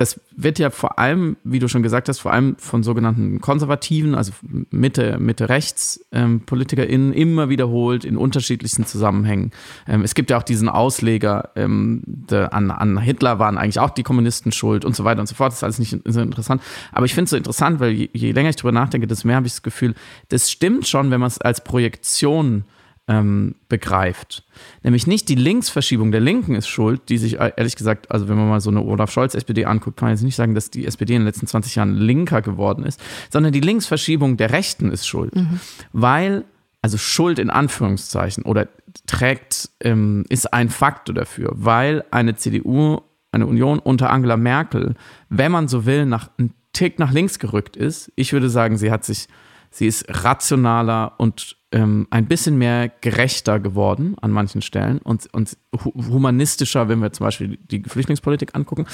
das 0.00 0.18
wird 0.34 0.58
ja 0.58 0.70
vor 0.70 0.98
allem, 0.98 1.36
wie 1.44 1.58
du 1.58 1.68
schon 1.68 1.82
gesagt 1.82 2.08
hast, 2.08 2.20
vor 2.20 2.32
allem 2.32 2.56
von 2.56 2.82
sogenannten 2.82 3.42
Konservativen, 3.42 4.14
also 4.14 4.32
Mitte, 4.70 5.18
Mitte-Rechts-PolitikerInnen 5.18 7.12
ähm, 7.12 7.18
immer 7.18 7.50
wiederholt 7.50 8.06
in 8.06 8.16
unterschiedlichsten 8.16 8.86
Zusammenhängen. 8.86 9.50
Ähm, 9.86 10.00
es 10.00 10.14
gibt 10.14 10.30
ja 10.30 10.38
auch 10.38 10.42
diesen 10.42 10.70
Ausleger, 10.70 11.50
ähm, 11.54 12.02
de, 12.06 12.46
an, 12.46 12.70
an, 12.70 12.98
Hitler 12.98 13.38
waren 13.38 13.58
eigentlich 13.58 13.78
auch 13.78 13.90
die 13.90 14.02
Kommunisten 14.02 14.52
schuld 14.52 14.86
und 14.86 14.96
so 14.96 15.04
weiter 15.04 15.20
und 15.20 15.26
so 15.26 15.34
fort. 15.34 15.52
Das 15.52 15.58
ist 15.58 15.64
alles 15.64 15.78
nicht 15.78 15.94
so 16.06 16.22
interessant. 16.22 16.62
Aber 16.92 17.04
ich 17.04 17.12
finde 17.12 17.24
es 17.24 17.30
so 17.30 17.36
interessant, 17.36 17.78
weil 17.78 17.92
je, 17.92 18.08
je 18.14 18.32
länger 18.32 18.48
ich 18.48 18.56
darüber 18.56 18.72
nachdenke, 18.72 19.06
desto 19.06 19.26
mehr 19.28 19.36
habe 19.36 19.48
ich 19.48 19.52
das 19.52 19.62
Gefühl, 19.62 19.94
das 20.30 20.50
stimmt 20.50 20.88
schon, 20.88 21.10
wenn 21.10 21.20
man 21.20 21.28
es 21.28 21.38
als 21.42 21.62
Projektion 21.62 22.60
äh, 22.60 22.79
ähm, 23.10 23.56
begreift. 23.68 24.44
Nämlich 24.84 25.08
nicht 25.08 25.28
die 25.28 25.34
Linksverschiebung 25.34 26.12
der 26.12 26.20
Linken 26.20 26.54
ist 26.54 26.68
schuld, 26.68 27.08
die 27.08 27.18
sich 27.18 27.40
ehrlich 27.40 27.74
gesagt, 27.74 28.08
also 28.12 28.28
wenn 28.28 28.36
man 28.36 28.48
mal 28.48 28.60
so 28.60 28.70
eine 28.70 28.82
Olaf 28.82 29.10
Scholz 29.10 29.34
SPD 29.34 29.64
anguckt, 29.64 29.98
kann 29.98 30.06
man 30.06 30.14
jetzt 30.14 30.22
nicht 30.22 30.36
sagen, 30.36 30.54
dass 30.54 30.70
die 30.70 30.86
SPD 30.86 31.14
in 31.14 31.22
den 31.22 31.26
letzten 31.26 31.48
20 31.48 31.74
Jahren 31.74 31.96
linker 31.96 32.40
geworden 32.40 32.84
ist, 32.84 33.02
sondern 33.28 33.52
die 33.52 33.60
Linksverschiebung 33.60 34.36
der 34.36 34.52
Rechten 34.52 34.92
ist 34.92 35.08
schuld. 35.08 35.34
Mhm. 35.34 35.58
Weil, 35.92 36.44
also 36.82 36.98
Schuld 36.98 37.40
in 37.40 37.50
Anführungszeichen 37.50 38.44
oder 38.44 38.68
trägt, 39.08 39.70
ähm, 39.80 40.24
ist 40.28 40.54
ein 40.54 40.68
Faktor 40.68 41.12
dafür, 41.12 41.50
weil 41.56 42.04
eine 42.12 42.36
CDU, 42.36 43.00
eine 43.32 43.48
Union 43.48 43.80
unter 43.80 44.10
Angela 44.10 44.36
Merkel, 44.36 44.94
wenn 45.28 45.50
man 45.50 45.66
so 45.66 45.84
will, 45.84 46.06
nach 46.06 46.30
einen 46.38 46.54
Tick 46.72 47.00
nach 47.00 47.10
links 47.10 47.40
gerückt 47.40 47.76
ist. 47.76 48.12
Ich 48.14 48.32
würde 48.32 48.48
sagen, 48.48 48.78
sie 48.78 48.92
hat 48.92 49.04
sich, 49.04 49.26
sie 49.70 49.86
ist 49.86 50.04
rationaler 50.08 51.14
und 51.18 51.56
ähm, 51.72 52.08
ein 52.10 52.26
bisschen 52.26 52.58
mehr 52.58 52.88
gerechter 52.88 53.60
geworden 53.60 54.16
an 54.20 54.32
manchen 54.32 54.60
Stellen 54.60 54.98
und, 54.98 55.32
und 55.32 55.56
humanistischer, 55.94 56.88
wenn 56.88 57.00
wir 57.00 57.12
zum 57.12 57.24
Beispiel 57.24 57.58
die 57.70 57.82
Flüchtlingspolitik 57.82 58.54
angucken. 58.54 58.86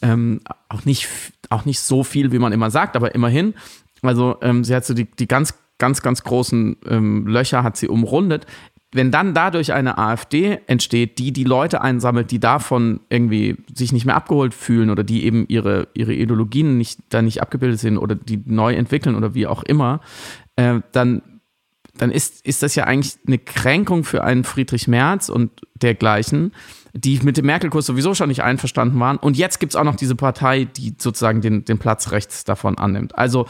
Ähm, 0.00 0.40
auch, 0.68 0.84
nicht, 0.84 1.08
auch 1.50 1.64
nicht 1.64 1.80
so 1.80 2.04
viel, 2.04 2.30
wie 2.30 2.38
man 2.38 2.52
immer 2.52 2.70
sagt, 2.70 2.94
aber 2.94 3.14
immerhin. 3.14 3.54
Also 4.02 4.36
ähm, 4.40 4.62
sie 4.62 4.74
hat 4.74 4.84
so 4.84 4.94
die, 4.94 5.10
die 5.10 5.26
ganz, 5.26 5.54
ganz, 5.78 6.00
ganz 6.00 6.22
großen 6.22 6.76
ähm, 6.86 7.26
Löcher 7.26 7.64
hat 7.64 7.76
sie 7.76 7.88
umrundet. 7.88 8.46
Wenn 8.94 9.10
dann 9.10 9.32
dadurch 9.32 9.72
eine 9.72 9.96
AfD 9.96 10.58
entsteht, 10.66 11.18
die 11.18 11.32
die 11.32 11.44
Leute 11.44 11.80
einsammelt, 11.80 12.30
die 12.30 12.40
davon 12.40 13.00
irgendwie 13.08 13.56
sich 13.74 13.92
nicht 13.92 14.04
mehr 14.04 14.16
abgeholt 14.16 14.52
fühlen 14.52 14.90
oder 14.90 15.02
die 15.02 15.24
eben 15.24 15.46
ihre, 15.48 15.88
ihre 15.94 16.12
Ideologien 16.12 16.76
nicht, 16.76 17.00
da 17.08 17.22
nicht 17.22 17.40
abgebildet 17.40 17.80
sind 17.80 17.96
oder 17.96 18.14
die 18.14 18.42
neu 18.44 18.74
entwickeln 18.74 19.16
oder 19.16 19.34
wie 19.34 19.46
auch 19.46 19.62
immer, 19.62 20.00
äh, 20.56 20.80
dann 20.92 21.22
dann 21.94 22.10
ist, 22.10 22.44
ist 22.46 22.62
das 22.62 22.74
ja 22.74 22.84
eigentlich 22.84 23.18
eine 23.26 23.38
Kränkung 23.38 24.04
für 24.04 24.24
einen 24.24 24.44
Friedrich 24.44 24.88
Merz 24.88 25.28
und 25.28 25.50
dergleichen, 25.74 26.52
die 26.94 27.20
mit 27.22 27.36
dem 27.36 27.46
Merkel-Kurs 27.46 27.86
sowieso 27.86 28.14
schon 28.14 28.28
nicht 28.28 28.42
einverstanden 28.42 28.98
waren. 28.98 29.18
Und 29.18 29.36
jetzt 29.36 29.60
gibt 29.60 29.72
es 29.72 29.76
auch 29.76 29.84
noch 29.84 29.96
diese 29.96 30.14
Partei, 30.14 30.64
die 30.64 30.94
sozusagen 30.98 31.40
den, 31.40 31.64
den 31.64 31.78
Platz 31.78 32.10
rechts 32.10 32.44
davon 32.44 32.78
annimmt. 32.78 33.16
Also 33.18 33.46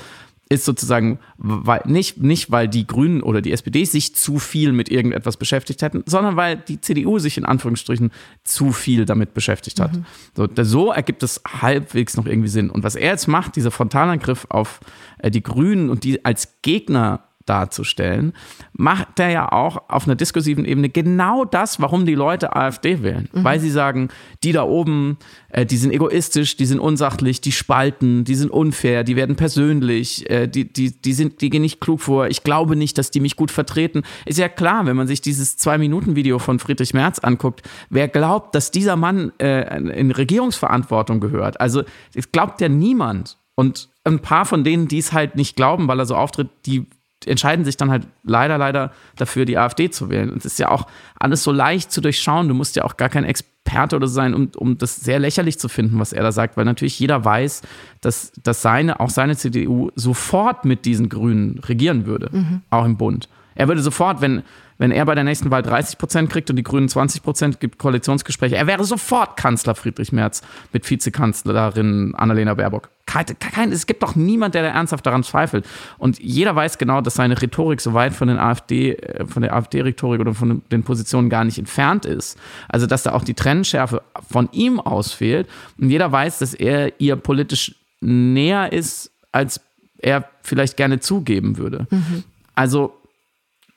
ist 0.52 0.64
sozusagen 0.64 1.18
weil, 1.38 1.82
nicht, 1.86 2.18
nicht, 2.18 2.50
weil 2.50 2.68
die 2.68 2.86
Grünen 2.86 3.22
oder 3.22 3.40
die 3.40 3.52
SPD 3.52 3.84
sich 3.84 4.14
zu 4.14 4.38
viel 4.38 4.72
mit 4.72 4.90
irgendetwas 4.90 5.36
beschäftigt 5.36 5.82
hätten, 5.82 6.02
sondern 6.06 6.36
weil 6.36 6.56
die 6.56 6.80
CDU 6.80 7.18
sich 7.18 7.38
in 7.38 7.44
Anführungsstrichen 7.44 8.10
zu 8.44 8.72
viel 8.72 9.06
damit 9.06 9.34
beschäftigt 9.34 9.80
hat. 9.80 9.94
Mhm. 9.94 10.04
So, 10.36 10.48
so, 10.62 10.92
ergibt 10.92 11.22
es 11.22 11.40
halbwegs 11.60 12.16
noch 12.16 12.26
irgendwie 12.26 12.48
Sinn. 12.48 12.70
Und 12.70 12.84
was 12.84 12.94
er 12.94 13.10
jetzt 13.10 13.28
macht, 13.28 13.56
dieser 13.56 13.70
Frontalangriff 13.70 14.46
auf 14.50 14.80
äh, 15.18 15.30
die 15.30 15.42
Grünen 15.42 15.88
und 15.88 16.04
die 16.04 16.24
als 16.24 16.60
Gegner 16.62 17.28
darzustellen, 17.46 18.32
macht 18.72 19.18
er 19.18 19.30
ja 19.30 19.52
auch 19.52 19.88
auf 19.88 20.06
einer 20.06 20.14
diskursiven 20.14 20.64
Ebene 20.64 20.88
genau 20.88 21.44
das, 21.44 21.80
warum 21.80 22.06
die 22.06 22.14
Leute 22.14 22.54
AfD 22.54 23.02
wählen. 23.02 23.28
Mhm. 23.32 23.44
Weil 23.44 23.60
sie 23.60 23.70
sagen, 23.70 24.08
die 24.44 24.52
da 24.52 24.64
oben, 24.64 25.18
äh, 25.48 25.66
die 25.66 25.76
sind 25.76 25.92
egoistisch, 25.92 26.56
die 26.56 26.66
sind 26.66 26.80
unsachlich, 26.80 27.40
die 27.40 27.52
spalten, 27.52 28.24
die 28.24 28.34
sind 28.34 28.50
unfair, 28.50 29.04
die 29.04 29.16
werden 29.16 29.36
persönlich, 29.36 30.28
äh, 30.30 30.46
die, 30.46 30.72
die, 30.72 30.92
die, 30.92 31.12
sind, 31.12 31.40
die 31.40 31.50
gehen 31.50 31.62
nicht 31.62 31.80
klug 31.80 32.00
vor. 32.00 32.28
Ich 32.28 32.42
glaube 32.44 32.76
nicht, 32.76 32.98
dass 32.98 33.10
die 33.10 33.20
mich 33.20 33.36
gut 33.36 33.50
vertreten. 33.50 34.02
Ist 34.24 34.38
ja 34.38 34.48
klar, 34.48 34.86
wenn 34.86 34.96
man 34.96 35.06
sich 35.06 35.20
dieses 35.20 35.56
Zwei-Minuten-Video 35.56 36.38
von 36.38 36.58
Friedrich 36.58 36.94
Merz 36.94 37.18
anguckt, 37.18 37.62
wer 37.90 38.08
glaubt, 38.08 38.54
dass 38.54 38.70
dieser 38.70 38.96
Mann 38.96 39.32
äh, 39.38 39.78
in 39.78 40.10
Regierungsverantwortung 40.10 41.20
gehört? 41.20 41.60
Also, 41.60 41.82
es 42.14 42.30
glaubt 42.32 42.60
ja 42.60 42.68
niemand. 42.68 43.38
Und 43.54 43.90
ein 44.04 44.20
paar 44.20 44.44
von 44.44 44.64
denen, 44.64 44.88
die 44.88 44.98
es 44.98 45.12
halt 45.12 45.36
nicht 45.36 45.56
glauben, 45.56 45.88
weil 45.88 45.98
er 45.98 46.06
so 46.06 46.16
auftritt, 46.16 46.48
die 46.66 46.86
entscheiden 47.26 47.64
sich 47.64 47.76
dann 47.76 47.90
halt 47.90 48.06
leider, 48.24 48.58
leider 48.58 48.92
dafür, 49.16 49.44
die 49.44 49.58
AfD 49.58 49.90
zu 49.90 50.10
wählen. 50.10 50.30
Und 50.30 50.38
es 50.38 50.44
ist 50.44 50.58
ja 50.58 50.70
auch 50.70 50.86
alles 51.18 51.42
so 51.42 51.52
leicht 51.52 51.92
zu 51.92 52.00
durchschauen. 52.00 52.48
Du 52.48 52.54
musst 52.54 52.76
ja 52.76 52.84
auch 52.84 52.96
gar 52.96 53.08
kein 53.08 53.24
Experte 53.24 53.96
oder 53.96 54.06
so 54.06 54.14
sein, 54.14 54.34
um, 54.34 54.50
um 54.56 54.78
das 54.78 54.96
sehr 54.96 55.18
lächerlich 55.18 55.58
zu 55.58 55.68
finden, 55.68 55.98
was 55.98 56.12
er 56.12 56.22
da 56.22 56.32
sagt, 56.32 56.56
weil 56.56 56.64
natürlich 56.64 56.98
jeder 56.98 57.24
weiß, 57.24 57.62
dass, 58.00 58.32
dass 58.42 58.62
seine, 58.62 59.00
auch 59.00 59.10
seine 59.10 59.36
CDU 59.36 59.90
sofort 59.94 60.64
mit 60.64 60.84
diesen 60.84 61.08
Grünen 61.08 61.58
regieren 61.60 62.06
würde, 62.06 62.30
mhm. 62.32 62.62
auch 62.70 62.84
im 62.84 62.96
Bund. 62.96 63.28
Er 63.54 63.68
würde 63.68 63.82
sofort, 63.82 64.20
wenn, 64.20 64.42
wenn 64.78 64.90
er 64.90 65.04
bei 65.04 65.14
der 65.14 65.24
nächsten 65.24 65.50
Wahl 65.50 65.62
30 65.62 65.98
Prozent 65.98 66.30
kriegt 66.30 66.50
und 66.50 66.56
die 66.56 66.62
Grünen 66.62 66.88
20 66.88 67.22
Prozent, 67.22 67.60
gibt 67.60 67.78
Koalitionsgespräche. 67.78 68.56
Er 68.56 68.66
wäre 68.66 68.84
sofort 68.84 69.36
Kanzler 69.36 69.74
Friedrich 69.74 70.12
Merz 70.12 70.42
mit 70.72 70.88
Vizekanzlerin 70.88 72.14
Annalena 72.14 72.54
Baerbock. 72.54 72.90
Kein, 73.06 73.26
kein, 73.38 73.72
es 73.72 73.86
gibt 73.86 74.02
doch 74.02 74.14
niemand, 74.14 74.54
der 74.54 74.62
da 74.62 74.68
ernsthaft 74.68 75.04
daran 75.04 75.22
zweifelt. 75.22 75.66
Und 75.98 76.18
jeder 76.20 76.56
weiß 76.56 76.78
genau, 76.78 77.00
dass 77.00 77.14
seine 77.14 77.40
Rhetorik 77.40 77.80
so 77.80 77.94
weit 77.94 78.14
von, 78.14 78.28
den 78.28 78.38
AfD, 78.38 78.94
äh, 78.94 79.26
von 79.26 79.42
der 79.42 79.54
AfD-Rhetorik 79.54 80.20
oder 80.20 80.34
von 80.34 80.62
den 80.70 80.82
Positionen 80.82 81.28
gar 81.28 81.44
nicht 81.44 81.58
entfernt 81.58 82.06
ist. 82.06 82.38
Also, 82.68 82.86
dass 82.86 83.02
da 83.02 83.12
auch 83.12 83.24
die 83.24 83.34
Trennschärfe 83.34 84.02
von 84.30 84.48
ihm 84.52 84.80
aus 84.80 85.12
fehlt. 85.12 85.48
Und 85.78 85.90
jeder 85.90 86.10
weiß, 86.10 86.38
dass 86.38 86.54
er 86.54 87.00
ihr 87.00 87.16
politisch 87.16 87.74
näher 88.00 88.72
ist, 88.72 89.10
als 89.30 89.60
er 89.98 90.28
vielleicht 90.42 90.76
gerne 90.76 91.00
zugeben 91.00 91.58
würde. 91.58 91.86
Mhm. 91.90 92.24
Also, 92.54 92.94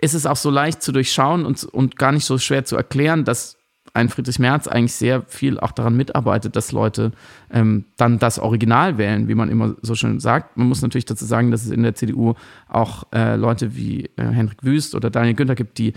ist 0.02 0.14
es 0.14 0.26
auch 0.26 0.36
so 0.36 0.50
leicht 0.50 0.82
zu 0.82 0.91
durchschauen 0.91 1.46
und, 1.46 1.64
und 1.64 1.98
gar 1.98 2.12
nicht 2.12 2.26
so 2.26 2.38
schwer 2.38 2.66
zu 2.66 2.76
erklären, 2.76 3.24
dass 3.24 3.58
ein 3.93 4.10
Friedrich 4.10 4.39
Merz 4.39 4.68
eigentlich 4.68 4.93
sehr 4.93 5.24
viel 5.24 5.60
auch 5.60 5.72
daran 5.72 5.96
mitarbeitet, 5.96 6.56
dass 6.56 6.74
Leute 6.74 7.14
ähm, 7.50 7.86
dann 7.96 8.20
das 8.20 8.39
Original 8.39 8.98
wählen, 8.98 9.28
wie 9.30 9.36
man 9.36 9.50
immer 9.50 9.76
so 9.82 9.96
schön 9.96 10.20
sagt. 10.20 10.58
Man 10.58 10.68
muss 10.68 10.82
natürlich 10.82 11.06
dazu 11.06 11.24
sagen, 11.24 11.50
dass 11.50 11.66
es 11.66 11.72
in 11.72 11.84
der 11.84 11.96
CDU 11.96 12.34
auch 12.68 13.06
äh, 13.14 13.36
Leute 13.36 13.76
wie 13.76 14.10
äh, 14.18 14.24
Henrik 14.24 14.64
Wüst 14.64 14.96
oder 14.96 15.10
Daniel 15.10 15.36
Günther 15.36 15.56
gibt, 15.56 15.78
die 15.78 15.93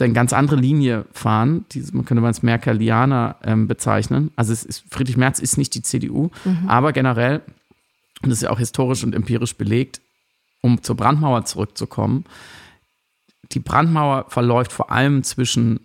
eine 0.00 0.12
ganz 0.12 0.32
andere 0.32 0.56
Linie 0.56 1.04
fahren. 1.12 1.66
Die, 1.72 1.84
man 1.92 2.04
könnte 2.04 2.22
man 2.22 2.28
als 2.28 2.42
Merkelianer 2.42 3.36
ähm, 3.44 3.68
bezeichnen. 3.68 4.30
Also 4.34 4.52
ist, 4.52 4.84
Friedrich 4.90 5.16
Merz 5.16 5.38
ist 5.38 5.56
nicht 5.56 5.74
die 5.74 5.82
CDU, 5.82 6.30
mhm. 6.44 6.68
aber 6.68 6.92
generell, 6.92 7.42
und 8.22 8.30
das 8.30 8.38
ist 8.38 8.42
ja 8.42 8.50
auch 8.50 8.58
historisch 8.58 9.04
und 9.04 9.14
empirisch 9.14 9.56
belegt, 9.56 10.00
um 10.62 10.82
zur 10.82 10.96
Brandmauer 10.96 11.44
zurückzukommen, 11.44 12.24
die 13.52 13.60
Brandmauer 13.60 14.26
verläuft 14.28 14.72
vor 14.72 14.90
allem 14.92 15.22
zwischen 15.22 15.80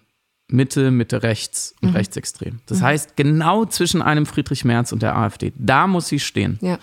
Mitte, 0.48 0.92
Mitte 0.92 1.24
rechts 1.24 1.76
und 1.82 1.90
mhm. 1.90 1.96
rechtsextrem. 1.96 2.60
Das 2.68 2.80
mhm. 2.80 2.84
heißt, 2.84 3.16
genau 3.16 3.66
zwischen 3.66 4.02
einem 4.02 4.26
Friedrich 4.26 4.64
Merz 4.64 4.92
und 4.92 5.02
der 5.02 5.18
AfD, 5.18 5.54
da 5.58 5.88
muss 5.88 6.08
sie 6.08 6.20
stehen. 6.20 6.60
Ja. 6.62 6.78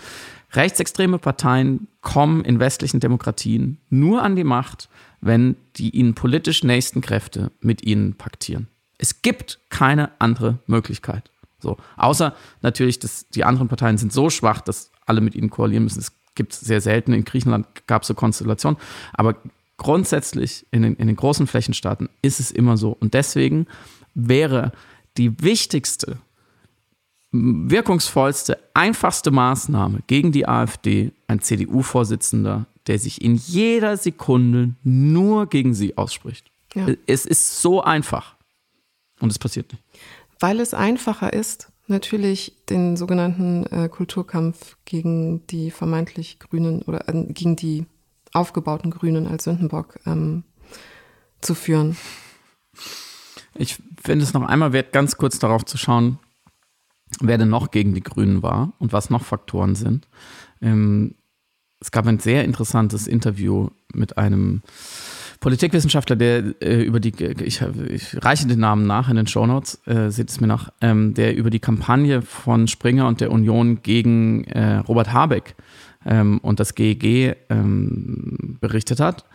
Rechtsextreme 0.51 1.17
Parteien 1.17 1.87
kommen 2.01 2.43
in 2.45 2.59
westlichen 2.59 2.99
Demokratien 2.99 3.79
nur 3.89 4.21
an 4.21 4.35
die 4.35 4.43
Macht, 4.43 4.89
wenn 5.21 5.55
die 5.77 5.91
ihnen 5.91 6.13
politisch 6.13 6.63
nächsten 6.63 7.01
Kräfte 7.01 7.51
mit 7.61 7.83
ihnen 7.83 8.15
paktieren. 8.15 8.67
Es 8.97 9.21
gibt 9.21 9.59
keine 9.69 10.11
andere 10.19 10.59
Möglichkeit. 10.67 11.31
So, 11.59 11.77
außer 11.95 12.35
natürlich, 12.61 12.99
dass 12.99 13.27
die 13.29 13.45
anderen 13.45 13.69
Parteien 13.69 13.97
sind 13.97 14.13
so 14.13 14.29
schwach, 14.29 14.61
dass 14.61 14.91
alle 15.05 15.21
mit 15.21 15.33
ihnen 15.33 15.49
koalieren 15.49 15.85
müssen. 15.85 15.99
Es 15.99 16.11
gibt 16.35 16.53
sehr 16.53 16.81
selten. 16.81 17.13
In 17.13 17.23
Griechenland 17.23 17.67
gab 17.87 18.01
es 18.01 18.09
so 18.09 18.13
Konstellationen. 18.13 18.77
Aber 19.13 19.35
grundsätzlich 19.77 20.65
in 20.71 20.83
den, 20.83 20.95
in 20.95 21.07
den 21.07 21.15
großen 21.15 21.47
Flächenstaaten 21.47 22.09
ist 22.21 22.39
es 22.39 22.51
immer 22.51 22.77
so. 22.77 22.95
Und 22.99 23.13
deswegen 23.13 23.67
wäre 24.13 24.71
die 25.17 25.41
wichtigste, 25.41 26.19
wirkungsvollste, 27.31 28.59
einfachste 28.73 29.31
Maßnahme 29.31 30.01
gegen 30.07 30.31
die 30.31 30.47
AfD 30.47 31.11
ein 31.27 31.41
CDU-Vorsitzender, 31.41 32.67
der 32.87 32.99
sich 32.99 33.21
in 33.21 33.35
jeder 33.35 33.97
Sekunde 33.97 34.75
nur 34.83 35.47
gegen 35.47 35.73
sie 35.73 35.97
ausspricht. 35.97 36.51
Ja. 36.75 36.87
Es 37.07 37.25
ist 37.25 37.61
so 37.61 37.81
einfach. 37.81 38.35
Und 39.19 39.31
es 39.31 39.39
passiert 39.39 39.71
nicht. 39.71 39.83
Weil 40.39 40.59
es 40.59 40.73
einfacher 40.73 41.33
ist, 41.33 41.71
natürlich 41.87 42.53
den 42.69 42.97
sogenannten 42.97 43.65
äh, 43.67 43.89
Kulturkampf 43.89 44.77
gegen 44.85 45.45
die 45.47 45.71
vermeintlich 45.71 46.39
Grünen 46.39 46.81
oder 46.83 47.07
äh, 47.07 47.25
gegen 47.29 47.55
die 47.55 47.85
aufgebauten 48.33 48.91
Grünen 48.91 49.27
als 49.27 49.45
Sündenbock 49.45 49.99
ähm, 50.05 50.43
zu 51.41 51.55
führen. 51.55 51.95
Ich 53.55 53.81
finde 54.03 54.25
es 54.25 54.33
noch 54.33 54.43
einmal 54.43 54.73
wert, 54.73 54.91
ganz 54.91 55.17
kurz 55.17 55.39
darauf 55.39 55.63
zu 55.65 55.77
schauen, 55.77 56.19
wer 57.21 57.37
denn 57.37 57.49
noch 57.49 57.71
gegen 57.71 57.93
die 57.93 58.01
Grünen 58.01 58.41
war 58.41 58.73
und 58.79 58.93
was 58.93 59.09
noch 59.09 59.23
Faktoren 59.23 59.75
sind. 59.75 60.07
Ähm, 60.61 61.15
es 61.79 61.91
gab 61.91 62.07
ein 62.07 62.19
sehr 62.19 62.45
interessantes 62.45 63.07
Interview 63.07 63.69
mit 63.93 64.17
einem 64.17 64.61
Politikwissenschaftler, 65.41 66.15
der 66.15 66.61
äh, 66.61 66.81
über 66.81 67.01
die, 67.01 67.13
ich, 67.43 67.61
ich, 67.61 68.23
reiche 68.23 68.47
den 68.47 68.59
Namen 68.59 68.87
nach 68.87 69.09
in 69.09 69.17
den 69.17 69.27
Shownotes, 69.27 69.81
äh, 69.85 70.09
seht 70.09 70.29
es 70.29 70.39
mir 70.39 70.47
nach, 70.47 70.71
ähm, 70.79 71.13
der 71.13 71.35
über 71.35 71.49
die 71.49 71.59
Kampagne 71.59 72.21
von 72.21 72.69
Springer 72.69 73.07
und 73.07 73.19
der 73.19 73.29
Union 73.29 73.81
gegen 73.83 74.45
äh, 74.45 74.77
Robert 74.77 75.11
Habeck 75.11 75.55
ähm, 76.05 76.39
und 76.39 76.59
das 76.59 76.75
GEG 76.75 77.35
ähm, 77.49 78.57
berichtet 78.59 78.99
hat. 78.99 79.25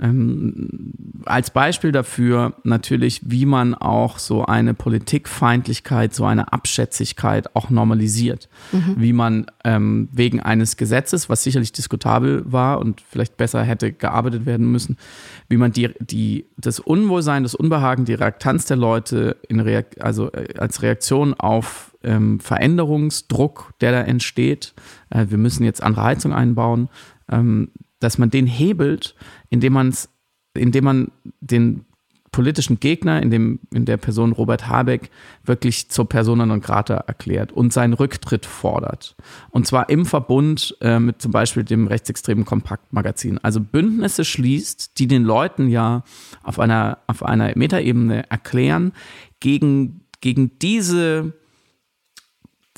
Ähm, 0.00 0.92
als 1.24 1.50
Beispiel 1.50 1.90
dafür 1.90 2.54
natürlich, 2.62 3.20
wie 3.24 3.46
man 3.46 3.74
auch 3.74 4.18
so 4.18 4.44
eine 4.44 4.72
Politikfeindlichkeit, 4.72 6.14
so 6.14 6.24
eine 6.24 6.52
Abschätzigkeit 6.52 7.56
auch 7.56 7.68
normalisiert. 7.68 8.48
Mhm. 8.70 8.94
Wie 8.96 9.12
man 9.12 9.46
ähm, 9.64 10.08
wegen 10.12 10.38
eines 10.40 10.76
Gesetzes, 10.76 11.28
was 11.28 11.42
sicherlich 11.42 11.72
diskutabel 11.72 12.44
war 12.46 12.78
und 12.78 13.00
vielleicht 13.00 13.36
besser 13.36 13.64
hätte 13.64 13.92
gearbeitet 13.92 14.46
werden 14.46 14.70
müssen, 14.70 14.96
wie 15.48 15.56
man 15.56 15.72
die, 15.72 15.90
die, 15.98 16.46
das 16.56 16.78
Unwohlsein, 16.78 17.42
das 17.42 17.56
Unbehagen, 17.56 18.04
die 18.04 18.14
Reaktanz 18.14 18.66
der 18.66 18.76
Leute 18.76 19.36
in 19.48 19.58
Reak 19.58 19.96
also 20.00 20.30
äh, 20.30 20.54
als 20.58 20.82
Reaktion 20.82 21.34
auf 21.34 21.87
ähm, 22.02 22.40
Veränderungsdruck, 22.40 23.72
der 23.80 23.92
da 23.92 24.00
entsteht, 24.02 24.74
äh, 25.10 25.26
wir 25.28 25.38
müssen 25.38 25.64
jetzt 25.64 25.82
andere 25.82 26.04
Heizung 26.04 26.32
einbauen, 26.32 26.88
ähm, 27.30 27.70
dass 28.00 28.18
man 28.18 28.30
den 28.30 28.46
hebelt, 28.46 29.14
indem 29.50 29.72
man 29.72 29.92
indem 30.54 30.84
man 30.84 31.12
den 31.40 31.84
politischen 32.30 32.78
Gegner, 32.78 33.22
in, 33.22 33.30
dem, 33.30 33.58
in 33.72 33.84
der 33.84 33.96
Person 33.96 34.32
Robert 34.32 34.68
Habeck, 34.68 35.10
wirklich 35.44 35.88
zur 35.88 36.08
Persona 36.08 36.44
non 36.44 36.60
grata 36.60 36.94
erklärt 36.94 37.52
und 37.52 37.72
seinen 37.72 37.94
Rücktritt 37.94 38.44
fordert. 38.44 39.16
Und 39.50 39.66
zwar 39.66 39.88
im 39.88 40.04
Verbund 40.04 40.76
äh, 40.80 40.98
mit 40.98 41.22
zum 41.22 41.32
Beispiel 41.32 41.64
dem 41.64 41.86
rechtsextremen 41.86 42.44
Kompaktmagazin. 42.44 43.38
Also 43.38 43.60
Bündnisse 43.60 44.24
schließt, 44.24 44.98
die 44.98 45.06
den 45.06 45.24
Leuten 45.24 45.68
ja 45.68 46.04
auf 46.42 46.58
einer, 46.58 46.98
auf 47.06 47.22
einer 47.22 47.52
Metaebene 47.56 48.30
erklären, 48.30 48.92
gegen, 49.40 50.02
gegen 50.20 50.58
diese 50.58 51.32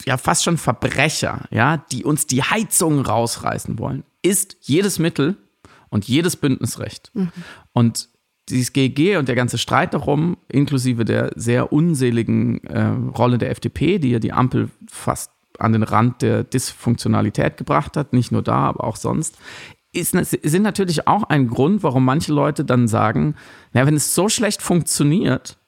ja 0.04 0.16
fast 0.16 0.44
schon 0.44 0.58
Verbrecher, 0.58 1.46
ja, 1.50 1.78
die 1.92 2.04
uns 2.04 2.26
die 2.26 2.42
Heizung 2.42 3.00
rausreißen 3.00 3.78
wollen, 3.78 4.04
ist 4.22 4.56
jedes 4.60 4.98
Mittel 4.98 5.36
und 5.88 6.06
jedes 6.06 6.36
Bündnisrecht. 6.36 7.10
Mhm. 7.14 7.32
Und 7.72 8.08
dieses 8.48 8.72
GG 8.72 9.16
und 9.16 9.28
der 9.28 9.36
ganze 9.36 9.58
Streit 9.58 9.94
darum, 9.94 10.36
inklusive 10.48 11.04
der 11.04 11.30
sehr 11.36 11.72
unseligen 11.72 12.62
äh, 12.64 12.82
Rolle 13.16 13.38
der 13.38 13.50
FDP, 13.50 13.98
die 13.98 14.10
ja 14.10 14.18
die 14.18 14.32
Ampel 14.32 14.70
fast 14.88 15.30
an 15.58 15.72
den 15.72 15.82
Rand 15.82 16.22
der 16.22 16.42
Dysfunktionalität 16.42 17.56
gebracht 17.56 17.96
hat, 17.96 18.12
nicht 18.12 18.32
nur 18.32 18.42
da, 18.42 18.68
aber 18.68 18.84
auch 18.84 18.96
sonst, 18.96 19.36
ist, 19.92 20.12
sind 20.12 20.62
natürlich 20.62 21.06
auch 21.06 21.24
ein 21.24 21.48
Grund, 21.48 21.82
warum 21.82 22.04
manche 22.04 22.32
Leute 22.32 22.64
dann 22.64 22.88
sagen, 22.88 23.34
na, 23.72 23.86
wenn 23.86 23.96
es 23.96 24.14
so 24.14 24.28
schlecht 24.28 24.62
funktioniert 24.62 25.58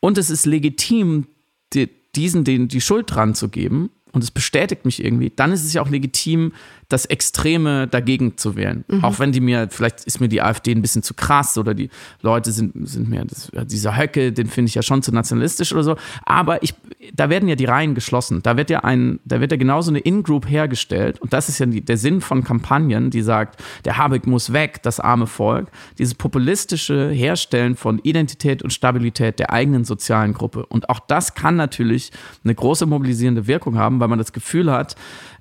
und 0.00 0.18
es 0.18 0.30
ist 0.30 0.46
legitim, 0.46 1.26
die, 1.72 1.90
diesen 2.18 2.44
den 2.44 2.68
die 2.68 2.80
Schuld 2.80 3.14
dran 3.14 3.34
zu 3.34 3.48
geben 3.48 3.90
und 4.12 4.24
es 4.24 4.30
bestätigt 4.30 4.84
mich 4.84 5.02
irgendwie, 5.02 5.30
dann 5.34 5.52
ist 5.52 5.64
es 5.64 5.72
ja 5.72 5.82
auch 5.82 5.88
legitim, 5.88 6.52
das 6.88 7.04
Extreme 7.04 7.86
dagegen 7.86 8.38
zu 8.38 8.56
wählen. 8.56 8.84
Mhm. 8.88 9.04
Auch 9.04 9.18
wenn 9.18 9.30
die 9.30 9.40
mir, 9.40 9.68
vielleicht 9.70 10.04
ist 10.04 10.20
mir 10.20 10.28
die 10.28 10.40
AfD 10.40 10.72
ein 10.72 10.80
bisschen 10.80 11.02
zu 11.02 11.12
krass 11.12 11.58
oder 11.58 11.74
die 11.74 11.90
Leute 12.22 12.50
sind, 12.50 12.88
sind 12.88 13.10
mir, 13.10 13.26
das, 13.26 13.50
dieser 13.66 13.98
Höcke, 13.98 14.32
den 14.32 14.46
finde 14.46 14.70
ich 14.70 14.74
ja 14.74 14.82
schon 14.82 15.02
zu 15.02 15.12
nationalistisch 15.12 15.72
oder 15.74 15.82
so. 15.82 15.96
Aber 16.24 16.62
ich, 16.62 16.74
da 17.12 17.28
werden 17.28 17.46
ja 17.46 17.56
die 17.56 17.66
Reihen 17.66 17.94
geschlossen. 17.94 18.42
Da 18.42 18.56
wird 18.56 18.70
ja 18.70 18.80
ein, 18.84 19.20
da 19.26 19.40
wird 19.40 19.52
ja 19.52 19.58
genauso 19.58 19.90
eine 19.90 19.98
In-Group 19.98 20.48
hergestellt. 20.48 21.20
Und 21.20 21.34
das 21.34 21.50
ist 21.50 21.58
ja 21.58 21.66
die, 21.66 21.82
der 21.82 21.98
Sinn 21.98 22.22
von 22.22 22.42
Kampagnen, 22.42 23.10
die 23.10 23.20
sagt, 23.20 23.62
der 23.84 23.98
Habeck 23.98 24.26
muss 24.26 24.54
weg, 24.54 24.82
das 24.82 24.98
arme 24.98 25.26
Volk. 25.26 25.70
Dieses 25.98 26.14
populistische 26.14 27.10
Herstellen 27.10 27.76
von 27.76 27.98
Identität 27.98 28.62
und 28.62 28.72
Stabilität 28.72 29.38
der 29.38 29.52
eigenen 29.52 29.84
sozialen 29.84 30.32
Gruppe. 30.32 30.64
Und 30.64 30.88
auch 30.88 31.00
das 31.00 31.34
kann 31.34 31.56
natürlich 31.56 32.12
eine 32.44 32.54
große 32.54 32.86
mobilisierende 32.86 33.46
Wirkung 33.46 33.76
haben, 33.76 34.00
weil 34.00 34.08
man 34.08 34.18
das 34.18 34.32
Gefühl 34.32 34.72
hat, 34.72 34.96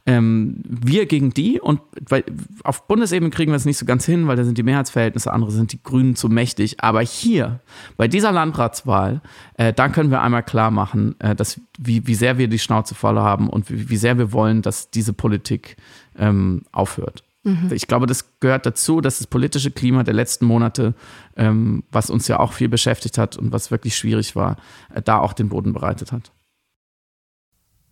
ähm, 0.07 0.55
wir 0.63 1.05
gegen 1.05 1.33
die 1.33 1.59
und 1.59 1.81
weil 2.07 2.23
auf 2.63 2.87
Bundesebene 2.87 3.29
kriegen 3.29 3.51
wir 3.51 3.57
es 3.57 3.65
nicht 3.65 3.77
so 3.77 3.85
ganz 3.85 4.05
hin, 4.05 4.27
weil 4.27 4.37
da 4.37 4.45
sind 4.45 4.57
die 4.57 4.63
Mehrheitsverhältnisse 4.63 5.31
andere, 5.31 5.51
sind 5.51 5.73
die 5.73 5.83
Grünen 5.83 6.15
zu 6.15 6.29
mächtig. 6.29 6.81
Aber 6.81 7.01
hier, 7.01 7.59
bei 7.97 8.07
dieser 8.07 8.31
Landratswahl, 8.31 9.21
äh, 9.55 9.73
da 9.73 9.89
können 9.89 10.09
wir 10.09 10.21
einmal 10.21 10.43
klar 10.43 10.71
machen, 10.71 11.19
äh, 11.19 11.35
dass, 11.35 11.59
wie, 11.77 12.07
wie 12.07 12.15
sehr 12.15 12.37
wir 12.37 12.47
die 12.47 12.57
Schnauze 12.57 12.95
voll 12.95 13.17
haben 13.19 13.49
und 13.49 13.69
wie, 13.69 13.89
wie 13.89 13.97
sehr 13.97 14.17
wir 14.17 14.31
wollen, 14.31 14.61
dass 14.61 14.89
diese 14.89 15.11
Politik 15.11 15.75
ähm, 16.17 16.63
aufhört. 16.71 17.25
Mhm. 17.43 17.69
Ich 17.71 17.87
glaube, 17.87 18.07
das 18.07 18.39
gehört 18.39 18.65
dazu, 18.65 19.01
dass 19.01 19.17
das 19.17 19.27
politische 19.27 19.71
Klima 19.71 20.03
der 20.03 20.13
letzten 20.13 20.45
Monate, 20.45 20.93
ähm, 21.35 21.83
was 21.91 22.09
uns 22.09 22.29
ja 22.29 22.39
auch 22.39 22.53
viel 22.53 22.69
beschäftigt 22.69 23.17
hat 23.17 23.35
und 23.35 23.51
was 23.51 23.71
wirklich 23.71 23.97
schwierig 23.97 24.37
war, 24.37 24.55
äh, 24.93 25.01
da 25.01 25.19
auch 25.19 25.33
den 25.33 25.49
Boden 25.49 25.73
bereitet 25.73 26.13
hat. 26.13 26.31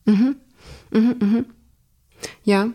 Mhm. 0.05 0.37
Mhm, 0.91 1.15
mhm. 1.19 1.45
Ja, 2.43 2.69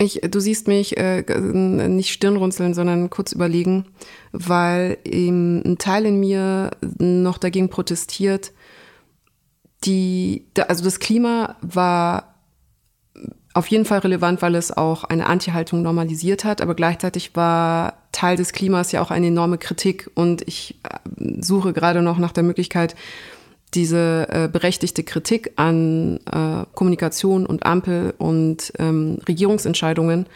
ich, 0.00 0.20
du 0.22 0.38
siehst 0.38 0.68
mich 0.68 0.96
äh, 0.96 1.22
nicht 1.40 2.12
Stirnrunzeln, 2.12 2.72
sondern 2.72 3.10
kurz 3.10 3.32
überlegen, 3.32 3.86
weil 4.30 4.98
eben 5.04 5.62
ein 5.64 5.78
Teil 5.78 6.06
in 6.06 6.20
mir 6.20 6.70
noch 6.98 7.38
dagegen 7.38 7.68
protestiert. 7.68 8.52
Die, 9.84 10.46
also 10.68 10.84
das 10.84 11.00
Klima 11.00 11.56
war 11.62 12.34
auf 13.54 13.66
jeden 13.66 13.84
Fall 13.84 13.98
relevant, 13.98 14.40
weil 14.40 14.54
es 14.54 14.76
auch 14.76 15.02
eine 15.02 15.26
Anti-Haltung 15.26 15.82
normalisiert 15.82 16.44
hat, 16.44 16.60
aber 16.60 16.76
gleichzeitig 16.76 17.34
war 17.34 17.94
Teil 18.12 18.36
des 18.36 18.52
Klimas 18.52 18.92
ja 18.92 19.02
auch 19.02 19.10
eine 19.10 19.26
enorme 19.26 19.58
Kritik 19.58 20.10
und 20.14 20.46
ich 20.46 20.76
äh, 20.84 21.42
suche 21.42 21.72
gerade 21.72 22.02
noch 22.02 22.18
nach 22.18 22.32
der 22.32 22.44
Möglichkeit, 22.44 22.94
diese 23.74 24.26
äh, 24.30 24.48
berechtigte 24.48 25.02
Kritik 25.02 25.52
an 25.56 26.18
äh, 26.30 26.64
Kommunikation 26.74 27.46
und 27.46 27.66
Ampel 27.66 28.14
und 28.18 28.72
ähm, 28.78 29.18
Regierungsentscheidungen, 29.28 30.26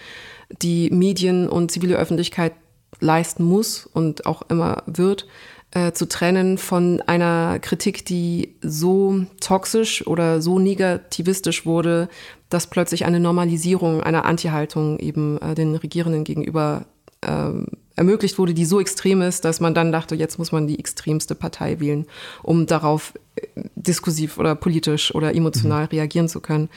die 0.60 0.90
Medien 0.90 1.48
und 1.48 1.70
zivile 1.70 1.96
Öffentlichkeit 1.96 2.52
leisten 3.00 3.44
muss 3.44 3.86
und 3.86 4.26
auch 4.26 4.42
immer 4.48 4.82
wird, 4.86 5.26
äh, 5.72 5.92
zu 5.92 6.06
trennen 6.06 6.58
von 6.58 7.00
einer 7.06 7.58
Kritik, 7.58 8.04
die 8.04 8.56
so 8.60 9.24
toxisch 9.40 10.06
oder 10.06 10.42
so 10.42 10.58
negativistisch 10.58 11.64
wurde, 11.64 12.08
dass 12.50 12.66
plötzlich 12.66 13.06
eine 13.06 13.20
Normalisierung 13.20 14.02
einer 14.02 14.26
Anti-Haltung 14.26 14.98
eben 14.98 15.40
äh, 15.40 15.54
den 15.54 15.74
Regierenden 15.74 16.24
gegenüber 16.24 16.84
ähm, 17.22 17.66
ermöglicht 17.96 18.38
wurde, 18.38 18.54
die 18.54 18.64
so 18.64 18.80
extrem 18.80 19.22
ist, 19.22 19.44
dass 19.44 19.60
man 19.60 19.74
dann 19.74 19.92
dachte, 19.92 20.14
jetzt 20.14 20.38
muss 20.38 20.52
man 20.52 20.66
die 20.66 20.78
extremste 20.78 21.34
Partei 21.34 21.80
wählen, 21.80 22.06
um 22.42 22.66
darauf 22.66 23.14
äh, 23.36 23.46
diskursiv 23.74 24.38
oder 24.38 24.54
politisch 24.54 25.14
oder 25.14 25.34
emotional 25.34 25.84
mhm. 25.84 25.88
reagieren 25.88 26.28
zu 26.28 26.40
können. 26.40 26.68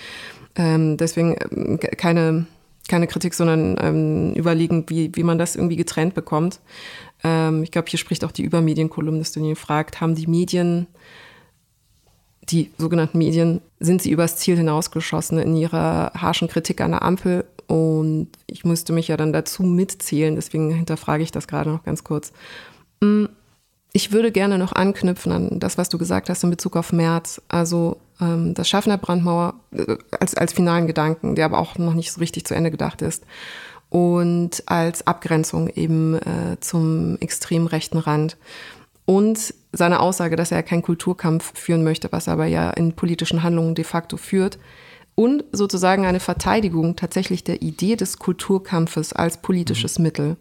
Ähm, 0.55 0.97
deswegen 0.97 1.35
äh, 1.35 1.77
keine, 1.77 2.45
keine 2.87 3.07
Kritik, 3.07 3.33
sondern 3.33 3.77
ähm, 3.79 4.33
überlegen, 4.33 4.85
wie, 4.87 5.11
wie 5.13 5.23
man 5.23 5.37
das 5.37 5.55
irgendwie 5.55 5.75
getrennt 5.75 6.13
bekommt. 6.13 6.59
Ähm, 7.23 7.63
ich 7.63 7.71
glaube, 7.71 7.89
hier 7.89 7.99
spricht 7.99 8.23
auch 8.23 8.31
die 8.31 8.43
Übermedienkolumnistin, 8.43 9.43
die 9.43 9.55
fragt, 9.55 10.01
haben 10.01 10.15
die 10.15 10.27
Medien, 10.27 10.87
die 12.49 12.71
sogenannten 12.77 13.17
Medien, 13.17 13.61
sind 13.79 14.01
sie 14.01 14.11
übers 14.11 14.37
Ziel 14.37 14.55
hinausgeschossen 14.57 15.39
in 15.39 15.55
ihrer 15.55 16.11
harschen 16.13 16.47
Kritik 16.47 16.81
an 16.81 16.91
der 16.91 17.01
Ampel? 17.01 17.45
Und 17.67 18.29
ich 18.47 18.65
musste 18.65 18.93
mich 18.93 19.07
ja 19.07 19.17
dann 19.17 19.33
dazu 19.33 19.63
mitzählen, 19.63 20.35
deswegen 20.35 20.71
hinterfrage 20.71 21.23
ich 21.23 21.31
das 21.31 21.47
gerade 21.47 21.69
noch 21.69 21.83
ganz 21.83 22.03
kurz. 22.03 22.31
Mm, 23.01 23.25
ich 23.93 24.11
würde 24.11 24.31
gerne 24.31 24.57
noch 24.57 24.73
anknüpfen 24.73 25.31
an 25.31 25.59
das, 25.59 25.77
was 25.77 25.89
du 25.89 25.97
gesagt 25.97 26.29
hast 26.29 26.43
in 26.43 26.49
Bezug 26.49 26.75
auf 26.75 26.91
März. 26.91 27.41
Also 27.47 27.97
ähm, 28.19 28.53
das 28.53 28.67
Schaffen 28.67 28.89
der 28.89 28.97
Brandmauer 28.97 29.55
äh, 29.71 29.95
als, 30.19 30.35
als 30.35 30.53
finalen 30.53 30.85
Gedanken, 30.85 31.35
der 31.35 31.45
aber 31.45 31.59
auch 31.59 31.77
noch 31.77 31.93
nicht 31.93 32.11
so 32.11 32.19
richtig 32.19 32.45
zu 32.45 32.53
Ende 32.53 32.71
gedacht 32.71 33.01
ist. 33.01 33.23
Und 33.89 34.63
als 34.65 35.07
Abgrenzung 35.07 35.69
eben 35.69 36.15
äh, 36.15 36.59
zum 36.59 37.17
extrem 37.21 37.67
rechten 37.67 37.97
Rand. 37.97 38.35
Und 39.05 39.53
seine 39.71 39.99
Aussage, 39.99 40.35
dass 40.35 40.51
er 40.51 40.63
keinen 40.63 40.81
Kulturkampf 40.81 41.57
führen 41.57 41.83
möchte, 41.83 42.11
was 42.11 42.27
er 42.27 42.33
aber 42.33 42.47
ja 42.47 42.71
in 42.71 42.93
politischen 42.93 43.43
Handlungen 43.43 43.75
de 43.75 43.85
facto 43.85 44.17
führt. 44.17 44.57
Und 45.15 45.45
sozusagen 45.53 46.05
eine 46.05 46.19
Verteidigung 46.19 46.97
tatsächlich 46.97 47.43
der 47.43 47.61
Idee 47.61 47.95
des 47.95 48.19
Kulturkampfes 48.19 49.13
als 49.13 49.37
politisches 49.37 49.97
mhm. 49.97 50.03
Mittel 50.03 50.37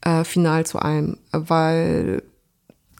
äh, 0.00 0.24
final 0.24 0.66
zu 0.66 0.80
allem. 0.80 1.18
Weil 1.30 2.22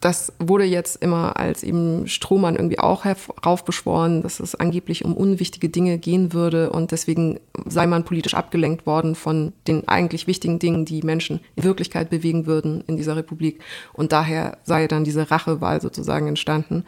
das 0.01 0.33
wurde 0.39 0.65
jetzt 0.65 0.95
immer 0.95 1.37
als 1.37 1.61
eben 1.61 2.07
Strohmann 2.07 2.55
irgendwie 2.55 2.79
auch 2.79 3.05
heraufbeschworen, 3.05 4.23
dass 4.23 4.39
es 4.39 4.55
angeblich 4.55 5.05
um 5.05 5.15
unwichtige 5.15 5.69
Dinge 5.69 5.99
gehen 5.99 6.33
würde 6.33 6.71
und 6.71 6.91
deswegen 6.91 7.39
sei 7.67 7.85
man 7.85 8.03
politisch 8.03 8.33
abgelenkt 8.33 8.87
worden 8.87 9.13
von 9.13 9.53
den 9.67 9.87
eigentlich 9.87 10.25
wichtigen 10.25 10.57
Dingen, 10.57 10.85
die 10.85 11.03
Menschen 11.03 11.39
in 11.55 11.63
Wirklichkeit 11.63 12.09
bewegen 12.09 12.47
würden 12.47 12.83
in 12.87 12.97
dieser 12.97 13.15
Republik. 13.15 13.61
Und 13.93 14.11
daher 14.11 14.57
sei 14.63 14.87
dann 14.87 15.03
diese 15.03 15.29
Rachewahl 15.29 15.81
sozusagen 15.81 16.27
entstanden. 16.27 16.83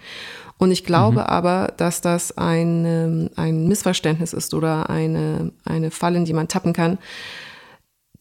Und 0.57 0.71
ich 0.71 0.83
glaube 0.83 1.21
mhm. 1.21 1.25
aber, 1.27 1.73
dass 1.77 2.01
das 2.01 2.37
ein, 2.37 3.29
ein 3.35 3.67
Missverständnis 3.67 4.33
ist 4.33 4.53
oder 4.53 4.89
eine, 4.89 5.51
eine 5.65 5.91
Falle, 5.91 6.17
in 6.17 6.25
die 6.25 6.33
man 6.33 6.47
tappen 6.47 6.73
kann, 6.73 6.97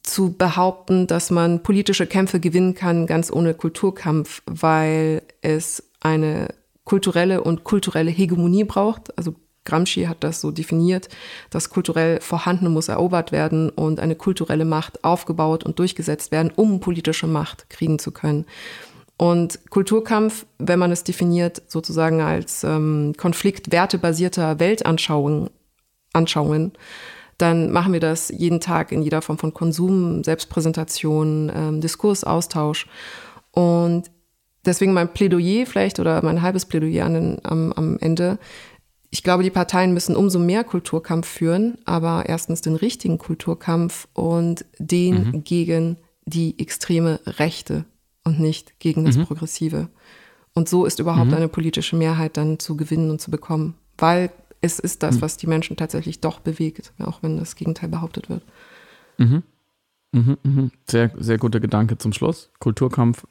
zu 0.02 0.32
behaupten, 0.36 1.06
dass 1.06 1.30
man 1.30 1.62
politische 1.62 2.06
Kämpfe 2.06 2.40
gewinnen 2.40 2.74
kann, 2.74 3.06
ganz 3.06 3.32
ohne 3.32 3.54
Kulturkampf, 3.54 4.42
weil 4.46 5.22
es 5.42 5.84
eine 6.00 6.48
kulturelle 6.84 7.42
und 7.42 7.62
kulturelle 7.62 8.10
Hegemonie 8.10 8.64
braucht. 8.64 9.16
Also 9.16 9.36
Gramsci 9.64 10.04
hat 10.04 10.24
das 10.24 10.40
so 10.40 10.50
definiert, 10.50 11.08
dass 11.50 11.70
kulturell 11.70 12.20
Vorhandene 12.20 12.68
muss 12.68 12.88
erobert 12.88 13.30
werden 13.30 13.70
und 13.70 14.00
eine 14.00 14.16
kulturelle 14.16 14.64
Macht 14.64 15.04
aufgebaut 15.04 15.62
und 15.64 15.78
durchgesetzt 15.78 16.32
werden, 16.32 16.52
um 16.54 16.80
politische 16.80 17.28
Macht 17.28 17.70
kriegen 17.70 18.00
zu 18.00 18.10
können. 18.10 18.44
Und 19.22 19.70
Kulturkampf, 19.70 20.46
wenn 20.58 20.80
man 20.80 20.90
es 20.90 21.04
definiert, 21.04 21.62
sozusagen 21.68 22.20
als 22.20 22.64
ähm, 22.64 23.12
Konflikt 23.16 23.70
wertebasierter 23.70 24.58
Weltanschauungen, 24.58 25.48
Anschauungen, 26.12 26.72
dann 27.38 27.70
machen 27.70 27.92
wir 27.92 28.00
das 28.00 28.30
jeden 28.30 28.58
Tag 28.58 28.90
in 28.90 29.00
jeder 29.00 29.22
Form 29.22 29.38
von 29.38 29.54
Konsum, 29.54 30.24
Selbstpräsentation, 30.24 31.52
ähm, 31.54 31.80
Diskursaustausch. 31.80 32.88
Und 33.52 34.10
deswegen 34.64 34.92
mein 34.92 35.12
Plädoyer 35.12 35.66
vielleicht 35.66 36.00
oder 36.00 36.20
mein 36.24 36.42
halbes 36.42 36.66
Plädoyer 36.66 37.06
an 37.06 37.14
den, 37.14 37.38
am, 37.44 37.72
am 37.74 37.98
Ende. 38.00 38.40
Ich 39.10 39.22
glaube, 39.22 39.44
die 39.44 39.50
Parteien 39.50 39.94
müssen 39.94 40.16
umso 40.16 40.40
mehr 40.40 40.64
Kulturkampf 40.64 41.28
führen, 41.28 41.78
aber 41.84 42.24
erstens 42.26 42.60
den 42.60 42.74
richtigen 42.74 43.18
Kulturkampf 43.18 44.08
und 44.14 44.64
den 44.80 45.26
mhm. 45.28 45.44
gegen 45.44 45.96
die 46.24 46.58
extreme 46.58 47.20
Rechte 47.24 47.84
und 48.24 48.40
nicht 48.40 48.78
gegen 48.80 49.04
das 49.04 49.16
mhm. 49.16 49.26
Progressive. 49.26 49.88
Und 50.54 50.68
so 50.68 50.84
ist 50.84 50.98
überhaupt 50.98 51.30
mhm. 51.30 51.36
eine 51.36 51.48
politische 51.48 51.96
Mehrheit 51.96 52.36
dann 52.36 52.58
zu 52.58 52.76
gewinnen 52.76 53.10
und 53.10 53.20
zu 53.20 53.30
bekommen, 53.30 53.74
weil 53.98 54.30
es 54.60 54.78
ist 54.78 55.02
das, 55.02 55.16
hm. 55.16 55.22
was 55.22 55.36
die 55.36 55.48
Menschen 55.48 55.76
tatsächlich 55.76 56.20
doch 56.20 56.38
bewegt, 56.38 56.92
auch 57.00 57.22
wenn 57.22 57.36
das 57.36 57.56
Gegenteil 57.56 57.88
behauptet 57.88 58.28
wird. 58.28 58.42
Mhm. 59.18 59.42
Mhm, 60.12 60.36
mhm. 60.42 60.70
Sehr, 60.88 61.10
sehr 61.18 61.38
guter 61.38 61.58
Gedanke 61.58 61.98
zum 61.98 62.12
Schluss. 62.12 62.50
Kulturkampf, 62.60 63.26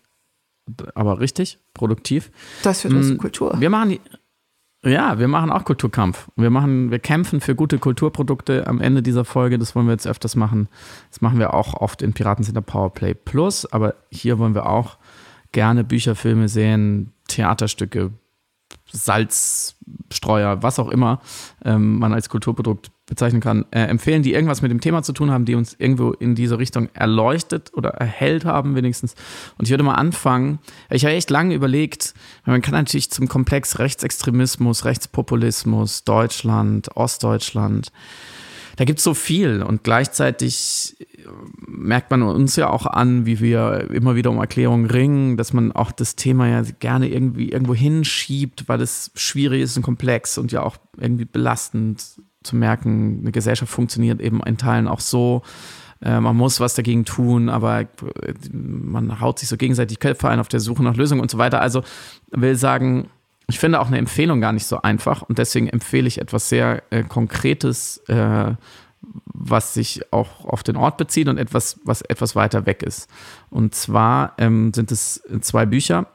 aber 0.93 1.19
richtig, 1.19 1.59
produktiv. 1.73 2.31
Das 2.63 2.81
führt 2.81 2.93
uns 2.93 3.07
zu 3.07 3.17
Kultur. 3.17 3.55
Wir 3.59 3.69
machen 3.69 3.89
die, 3.91 4.01
ja, 4.83 5.19
wir 5.19 5.27
machen 5.27 5.51
auch 5.51 5.63
Kulturkampf. 5.63 6.29
Wir 6.35 6.49
machen, 6.49 6.89
wir 6.89 6.99
kämpfen 6.99 7.39
für 7.39 7.53
gute 7.55 7.77
Kulturprodukte 7.77 8.65
am 8.65 8.81
Ende 8.81 9.03
dieser 9.03 9.25
Folge. 9.25 9.59
Das 9.59 9.75
wollen 9.75 9.85
wir 9.85 9.91
jetzt 9.91 10.07
öfters 10.07 10.35
machen. 10.35 10.69
Das 11.09 11.21
machen 11.21 11.37
wir 11.37 11.53
auch 11.53 11.75
oft 11.75 12.01
in 12.01 12.13
Piratencenter 12.13 12.61
Powerplay 12.61 13.13
Plus, 13.13 13.71
aber 13.71 13.95
hier 14.09 14.39
wollen 14.39 14.55
wir 14.55 14.65
auch 14.65 14.97
gerne 15.51 15.83
Bücher, 15.83 16.15
Filme 16.15 16.49
sehen, 16.49 17.13
Theaterstücke, 17.27 18.11
Salzstreuer, 18.91 20.63
was 20.63 20.79
auch 20.79 20.89
immer 20.89 21.21
ähm, 21.63 21.99
man 21.99 22.13
als 22.13 22.29
Kulturprodukt 22.29 22.91
bezeichnen 23.11 23.41
kann, 23.41 23.65
äh, 23.71 23.81
empfehlen, 23.81 24.23
die 24.23 24.31
irgendwas 24.31 24.61
mit 24.61 24.71
dem 24.71 24.79
Thema 24.79 25.03
zu 25.03 25.11
tun 25.11 25.31
haben, 25.31 25.43
die 25.43 25.55
uns 25.55 25.75
irgendwo 25.77 26.11
in 26.11 26.33
diese 26.33 26.57
Richtung 26.57 26.87
erleuchtet 26.93 27.69
oder 27.73 27.89
erhellt 27.89 28.45
haben 28.45 28.73
wenigstens. 28.73 29.15
Und 29.57 29.65
ich 29.65 29.71
würde 29.71 29.83
mal 29.83 29.95
anfangen. 29.95 30.59
Ich 30.89 31.03
habe 31.03 31.13
echt 31.13 31.29
lange 31.29 31.53
überlegt, 31.53 32.13
man 32.45 32.61
kann 32.61 32.73
natürlich 32.73 33.11
zum 33.11 33.27
Komplex 33.27 33.79
Rechtsextremismus, 33.79 34.85
Rechtspopulismus, 34.85 36.05
Deutschland, 36.05 36.95
Ostdeutschland, 36.95 37.91
da 38.77 38.85
gibt 38.85 38.99
es 38.99 39.03
so 39.03 39.13
viel 39.13 39.61
und 39.61 39.83
gleichzeitig 39.83 40.95
merkt 41.67 42.09
man 42.09 42.23
uns 42.23 42.55
ja 42.55 42.69
auch 42.69 42.85
an, 42.85 43.25
wie 43.25 43.41
wir 43.41 43.91
immer 43.91 44.15
wieder 44.15 44.31
um 44.31 44.37
Erklärungen 44.37 44.89
ringen, 44.89 45.37
dass 45.37 45.51
man 45.51 45.73
auch 45.73 45.91
das 45.91 46.15
Thema 46.15 46.47
ja 46.47 46.63
gerne 46.79 47.09
irgendwie 47.09 47.49
irgendwo 47.49 47.75
hinschiebt, 47.75 48.69
weil 48.69 48.81
es 48.81 49.11
schwierig 49.15 49.61
ist 49.61 49.75
und 49.75 49.83
komplex 49.83 50.37
und 50.37 50.51
ja 50.51 50.63
auch 50.63 50.77
irgendwie 50.97 51.25
belastend 51.25 52.21
zu 52.43 52.55
merken, 52.55 53.19
eine 53.21 53.31
Gesellschaft 53.31 53.71
funktioniert 53.71 54.21
eben 54.21 54.41
in 54.43 54.57
Teilen 54.57 54.87
auch 54.87 54.99
so. 54.99 55.43
Äh, 56.01 56.19
man 56.19 56.35
muss 56.35 56.59
was 56.59 56.73
dagegen 56.73 57.05
tun, 57.05 57.49
aber 57.49 57.85
man 58.51 59.21
haut 59.21 59.39
sich 59.39 59.49
so 59.49 59.57
gegenseitig 59.57 59.99
Köpfe 59.99 60.29
ein 60.29 60.39
auf 60.39 60.47
der 60.47 60.59
Suche 60.59 60.83
nach 60.83 60.95
Lösungen 60.95 61.21
und 61.21 61.31
so 61.31 61.37
weiter. 61.37 61.61
Also 61.61 61.83
will 62.31 62.55
sagen, 62.55 63.09
ich 63.47 63.59
finde 63.59 63.79
auch 63.79 63.87
eine 63.87 63.97
Empfehlung 63.97 64.41
gar 64.41 64.53
nicht 64.53 64.65
so 64.65 64.81
einfach 64.81 65.21
und 65.21 65.37
deswegen 65.37 65.67
empfehle 65.67 66.07
ich 66.07 66.19
etwas 66.19 66.49
sehr 66.49 66.83
äh, 66.89 67.03
Konkretes, 67.03 67.97
äh, 68.07 68.53
was 69.25 69.73
sich 69.73 70.13
auch 70.13 70.45
auf 70.45 70.63
den 70.63 70.77
Ort 70.77 70.97
bezieht 70.97 71.27
und 71.27 71.37
etwas, 71.37 71.79
was 71.83 72.01
etwas 72.01 72.35
weiter 72.35 72.65
weg 72.65 72.83
ist. 72.83 73.09
Und 73.49 73.75
zwar 73.75 74.33
ähm, 74.37 74.73
sind 74.73 74.91
es 74.91 75.23
zwei 75.41 75.65
Bücher. 75.65 76.07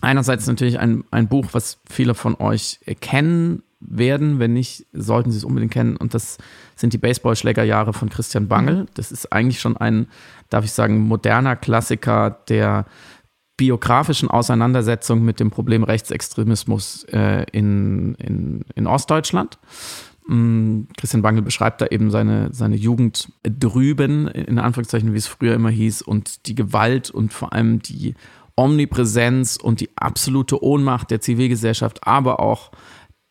Einerseits 0.00 0.46
natürlich 0.46 0.78
ein, 0.78 1.04
ein 1.10 1.28
Buch, 1.28 1.48
was 1.52 1.78
viele 1.88 2.14
von 2.14 2.36
euch 2.36 2.78
kennen 3.00 3.62
werden, 3.88 4.38
wenn 4.38 4.52
nicht, 4.52 4.86
sollten 4.92 5.30
sie 5.30 5.38
es 5.38 5.44
unbedingt 5.44 5.72
kennen. 5.72 5.96
Und 5.96 6.14
das 6.14 6.38
sind 6.74 6.92
die 6.92 6.98
Baseballschlägerjahre 6.98 7.92
von 7.92 8.08
Christian 8.08 8.48
Bangel. 8.48 8.86
Das 8.94 9.12
ist 9.12 9.32
eigentlich 9.32 9.60
schon 9.60 9.76
ein, 9.76 10.08
darf 10.50 10.64
ich 10.64 10.72
sagen, 10.72 11.00
moderner 11.00 11.56
Klassiker 11.56 12.38
der 12.48 12.86
biografischen 13.56 14.30
Auseinandersetzung 14.30 15.24
mit 15.24 15.40
dem 15.40 15.50
Problem 15.50 15.82
Rechtsextremismus 15.82 17.04
äh, 17.04 17.46
in, 17.52 18.14
in, 18.16 18.64
in 18.74 18.86
Ostdeutschland. 18.86 19.58
Mm, 20.26 20.82
Christian 20.96 21.22
Bangel 21.22 21.42
beschreibt 21.42 21.80
da 21.80 21.86
eben 21.86 22.10
seine, 22.10 22.52
seine 22.52 22.76
Jugend 22.76 23.32
drüben, 23.42 24.28
in 24.28 24.58
Anführungszeichen, 24.58 25.14
wie 25.14 25.18
es 25.18 25.26
früher 25.26 25.54
immer 25.54 25.70
hieß, 25.70 26.02
und 26.02 26.46
die 26.46 26.54
Gewalt 26.54 27.10
und 27.10 27.32
vor 27.32 27.52
allem 27.52 27.80
die 27.80 28.14
Omnipräsenz 28.56 29.56
und 29.56 29.80
die 29.80 29.90
absolute 29.96 30.62
Ohnmacht 30.62 31.10
der 31.10 31.20
Zivilgesellschaft, 31.20 32.06
aber 32.06 32.40
auch 32.40 32.70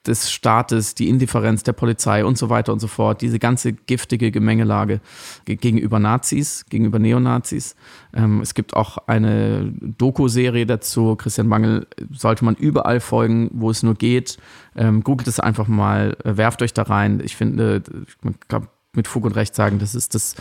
des 0.08 0.32
Staates, 0.32 0.95
die 0.95 1.10
Indifferenz 1.10 1.64
der 1.64 1.74
Polizei 1.74 2.24
und 2.24 2.38
so 2.38 2.49
weiter 2.49 2.74
und 2.74 2.80
so 2.80 2.88
fort, 2.88 3.22
diese 3.22 3.39
ganze 3.39 3.74
giftige 3.74 4.32
Gemengelage 4.32 5.01
gegenüber 5.45 5.99
Nazis, 5.99 6.66
gegenüber 6.70 6.99
Neonazis. 6.99 7.76
Ähm, 8.14 8.41
es 8.41 8.53
gibt 8.53 8.76
auch 8.76 8.97
eine 9.08 9.74
Doku-Serie 9.82 10.66
dazu. 10.66 11.16
Christian 11.16 11.47
Mangel 11.47 11.88
sollte 12.12 12.45
man 12.45 12.56
überall 12.56 12.99
folgen, 12.99 13.49
wo 13.53 13.70
es 13.70 13.84
nur 13.84 13.95
geht. 13.95 14.38
Ähm, 14.76 15.03
googelt 15.03 15.28
es 15.28 15.39
einfach 15.39 15.68
mal, 15.68 16.18
äh, 16.24 16.38
werft 16.38 16.62
euch 16.62 16.74
da 16.74 16.84
rein. 16.84 17.22
Ich 17.24 17.36
finde, 17.36 17.84
man 18.22 18.36
kann 18.47 18.68
mit 18.93 19.08
Fug 19.08 19.26
und 19.26 19.36
Recht 19.36 19.56
sagen, 19.56 19.80
das 19.80 19.95
ist 19.95 20.16
das 20.16 20.36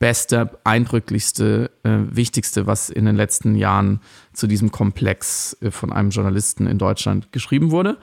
beste, 0.00 0.58
eindrücklichste, 0.64 1.70
äh, 1.84 1.98
wichtigste, 2.10 2.66
was 2.66 2.88
in 2.88 3.04
den 3.04 3.16
letzten 3.16 3.54
Jahren 3.54 4.00
zu 4.32 4.46
diesem 4.46 4.72
Komplex 4.72 5.56
äh, 5.60 5.70
von 5.70 5.92
einem 5.92 6.10
Journalisten 6.10 6.66
in 6.66 6.78
Deutschland 6.78 7.32
geschrieben 7.32 7.70
wurde. 7.70 7.98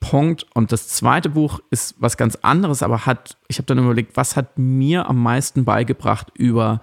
Punkt. 0.00 0.46
Und 0.54 0.72
das 0.72 0.88
zweite 0.88 1.28
Buch 1.28 1.60
ist 1.70 1.96
was 1.98 2.16
ganz 2.16 2.36
anderes, 2.36 2.82
aber 2.82 3.06
hat, 3.06 3.36
ich 3.48 3.58
habe 3.58 3.66
dann 3.66 3.78
überlegt, 3.78 4.16
was 4.16 4.36
hat 4.36 4.58
mir 4.58 5.08
am 5.08 5.22
meisten 5.22 5.64
beigebracht 5.64 6.30
über 6.34 6.80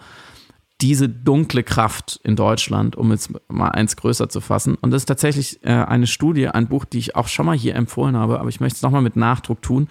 diese 0.81 1.07
dunkle 1.07 1.63
Kraft 1.63 2.19
in 2.23 2.35
Deutschland, 2.35 2.97
um 2.97 3.11
jetzt 3.11 3.31
mal 3.47 3.69
eins 3.69 3.95
größer 3.95 4.27
zu 4.27 4.41
fassen. 4.41 4.75
Und 4.75 4.91
das 4.91 5.03
ist 5.03 5.05
tatsächlich 5.05 5.63
äh, 5.63 5.69
eine 5.69 6.05
Studie, 6.05 6.49
ein 6.49 6.67
Buch, 6.67 6.83
die 6.83 6.97
ich 6.97 7.15
auch 7.15 7.29
schon 7.29 7.45
mal 7.45 7.55
hier 7.55 7.75
empfohlen 7.75 8.17
habe, 8.17 8.39
aber 8.39 8.49
ich 8.49 8.59
möchte 8.59 8.75
es 8.75 8.81
nochmal 8.81 9.01
mit 9.01 9.15
Nachdruck 9.15 9.61
tun. 9.61 9.87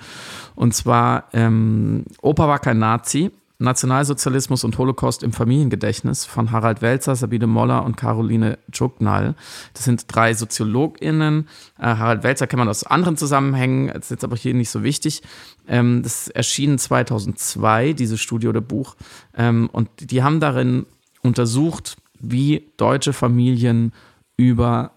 Und 0.54 0.74
zwar 0.74 1.24
ähm, 1.32 2.04
Opa 2.20 2.48
war 2.48 2.58
kein 2.58 2.78
Nazi, 2.78 3.30
Nationalsozialismus 3.64 4.62
und 4.62 4.78
Holocaust 4.78 5.22
im 5.22 5.32
Familiengedächtnis 5.32 6.24
von 6.24 6.52
Harald 6.52 6.82
Welzer, 6.82 7.16
Sabine 7.16 7.46
Moller 7.46 7.84
und 7.84 7.96
Caroline 7.96 8.58
Dschuknal. 8.70 9.34
Das 9.72 9.84
sind 9.84 10.04
drei 10.08 10.34
SoziologInnen. 10.34 11.48
Äh, 11.78 11.82
Harald 11.82 12.22
Welzer 12.22 12.46
kennt 12.46 12.58
man 12.58 12.68
aus 12.68 12.84
anderen 12.84 13.16
Zusammenhängen, 13.16 13.88
das 13.88 14.04
ist 14.04 14.10
jetzt 14.10 14.24
aber 14.24 14.36
hier 14.36 14.54
nicht 14.54 14.70
so 14.70 14.82
wichtig. 14.82 15.22
Ähm, 15.66 16.02
das 16.02 16.28
erschien 16.28 16.78
2002, 16.78 17.94
diese 17.94 18.18
Studie 18.18 18.48
oder 18.48 18.60
Buch. 18.60 18.94
Ähm, 19.36 19.68
und 19.72 19.88
die 19.98 20.22
haben 20.22 20.38
darin 20.38 20.86
untersucht, 21.22 21.96
wie 22.20 22.70
deutsche 22.76 23.12
Familien 23.12 23.92
über 24.36 24.92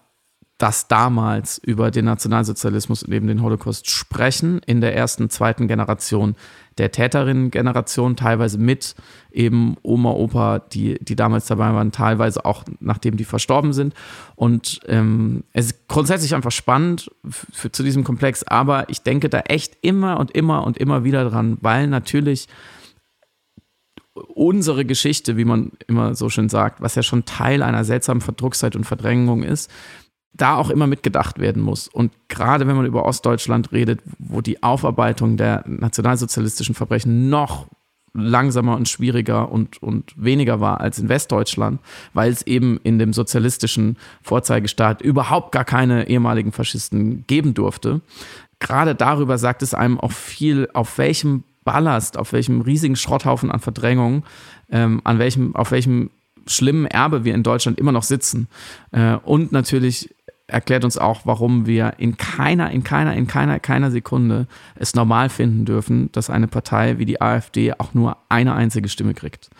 das 0.58 0.88
damals 0.88 1.58
über 1.58 1.92
den 1.92 2.04
Nationalsozialismus 2.04 3.04
und 3.04 3.12
eben 3.12 3.28
den 3.28 3.42
Holocaust 3.42 3.88
sprechen, 3.88 4.60
in 4.66 4.80
der 4.80 4.94
ersten, 4.94 5.30
zweiten 5.30 5.68
Generation 5.68 6.34
der 6.78 6.92
Täterinnen-Generation, 6.92 8.16
teilweise 8.16 8.58
mit 8.58 8.94
eben 9.30 9.76
Oma, 9.82 10.10
Opa, 10.10 10.58
die, 10.60 10.98
die 11.00 11.16
damals 11.16 11.46
dabei 11.46 11.72
waren, 11.74 11.92
teilweise 11.92 12.44
auch 12.44 12.64
nachdem 12.80 13.16
die 13.16 13.24
verstorben 13.24 13.72
sind. 13.72 13.94
Und 14.36 14.80
ähm, 14.86 15.44
es 15.52 15.66
ist 15.66 15.88
grundsätzlich 15.88 16.34
einfach 16.34 16.50
spannend 16.50 17.10
für, 17.28 17.70
zu 17.70 17.82
diesem 17.82 18.04
Komplex, 18.04 18.42
aber 18.42 18.88
ich 18.88 19.02
denke 19.02 19.28
da 19.28 19.40
echt 19.40 19.76
immer 19.82 20.18
und 20.18 20.30
immer 20.30 20.64
und 20.64 20.78
immer 20.78 21.04
wieder 21.04 21.28
dran, 21.28 21.58
weil 21.60 21.86
natürlich 21.86 22.48
unsere 24.34 24.84
Geschichte, 24.84 25.36
wie 25.36 25.44
man 25.44 25.72
immer 25.86 26.14
so 26.14 26.28
schön 26.28 26.48
sagt, 26.48 26.80
was 26.80 26.94
ja 26.94 27.02
schon 27.02 27.24
Teil 27.24 27.62
einer 27.62 27.84
seltsamen 27.84 28.20
Verdruckszeit 28.20 28.76
und 28.76 28.84
Verdrängung 28.84 29.42
ist, 29.42 29.70
da 30.32 30.56
auch 30.56 30.70
immer 30.70 30.86
mitgedacht 30.86 31.38
werden 31.38 31.62
muss. 31.62 31.88
Und 31.88 32.12
gerade 32.28 32.66
wenn 32.66 32.76
man 32.76 32.86
über 32.86 33.04
Ostdeutschland 33.04 33.72
redet, 33.72 34.00
wo 34.18 34.40
die 34.40 34.62
Aufarbeitung 34.62 35.36
der 35.36 35.64
nationalsozialistischen 35.66 36.74
Verbrechen 36.74 37.28
noch 37.28 37.66
langsamer 38.14 38.76
und 38.76 38.88
schwieriger 38.88 39.50
und, 39.50 39.82
und 39.82 40.12
weniger 40.16 40.60
war 40.60 40.80
als 40.80 40.98
in 40.98 41.08
Westdeutschland, 41.08 41.80
weil 42.14 42.30
es 42.30 42.46
eben 42.46 42.80
in 42.82 42.98
dem 42.98 43.12
sozialistischen 43.12 43.96
Vorzeigestaat 44.22 45.02
überhaupt 45.02 45.52
gar 45.52 45.64
keine 45.64 46.08
ehemaligen 46.08 46.52
Faschisten 46.52 47.24
geben 47.26 47.54
durfte. 47.54 48.00
Gerade 48.60 48.94
darüber 48.94 49.38
sagt 49.38 49.62
es 49.62 49.74
einem 49.74 50.00
auch 50.00 50.12
viel, 50.12 50.68
auf 50.72 50.98
welchem 50.98 51.44
Ballast, 51.64 52.18
auf 52.18 52.32
welchem 52.32 52.60
riesigen 52.60 52.96
Schrotthaufen 52.96 53.50
an 53.50 53.60
Verdrängung, 53.60 54.24
ähm, 54.70 55.00
an 55.04 55.18
welchem, 55.18 55.54
auf 55.54 55.70
welchem 55.70 56.10
schlimmen 56.46 56.86
Erbe 56.86 57.24
wir 57.24 57.34
in 57.34 57.42
Deutschland 57.42 57.78
immer 57.78 57.92
noch 57.92 58.02
sitzen. 58.02 58.48
Äh, 58.90 59.16
und 59.16 59.52
natürlich 59.52 60.14
erklärt 60.48 60.84
uns 60.84 60.96
auch, 60.96 61.20
warum 61.24 61.66
wir 61.66 61.94
in 61.98 62.16
keiner, 62.16 62.70
in 62.70 62.82
keiner, 62.82 63.14
in 63.14 63.26
keiner, 63.26 63.60
keiner 63.60 63.90
Sekunde 63.90 64.46
es 64.74 64.94
normal 64.94 65.28
finden 65.28 65.66
dürfen, 65.66 66.10
dass 66.12 66.30
eine 66.30 66.48
Partei 66.48 66.98
wie 66.98 67.04
die 67.04 67.20
AfD 67.20 67.74
auch 67.74 67.94
nur 67.94 68.16
eine 68.30 68.54
einzige 68.54 68.88
Stimme 68.88 69.14
kriegt. 69.14 69.50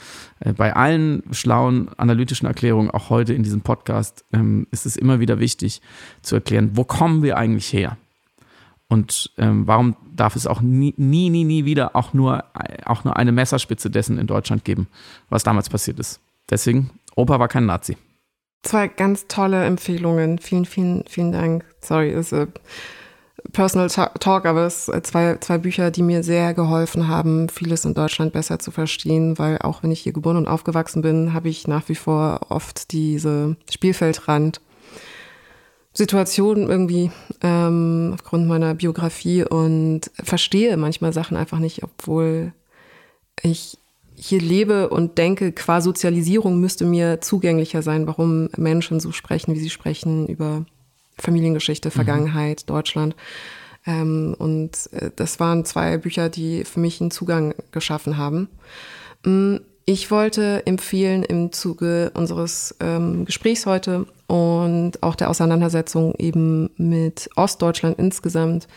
Äh, 0.41 0.55
bei 0.55 0.75
allen 0.75 1.23
schlauen 1.31 1.91
analytischen 1.99 2.47
Erklärungen, 2.47 2.91
auch 2.91 3.11
heute 3.11 3.35
in 3.35 3.43
diesem 3.43 3.61
Podcast, 3.61 4.25
ähm, 4.33 4.67
ist 4.71 4.87
es 4.87 4.97
immer 4.97 5.21
wieder 5.21 5.39
wichtig 5.39 5.83
zu 6.23 6.37
erklären, 6.37 6.71
wo 6.73 6.85
kommen 6.85 7.23
wir 7.23 7.37
eigentlich 7.37 7.71
her? 7.73 7.99
Und 8.89 9.31
ähm, 9.37 9.67
warum 9.67 9.95
darf 10.17 10.35
es 10.35 10.47
auch 10.47 10.63
nie, 10.63 10.95
nie, 10.97 11.29
nie, 11.29 11.67
wieder 11.67 11.95
auch 11.95 12.15
nur, 12.15 12.45
auch 12.87 13.05
nur 13.05 13.17
eine 13.19 13.33
Messerspitze 13.33 13.91
dessen 13.91 14.17
in 14.17 14.27
Deutschland 14.27 14.65
geben, 14.65 14.89
was 15.29 15.43
damals 15.43 15.69
passiert 15.69 15.99
ist? 15.99 16.21
Deswegen, 16.49 16.89
Opa 17.15 17.39
war 17.39 17.49
kein 17.49 17.67
Nazi. 17.67 17.99
Zwei 18.63 18.89
ganz 18.89 19.29
tolle 19.29 19.65
Empfehlungen. 19.65 20.39
Vielen, 20.39 20.65
vielen, 20.65 21.05
vielen 21.09 21.33
Dank. 21.33 21.65
Sorry, 21.81 22.11
ist 22.11 22.33
a 22.33 22.49
Personal 23.53 23.89
Talk, 23.89 24.47
aber 24.47 24.67
es 24.67 24.91
zwei, 25.05 25.37
zwei 25.37 25.59
Bücher, 25.59 25.91
die 25.91 26.03
mir 26.03 26.23
sehr 26.23 26.55
geholfen 26.55 27.09
haben, 27.09 27.49
vieles 27.49 27.85
in 27.85 27.95
Deutschland 27.95 28.33
besser 28.33 28.59
zu 28.59 28.71
verstehen, 28.71 29.39
weil 29.39 29.59
auch 29.59 29.83
wenn 29.83 29.91
ich 29.91 30.01
hier 30.01 30.13
geboren 30.13 30.37
und 30.37 30.49
aufgewachsen 30.49 31.03
bin, 31.03 31.33
habe 31.33 31.49
ich 31.49 31.67
nach 31.67 31.89
wie 31.89 31.95
vor 31.95 32.41
oft 32.49 32.93
diese 32.93 33.57
Spielfeldrand. 33.71 34.61
Situation 35.93 36.69
irgendwie 36.69 37.11
ähm, 37.43 38.13
aufgrund 38.15 38.47
meiner 38.47 38.75
Biografie 38.75 39.45
und 39.45 40.11
verstehe 40.23 40.77
manchmal 40.77 41.13
Sachen 41.13 41.37
einfach 41.37 41.59
nicht, 41.59 41.83
obwohl 41.83 42.53
ich 43.43 43.79
hier 44.21 44.41
lebe 44.41 44.89
und 44.89 45.17
denke, 45.19 45.53
qua 45.53 45.81
Sozialisierung 45.81 46.61
müsste 46.61 46.85
mir 46.85 47.21
zugänglicher 47.21 47.83
sein, 47.83 48.07
warum 48.07 48.49
Menschen 48.57 49.01
so 49.01 49.13
sprechen, 49.13 49.55
wie 49.55 49.61
sie 49.61 49.71
sprechen 49.71 50.27
über 50.27 50.65
Familiengeschichte, 51.19 51.89
mhm. 51.89 51.93
Vergangenheit, 51.93 52.63
mhm. 52.63 52.67
Deutschland. 52.67 53.17
Ähm, 53.87 54.35
und 54.39 54.93
äh, 54.93 55.11
das 55.15 55.39
waren 55.39 55.65
zwei 55.65 55.99
Bücher, 55.99 56.29
die 56.29 56.65
für 56.65 56.81
mich 56.81 57.01
einen 57.01 57.11
Zugang 57.11 57.55
geschaffen 57.71 58.17
haben. 58.17 58.49
Mm, 59.25 59.57
ich 59.85 60.11
wollte 60.11 60.67
empfehlen 60.67 61.23
im 61.23 61.53
Zuge 61.53 62.11
unseres 62.15 62.75
ähm, 62.81 63.25
Gesprächs 63.25 63.65
heute 63.65 64.07
und 64.27 65.03
auch 65.03 65.15
der 65.15 65.31
Auseinandersetzung 65.31 66.15
eben 66.19 66.71
mit 66.77 67.31
Ostdeutschland 67.37 67.99
insgesamt 67.99 68.69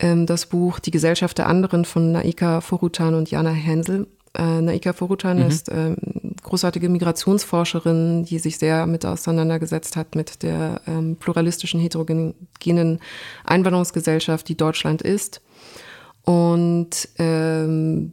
ähm, 0.00 0.26
das 0.26 0.46
Buch 0.46 0.80
Die 0.80 0.90
Gesellschaft 0.90 1.38
der 1.38 1.46
anderen 1.46 1.84
von 1.84 2.10
Naika 2.10 2.60
Forutan 2.60 3.14
und 3.14 3.30
Jana 3.30 3.50
Hensel. 3.50 4.08
Äh, 4.36 4.60
Naika 4.60 4.92
Forutan 4.92 5.38
mhm. 5.38 5.46
ist 5.46 5.70
ähm, 5.70 5.96
großartige 6.42 6.88
Migrationsforscherin, 6.88 8.24
die 8.24 8.38
sich 8.38 8.58
sehr 8.58 8.86
mit 8.86 9.06
auseinandergesetzt 9.06 9.96
hat 9.96 10.14
mit 10.14 10.42
der 10.42 10.80
ähm, 10.86 11.16
pluralistischen, 11.16 11.80
heterogenen 11.80 13.00
Einwanderungsgesellschaft, 13.44 14.48
die 14.48 14.56
Deutschland 14.56 15.02
ist. 15.02 15.40
Und 16.24 17.08
ähm, 17.18 18.12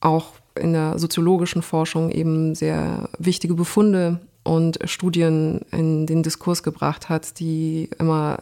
auch 0.00 0.32
in 0.58 0.72
der 0.72 0.98
soziologischen 0.98 1.62
Forschung 1.62 2.10
eben 2.10 2.54
sehr 2.54 3.08
wichtige 3.18 3.54
Befunde 3.54 4.20
und 4.44 4.78
Studien 4.84 5.60
in 5.70 6.06
den 6.06 6.22
Diskurs 6.22 6.62
gebracht 6.62 7.08
hat, 7.08 7.38
die 7.38 7.90
immer 7.98 8.38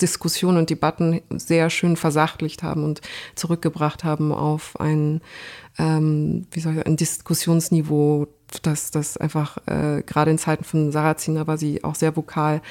Diskussionen 0.00 0.58
und 0.58 0.70
Debatten 0.70 1.20
sehr 1.30 1.70
schön 1.70 1.96
versachlicht 1.96 2.62
haben 2.62 2.84
und 2.84 3.00
zurückgebracht 3.34 4.04
haben 4.04 4.32
auf 4.32 4.78
ein, 4.80 5.20
ähm, 5.78 6.46
wie 6.50 6.60
soll 6.60 6.78
ich, 6.78 6.86
ein 6.86 6.96
Diskussionsniveau, 6.96 8.28
das, 8.62 8.90
das 8.90 9.16
einfach 9.16 9.58
äh, 9.66 10.02
gerade 10.04 10.30
in 10.30 10.38
Zeiten 10.38 10.64
von 10.64 10.90
Sarrazin, 10.90 11.46
war 11.46 11.56
sie 11.56 11.84
auch 11.84 11.94
sehr 11.94 12.16
vokal, 12.16 12.62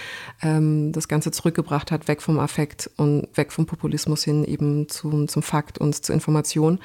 ähm, 0.41 0.91
das 0.91 1.07
Ganze 1.07 1.31
zurückgebracht 1.31 1.91
hat, 1.91 2.07
weg 2.07 2.21
vom 2.21 2.39
Affekt 2.39 2.89
und 2.97 3.27
weg 3.35 3.51
vom 3.51 3.65
Populismus 3.65 4.23
hin 4.23 4.43
eben 4.43 4.89
zum, 4.89 5.27
zum 5.27 5.41
Fakt 5.41 5.77
und 5.77 6.03
zur 6.03 6.13
Information. 6.13 6.79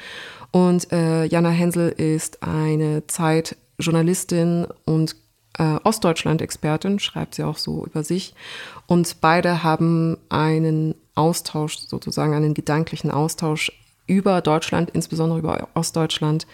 Und 0.53 0.93
äh, 0.93 1.25
Jana 1.25 1.51
Hensel 1.51 1.89
ist 1.89 2.43
eine 2.43 3.07
Zeitjournalistin 3.07 4.69
und 4.85 5.17
äh, 5.59 5.77
Ostdeutschland-Expertin, 5.83 6.99
schreibt 6.99 7.35
sie 7.35 7.45
auch 7.45 7.59
so 7.59 7.85
über 7.87 8.03
sich. 8.03 8.35
Und 8.87 9.21
beide 9.21 9.63
haben 9.63 10.19
einen 10.29 10.95
Austausch, 11.15 11.79
sozusagen 11.79 12.35
einen 12.35 12.55
gedanklichen 12.55 13.11
Austausch 13.11 13.73
über 14.07 14.41
Deutschland, 14.41 14.91
insbesondere 14.91 15.39
über 15.39 15.69
Ostdeutschland, 15.75 16.47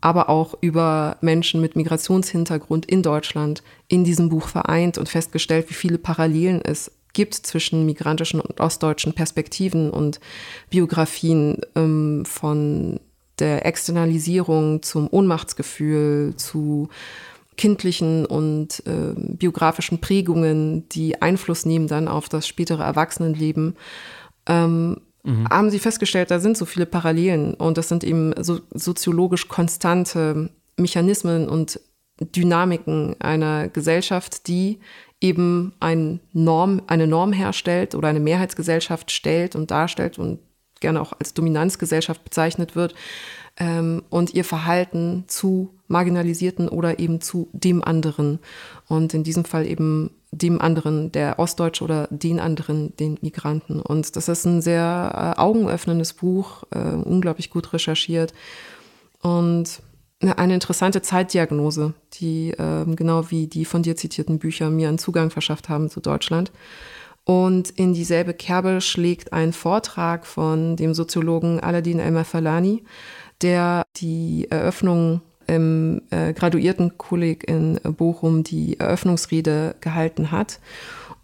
aber 0.00 0.28
auch 0.28 0.54
über 0.60 1.16
Menschen 1.20 1.60
mit 1.60 1.76
Migrationshintergrund 1.76 2.86
in 2.86 3.02
Deutschland 3.02 3.62
in 3.88 4.04
diesem 4.04 4.28
Buch 4.28 4.48
vereint 4.48 4.98
und 4.98 5.08
festgestellt, 5.08 5.70
wie 5.70 5.74
viele 5.74 5.98
Parallelen 5.98 6.60
es 6.62 6.90
gibt 7.12 7.34
zwischen 7.34 7.86
migrantischen 7.86 8.40
und 8.40 8.60
ostdeutschen 8.60 9.12
Perspektiven 9.12 9.90
und 9.90 10.18
Biografien 10.70 11.60
ähm, 11.76 12.24
von 12.24 13.00
der 13.38 13.64
Externalisierung 13.64 14.82
zum 14.82 15.08
Ohnmachtsgefühl, 15.10 16.34
zu 16.36 16.88
kindlichen 17.62 18.26
und 18.26 18.82
äh, 18.88 19.14
biografischen 19.14 20.00
Prägungen, 20.00 20.88
die 20.88 21.22
Einfluss 21.22 21.64
nehmen 21.64 21.86
dann 21.86 22.08
auf 22.08 22.28
das 22.28 22.48
spätere 22.48 22.82
Erwachsenenleben, 22.82 23.76
ähm, 24.46 25.00
mhm. 25.22 25.48
haben 25.48 25.70
sie 25.70 25.78
festgestellt, 25.78 26.32
da 26.32 26.40
sind 26.40 26.56
so 26.56 26.64
viele 26.64 26.86
Parallelen 26.86 27.54
und 27.54 27.78
das 27.78 27.88
sind 27.88 28.02
eben 28.02 28.34
so 28.42 28.58
soziologisch 28.72 29.46
konstante 29.46 30.50
Mechanismen 30.76 31.48
und 31.48 31.78
Dynamiken 32.20 33.14
einer 33.20 33.68
Gesellschaft, 33.68 34.48
die 34.48 34.80
eben 35.20 35.72
ein 35.78 36.18
Norm, 36.32 36.82
eine 36.88 37.06
Norm 37.06 37.32
herstellt 37.32 37.94
oder 37.94 38.08
eine 38.08 38.18
Mehrheitsgesellschaft 38.18 39.12
stellt 39.12 39.54
und 39.54 39.70
darstellt 39.70 40.18
und 40.18 40.40
gerne 40.80 41.00
auch 41.00 41.12
als 41.12 41.32
Dominanzgesellschaft 41.32 42.24
bezeichnet 42.24 42.74
wird 42.74 42.96
ähm, 43.56 44.02
und 44.10 44.34
ihr 44.34 44.44
Verhalten 44.44 45.24
zu 45.26 45.70
Marginalisierten 45.88 46.68
oder 46.68 46.98
eben 46.98 47.20
zu 47.20 47.48
dem 47.52 47.84
anderen. 47.84 48.38
Und 48.88 49.14
in 49.14 49.24
diesem 49.24 49.44
Fall 49.44 49.66
eben 49.66 50.10
dem 50.30 50.60
anderen, 50.60 51.12
der 51.12 51.38
Ostdeutsche 51.38 51.84
oder 51.84 52.08
den 52.10 52.40
anderen, 52.40 52.96
den 52.96 53.18
Migranten. 53.20 53.80
Und 53.80 54.16
das 54.16 54.28
ist 54.28 54.46
ein 54.46 54.62
sehr 54.62 55.34
äh, 55.36 55.40
augenöffnendes 55.40 56.14
Buch, 56.14 56.64
äh, 56.70 56.78
unglaublich 56.78 57.50
gut 57.50 57.72
recherchiert 57.72 58.32
und 59.20 59.82
eine 60.20 60.54
interessante 60.54 61.02
Zeitdiagnose, 61.02 61.94
die 62.14 62.50
äh, 62.50 62.84
genau 62.94 63.30
wie 63.30 63.48
die 63.48 63.64
von 63.64 63.82
dir 63.82 63.96
zitierten 63.96 64.38
Bücher 64.38 64.70
mir 64.70 64.88
einen 64.88 64.98
Zugang 64.98 65.30
verschafft 65.30 65.68
haben 65.68 65.90
zu 65.90 66.00
Deutschland. 66.00 66.52
Und 67.24 67.70
in 67.70 67.94
dieselbe 67.94 68.34
Kerbe 68.34 68.80
schlägt 68.80 69.32
ein 69.32 69.52
Vortrag 69.52 70.26
von 70.26 70.76
dem 70.76 70.92
Soziologen 70.92 71.60
Aladin 71.60 72.00
El-Mafalani, 72.00 72.82
der 73.42 73.84
die 73.96 74.46
Eröffnung 74.50 75.20
im 75.46 76.02
äh, 76.10 76.32
Graduiertenkolleg 76.32 77.48
in 77.48 77.78
Bochum 77.82 78.44
die 78.44 78.78
Eröffnungsrede 78.78 79.74
gehalten 79.80 80.30
hat. 80.30 80.60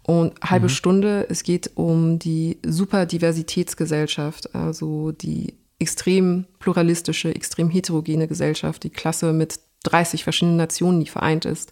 Und 0.03 0.33
halbe 0.41 0.65
mhm. 0.65 0.69
Stunde, 0.69 1.27
es 1.29 1.43
geht 1.43 1.71
um 1.75 2.17
die 2.17 2.57
Superdiversitätsgesellschaft, 2.65 4.55
also 4.55 5.11
die 5.11 5.53
extrem 5.77 6.45
pluralistische, 6.59 7.33
extrem 7.33 7.69
heterogene 7.69 8.27
Gesellschaft, 8.27 8.83
die 8.83 8.89
Klasse 8.89 9.33
mit 9.33 9.59
30 9.83 10.23
verschiedenen 10.23 10.57
Nationen, 10.57 10.99
die 10.99 11.09
vereint 11.09 11.45
ist, 11.45 11.71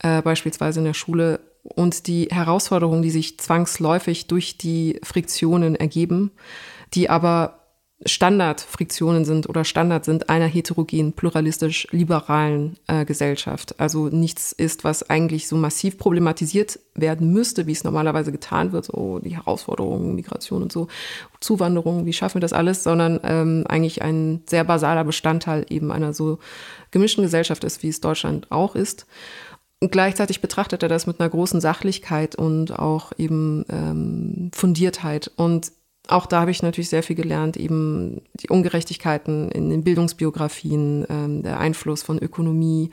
äh, 0.00 0.22
beispielsweise 0.22 0.80
in 0.80 0.84
der 0.84 0.94
Schule. 0.94 1.40
Und 1.62 2.06
die 2.06 2.28
Herausforderungen, 2.30 3.00
die 3.00 3.10
sich 3.10 3.38
zwangsläufig 3.38 4.26
durch 4.26 4.58
die 4.58 5.00
Friktionen 5.02 5.74
ergeben, 5.74 6.32
die 6.92 7.08
aber 7.08 7.63
Standardfriktionen 8.06 9.24
sind 9.24 9.48
oder 9.48 9.64
Standard 9.64 10.04
sind 10.04 10.28
einer 10.28 10.46
heterogenen, 10.46 11.12
pluralistisch 11.12 11.86
liberalen 11.92 12.76
äh, 12.86 13.04
Gesellschaft. 13.04 13.78
Also 13.78 14.08
nichts 14.08 14.52
ist, 14.52 14.84
was 14.84 15.08
eigentlich 15.08 15.46
so 15.46 15.56
massiv 15.56 15.96
problematisiert 15.96 16.80
werden 16.94 17.32
müsste, 17.32 17.66
wie 17.66 17.72
es 17.72 17.84
normalerweise 17.84 18.32
getan 18.32 18.72
wird, 18.72 18.86
so 18.86 19.20
die 19.20 19.36
Herausforderungen, 19.36 20.14
Migration 20.14 20.62
und 20.62 20.72
so, 20.72 20.88
Zuwanderung, 21.40 22.04
wie 22.04 22.12
schaffen 22.12 22.36
wir 22.36 22.40
das 22.40 22.52
alles, 22.52 22.82
sondern 22.82 23.20
ähm, 23.22 23.64
eigentlich 23.68 24.02
ein 24.02 24.42
sehr 24.46 24.64
basaler 24.64 25.04
Bestandteil 25.04 25.64
eben 25.70 25.92
einer 25.92 26.12
so 26.12 26.40
gemischten 26.90 27.22
Gesellschaft 27.22 27.64
ist, 27.64 27.82
wie 27.82 27.88
es 27.88 28.00
Deutschland 28.00 28.50
auch 28.50 28.74
ist. 28.74 29.06
Und 29.80 29.92
gleichzeitig 29.92 30.40
betrachtet 30.40 30.82
er 30.82 30.88
das 30.88 31.06
mit 31.06 31.20
einer 31.20 31.28
großen 31.28 31.60
Sachlichkeit 31.60 32.34
und 32.34 32.78
auch 32.78 33.12
eben 33.18 33.64
ähm, 33.68 34.50
Fundiertheit. 34.54 35.30
Und 35.36 35.72
auch 36.06 36.26
da 36.26 36.40
habe 36.40 36.50
ich 36.50 36.62
natürlich 36.62 36.90
sehr 36.90 37.02
viel 37.02 37.16
gelernt, 37.16 37.56
eben 37.56 38.20
die 38.34 38.50
Ungerechtigkeiten 38.50 39.50
in 39.50 39.70
den 39.70 39.84
Bildungsbiografien, 39.84 41.06
ähm, 41.08 41.42
der 41.42 41.58
Einfluss 41.58 42.02
von 42.02 42.18
Ökonomie 42.18 42.90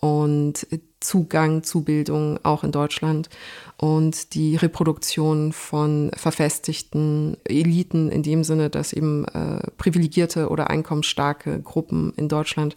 und 0.00 0.66
Zugang 1.00 1.62
zu 1.62 1.84
Bildung 1.84 2.40
auch 2.42 2.64
in 2.64 2.72
Deutschland 2.72 3.28
und 3.76 4.34
die 4.34 4.56
Reproduktion 4.56 5.52
von 5.52 6.10
verfestigten 6.16 7.36
Eliten 7.44 8.10
in 8.10 8.22
dem 8.22 8.42
Sinne, 8.42 8.70
dass 8.70 8.94
eben 8.94 9.26
äh, 9.26 9.60
privilegierte 9.76 10.48
oder 10.48 10.70
einkommensstarke 10.70 11.60
Gruppen 11.60 12.14
in 12.16 12.28
Deutschland 12.28 12.74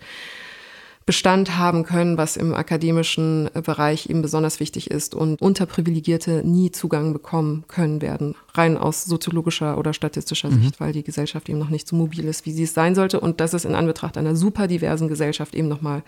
Bestand 1.10 1.58
haben 1.58 1.86
können, 1.86 2.20
was 2.20 2.38
im 2.38 2.54
akademischen 2.54 3.50
Bereich 3.64 4.12
eben 4.12 4.22
besonders 4.22 4.60
wichtig 4.60 4.92
ist 4.92 5.16
und 5.16 5.42
Unterprivilegierte 5.42 6.44
nie 6.46 6.70
Zugang 6.70 7.14
bekommen 7.14 7.64
können 7.68 8.04
werden, 8.04 8.36
rein 8.54 8.78
aus 8.78 9.06
soziologischer 9.06 9.80
oder 9.80 9.94
statistischer 9.94 10.52
mhm. 10.52 10.62
Sicht, 10.62 10.80
weil 10.80 10.94
die 10.94 11.04
Gesellschaft 11.04 11.50
eben 11.50 11.58
noch 11.58 11.72
nicht 11.72 11.88
so 11.88 11.96
mobil 11.96 12.26
ist, 12.26 12.46
wie 12.46 12.52
sie 12.52 12.66
es 12.66 12.76
sein 12.76 12.94
sollte 12.94 13.20
und 13.20 13.40
das 13.40 13.56
ist 13.56 13.66
in 13.66 13.74
Anbetracht 13.74 14.20
einer 14.20 14.36
super 14.36 14.68
diversen 14.68 15.08
Gesellschaft 15.08 15.56
eben 15.56 15.68
nochmal 15.68 16.04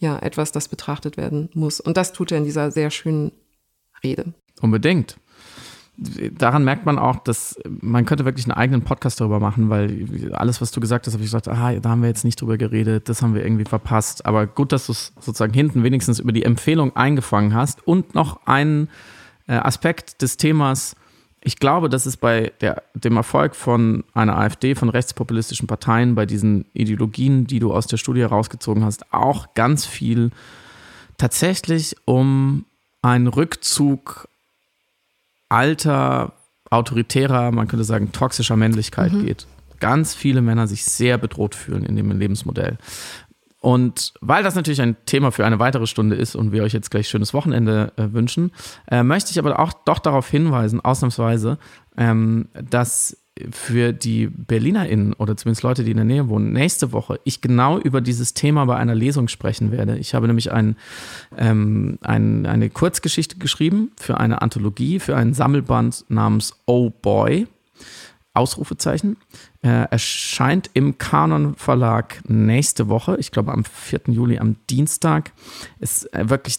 ja, 0.00 0.18
etwas, 0.18 0.50
das 0.50 0.66
betrachtet 0.66 1.16
werden 1.16 1.48
muss. 1.54 1.78
Und 1.78 1.96
das 1.96 2.12
tut 2.12 2.32
er 2.32 2.38
in 2.38 2.44
dieser 2.44 2.72
sehr 2.72 2.90
schönen 2.90 3.30
Rede. 4.02 4.34
Unbedingt 4.60 5.16
daran 5.96 6.64
merkt 6.64 6.86
man 6.86 6.98
auch, 6.98 7.20
dass 7.20 7.56
man 7.80 8.04
könnte 8.04 8.24
wirklich 8.24 8.46
einen 8.46 8.56
eigenen 8.56 8.82
Podcast 8.82 9.20
darüber 9.20 9.38
machen, 9.38 9.70
weil 9.70 10.32
alles, 10.32 10.60
was 10.60 10.72
du 10.72 10.80
gesagt 10.80 11.06
hast, 11.06 11.14
habe 11.14 11.22
ich 11.22 11.28
gesagt, 11.28 11.48
ah, 11.48 11.72
da 11.74 11.88
haben 11.88 12.02
wir 12.02 12.08
jetzt 12.08 12.24
nicht 12.24 12.40
drüber 12.40 12.58
geredet, 12.58 13.08
das 13.08 13.22
haben 13.22 13.34
wir 13.34 13.44
irgendwie 13.44 13.64
verpasst. 13.64 14.26
Aber 14.26 14.46
gut, 14.46 14.72
dass 14.72 14.86
du 14.86 14.92
es 14.92 15.12
sozusagen 15.20 15.52
hinten 15.52 15.84
wenigstens 15.84 16.18
über 16.18 16.32
die 16.32 16.42
Empfehlung 16.42 16.96
eingefangen 16.96 17.54
hast 17.54 17.86
und 17.86 18.14
noch 18.14 18.44
einen 18.46 18.88
äh, 19.46 19.54
Aspekt 19.54 20.20
des 20.20 20.36
Themas. 20.36 20.96
Ich 21.42 21.58
glaube, 21.58 21.88
dass 21.88 22.06
es 22.06 22.16
bei 22.16 22.52
der, 22.60 22.82
dem 22.94 23.16
Erfolg 23.16 23.54
von 23.54 24.02
einer 24.14 24.36
AfD, 24.36 24.74
von 24.74 24.88
rechtspopulistischen 24.88 25.68
Parteien, 25.68 26.14
bei 26.14 26.26
diesen 26.26 26.64
Ideologien, 26.72 27.46
die 27.46 27.60
du 27.60 27.72
aus 27.72 27.86
der 27.86 27.98
Studie 27.98 28.22
herausgezogen 28.22 28.84
hast, 28.84 29.12
auch 29.12 29.54
ganz 29.54 29.86
viel 29.86 30.30
tatsächlich 31.18 31.96
um 32.06 32.64
einen 33.02 33.26
Rückzug 33.26 34.28
alter, 35.54 36.32
autoritärer, 36.68 37.52
man 37.52 37.68
könnte 37.68 37.84
sagen, 37.84 38.10
toxischer 38.10 38.56
Männlichkeit 38.56 39.12
mhm. 39.12 39.24
geht. 39.24 39.46
Ganz 39.78 40.14
viele 40.14 40.42
Männer 40.42 40.66
sich 40.66 40.84
sehr 40.84 41.16
bedroht 41.16 41.54
fühlen 41.54 41.84
in 41.84 41.94
dem 41.94 42.10
Lebensmodell. 42.10 42.78
Und 43.60 44.12
weil 44.20 44.42
das 44.42 44.56
natürlich 44.56 44.82
ein 44.82 44.96
Thema 45.06 45.30
für 45.30 45.46
eine 45.46 45.58
weitere 45.58 45.86
Stunde 45.86 46.16
ist 46.16 46.34
und 46.34 46.52
wir 46.52 46.64
euch 46.64 46.74
jetzt 46.74 46.90
gleich 46.90 47.08
schönes 47.08 47.32
Wochenende 47.32 47.92
äh, 47.96 48.12
wünschen, 48.12 48.52
äh, 48.90 49.02
möchte 49.02 49.30
ich 49.30 49.38
aber 49.38 49.58
auch 49.58 49.72
doch 49.72 50.00
darauf 50.00 50.28
hinweisen, 50.28 50.80
ausnahmsweise, 50.80 51.58
ähm, 51.96 52.48
dass 52.52 53.23
für 53.50 53.92
die 53.92 54.28
BerlinerInnen 54.28 55.12
oder 55.14 55.36
zumindest 55.36 55.64
Leute, 55.64 55.82
die 55.82 55.90
in 55.90 55.96
der 55.96 56.06
Nähe 56.06 56.28
wohnen, 56.28 56.52
nächste 56.52 56.92
Woche 56.92 57.18
ich 57.24 57.40
genau 57.40 57.78
über 57.78 58.00
dieses 58.00 58.34
Thema 58.34 58.64
bei 58.64 58.76
einer 58.76 58.94
Lesung 58.94 59.28
sprechen 59.28 59.72
werde. 59.72 59.98
Ich 59.98 60.14
habe 60.14 60.28
nämlich 60.28 60.52
ein, 60.52 60.76
ähm, 61.36 61.98
ein, 62.00 62.46
eine 62.46 62.70
Kurzgeschichte 62.70 63.38
geschrieben 63.38 63.90
für 63.96 64.18
eine 64.18 64.40
Anthologie, 64.40 65.00
für 65.00 65.16
einen 65.16 65.34
Sammelband 65.34 66.04
namens 66.08 66.54
Oh 66.66 66.90
Boy. 66.90 67.48
Ausrufezeichen. 68.36 69.16
Äh, 69.62 69.86
erscheint 69.90 70.68
im 70.74 70.98
Kanon 70.98 71.54
Verlag 71.54 72.20
nächste 72.28 72.88
Woche, 72.88 73.16
ich 73.20 73.30
glaube 73.30 73.52
am 73.52 73.64
4. 73.64 74.00
Juli, 74.08 74.38
am 74.40 74.56
Dienstag. 74.68 75.30
Ist 75.78 76.12
äh, 76.12 76.28
wirklich 76.28 76.58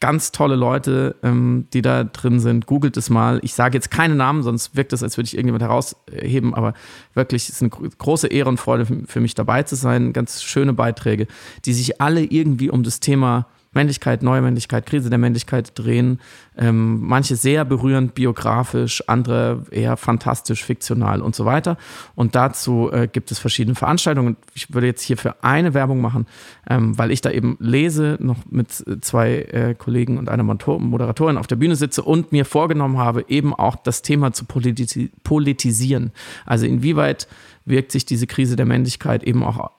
ganz 0.00 0.30
tolle 0.30 0.56
Leute, 0.56 1.16
ähm, 1.22 1.68
die 1.72 1.82
da 1.82 2.04
drin 2.04 2.38
sind. 2.38 2.66
Googelt 2.66 2.96
es 2.96 3.08
mal. 3.08 3.40
Ich 3.42 3.54
sage 3.54 3.76
jetzt 3.76 3.90
keine 3.90 4.14
Namen, 4.14 4.42
sonst 4.42 4.76
wirkt 4.76 4.92
es, 4.92 5.02
als 5.02 5.16
würde 5.16 5.26
ich 5.26 5.34
irgendjemand 5.34 5.62
herausheben, 5.62 6.54
aber 6.54 6.74
wirklich 7.14 7.48
ist 7.48 7.62
eine 7.62 7.70
große 7.70 8.26
Ehre 8.26 8.48
und 8.48 8.58
Freude 8.58 8.86
für 9.06 9.20
mich 9.20 9.34
dabei 9.34 9.62
zu 9.62 9.74
sein. 9.74 10.12
Ganz 10.12 10.42
schöne 10.42 10.74
Beiträge, 10.74 11.26
die 11.64 11.72
sich 11.72 12.00
alle 12.00 12.22
irgendwie 12.22 12.70
um 12.70 12.82
das 12.82 13.00
Thema 13.00 13.46
Männlichkeit, 13.76 14.22
neue 14.22 14.42
Männlichkeit, 14.42 14.86
Krise 14.86 15.10
der 15.10 15.18
Männlichkeit 15.18 15.78
drehen. 15.78 16.20
Ähm, 16.58 17.00
manche 17.00 17.36
sehr 17.36 17.64
berührend 17.64 18.14
biografisch, 18.14 19.04
andere 19.06 19.62
eher 19.70 19.96
fantastisch, 19.96 20.64
fiktional 20.64 21.22
und 21.22 21.36
so 21.36 21.44
weiter. 21.44 21.76
Und 22.14 22.34
dazu 22.34 22.90
äh, 22.90 23.06
gibt 23.06 23.30
es 23.30 23.38
verschiedene 23.38 23.76
Veranstaltungen. 23.76 24.36
Ich 24.54 24.74
würde 24.74 24.88
jetzt 24.88 25.02
hier 25.02 25.16
für 25.16 25.44
eine 25.44 25.74
Werbung 25.74 26.00
machen, 26.00 26.26
ähm, 26.68 26.98
weil 26.98 27.12
ich 27.12 27.20
da 27.20 27.30
eben 27.30 27.56
lese, 27.60 28.16
noch 28.20 28.38
mit 28.50 28.72
zwei 29.02 29.42
äh, 29.42 29.74
Kollegen 29.74 30.18
und 30.18 30.28
einer 30.28 30.42
Moderatorin 30.42 31.38
auf 31.38 31.46
der 31.46 31.56
Bühne 31.56 31.76
sitze 31.76 32.02
und 32.02 32.32
mir 32.32 32.44
vorgenommen 32.44 32.98
habe, 32.98 33.24
eben 33.28 33.54
auch 33.54 33.76
das 33.76 34.02
Thema 34.02 34.32
zu 34.32 34.44
politi 34.44 35.10
politisieren. 35.22 36.12
Also 36.44 36.66
inwieweit 36.66 37.28
wirkt 37.66 37.92
sich 37.92 38.06
diese 38.06 38.26
Krise 38.26 38.56
der 38.56 38.66
Männlichkeit 38.66 39.22
eben 39.24 39.44
auch 39.44 39.70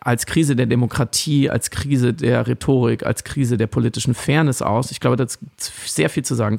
als 0.00 0.26
Krise 0.26 0.54
der 0.54 0.66
Demokratie, 0.66 1.50
als 1.50 1.70
Krise 1.70 2.14
der 2.14 2.46
Rhetorik, 2.46 3.04
als 3.04 3.24
Krise 3.24 3.56
der 3.56 3.66
politischen 3.66 4.14
Fairness 4.14 4.62
aus. 4.62 4.90
Ich 4.90 5.00
glaube, 5.00 5.16
da 5.16 5.24
ist 5.24 5.40
sehr 5.86 6.08
viel 6.10 6.24
zu 6.24 6.34
sagen. 6.34 6.58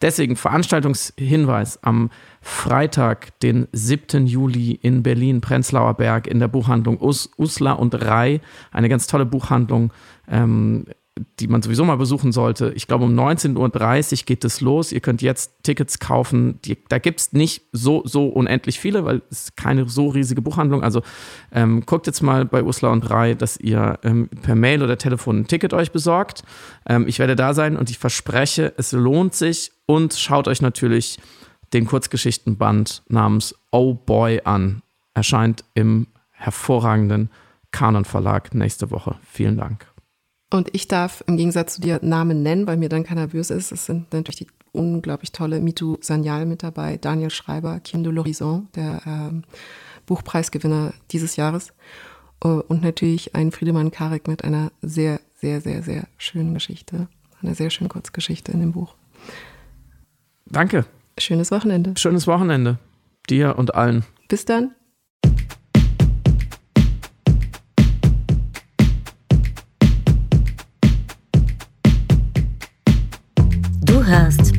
Deswegen 0.00 0.36
Veranstaltungshinweis 0.36 1.82
am 1.82 2.10
Freitag, 2.40 3.38
den 3.40 3.68
7. 3.72 4.26
Juli 4.26 4.72
in 4.72 5.02
Berlin, 5.02 5.40
Prenzlauer 5.40 5.94
Berg, 5.94 6.26
in 6.26 6.40
der 6.40 6.48
Buchhandlung 6.48 7.00
Us 7.00 7.30
Usla 7.36 7.72
und 7.72 7.94
Rai. 7.94 8.40
Eine 8.70 8.88
ganz 8.88 9.06
tolle 9.06 9.26
Buchhandlung. 9.26 9.92
Ähm, 10.28 10.86
die 11.38 11.46
man 11.46 11.62
sowieso 11.62 11.84
mal 11.84 11.96
besuchen 11.96 12.32
sollte. 12.32 12.72
Ich 12.74 12.88
glaube, 12.88 13.04
um 13.04 13.14
19.30 13.14 13.56
Uhr 14.12 14.26
geht 14.26 14.44
es 14.44 14.60
los. 14.60 14.90
Ihr 14.90 15.00
könnt 15.00 15.22
jetzt 15.22 15.62
Tickets 15.62 16.00
kaufen. 16.00 16.58
Die, 16.64 16.76
da 16.88 16.98
gibt 16.98 17.20
es 17.20 17.32
nicht 17.32 17.62
so, 17.70 18.02
so 18.04 18.26
unendlich 18.26 18.80
viele, 18.80 19.04
weil 19.04 19.22
es 19.30 19.54
keine 19.54 19.88
so 19.88 20.08
riesige 20.08 20.42
Buchhandlung. 20.42 20.82
Also 20.82 21.02
ähm, 21.52 21.86
guckt 21.86 22.08
jetzt 22.08 22.20
mal 22.20 22.44
bei 22.44 22.64
Ursula 22.64 22.92
und 22.92 23.08
Rai, 23.10 23.34
dass 23.34 23.56
ihr 23.56 23.98
ähm, 24.02 24.28
per 24.42 24.56
Mail 24.56 24.82
oder 24.82 24.98
Telefon 24.98 25.40
ein 25.40 25.46
Ticket 25.46 25.72
euch 25.72 25.92
besorgt. 25.92 26.42
Ähm, 26.86 27.06
ich 27.06 27.20
werde 27.20 27.36
da 27.36 27.54
sein 27.54 27.76
und 27.76 27.90
ich 27.90 27.98
verspreche, 27.98 28.74
es 28.76 28.90
lohnt 28.90 29.34
sich. 29.34 29.70
Und 29.86 30.14
schaut 30.14 30.48
euch 30.48 30.62
natürlich 30.62 31.20
den 31.74 31.86
Kurzgeschichtenband 31.86 33.02
namens 33.08 33.54
Oh 33.70 33.94
Boy 33.94 34.40
an. 34.44 34.82
Erscheint 35.12 35.64
im 35.74 36.08
hervorragenden 36.32 37.30
Kanon 37.70 38.04
Verlag 38.04 38.54
nächste 38.54 38.90
Woche. 38.90 39.16
Vielen 39.22 39.56
Dank. 39.56 39.93
Und 40.54 40.68
ich 40.72 40.86
darf 40.86 41.24
im 41.26 41.36
Gegensatz 41.36 41.74
zu 41.74 41.80
dir 41.80 41.98
Namen 42.00 42.44
nennen, 42.44 42.68
weil 42.68 42.76
mir 42.76 42.88
dann 42.88 43.02
keiner 43.02 43.26
böse 43.26 43.54
ist. 43.54 43.72
Es 43.72 43.86
sind 43.86 44.12
natürlich 44.12 44.36
die 44.36 44.46
unglaublich 44.70 45.32
tolle 45.32 45.58
Mitu 45.58 45.96
Sanyal 46.00 46.46
mit 46.46 46.62
dabei, 46.62 46.96
Daniel 46.96 47.30
Schreiber, 47.30 47.80
Kim 47.80 48.04
de 48.04 48.12
l'Horizon, 48.12 48.66
der 48.76 49.02
ähm, 49.04 49.42
Buchpreisgewinner 50.06 50.94
dieses 51.10 51.34
Jahres. 51.34 51.72
Äh, 52.44 52.46
und 52.46 52.84
natürlich 52.84 53.34
ein 53.34 53.50
Friedemann 53.50 53.90
Karek 53.90 54.28
mit 54.28 54.44
einer 54.44 54.70
sehr, 54.80 55.18
sehr, 55.34 55.60
sehr, 55.60 55.82
sehr 55.82 56.06
schönen 56.18 56.54
Geschichte. 56.54 57.08
Einer 57.42 57.56
sehr 57.56 57.70
schönen 57.70 57.90
Kurzgeschichte 57.90 58.52
in 58.52 58.60
dem 58.60 58.70
Buch. 58.70 58.94
Danke. 60.46 60.84
Schönes 61.18 61.50
Wochenende. 61.50 61.94
Schönes 61.96 62.28
Wochenende. 62.28 62.78
Dir 63.28 63.58
und 63.58 63.74
allen. 63.74 64.04
Bis 64.28 64.44
dann. 64.44 64.70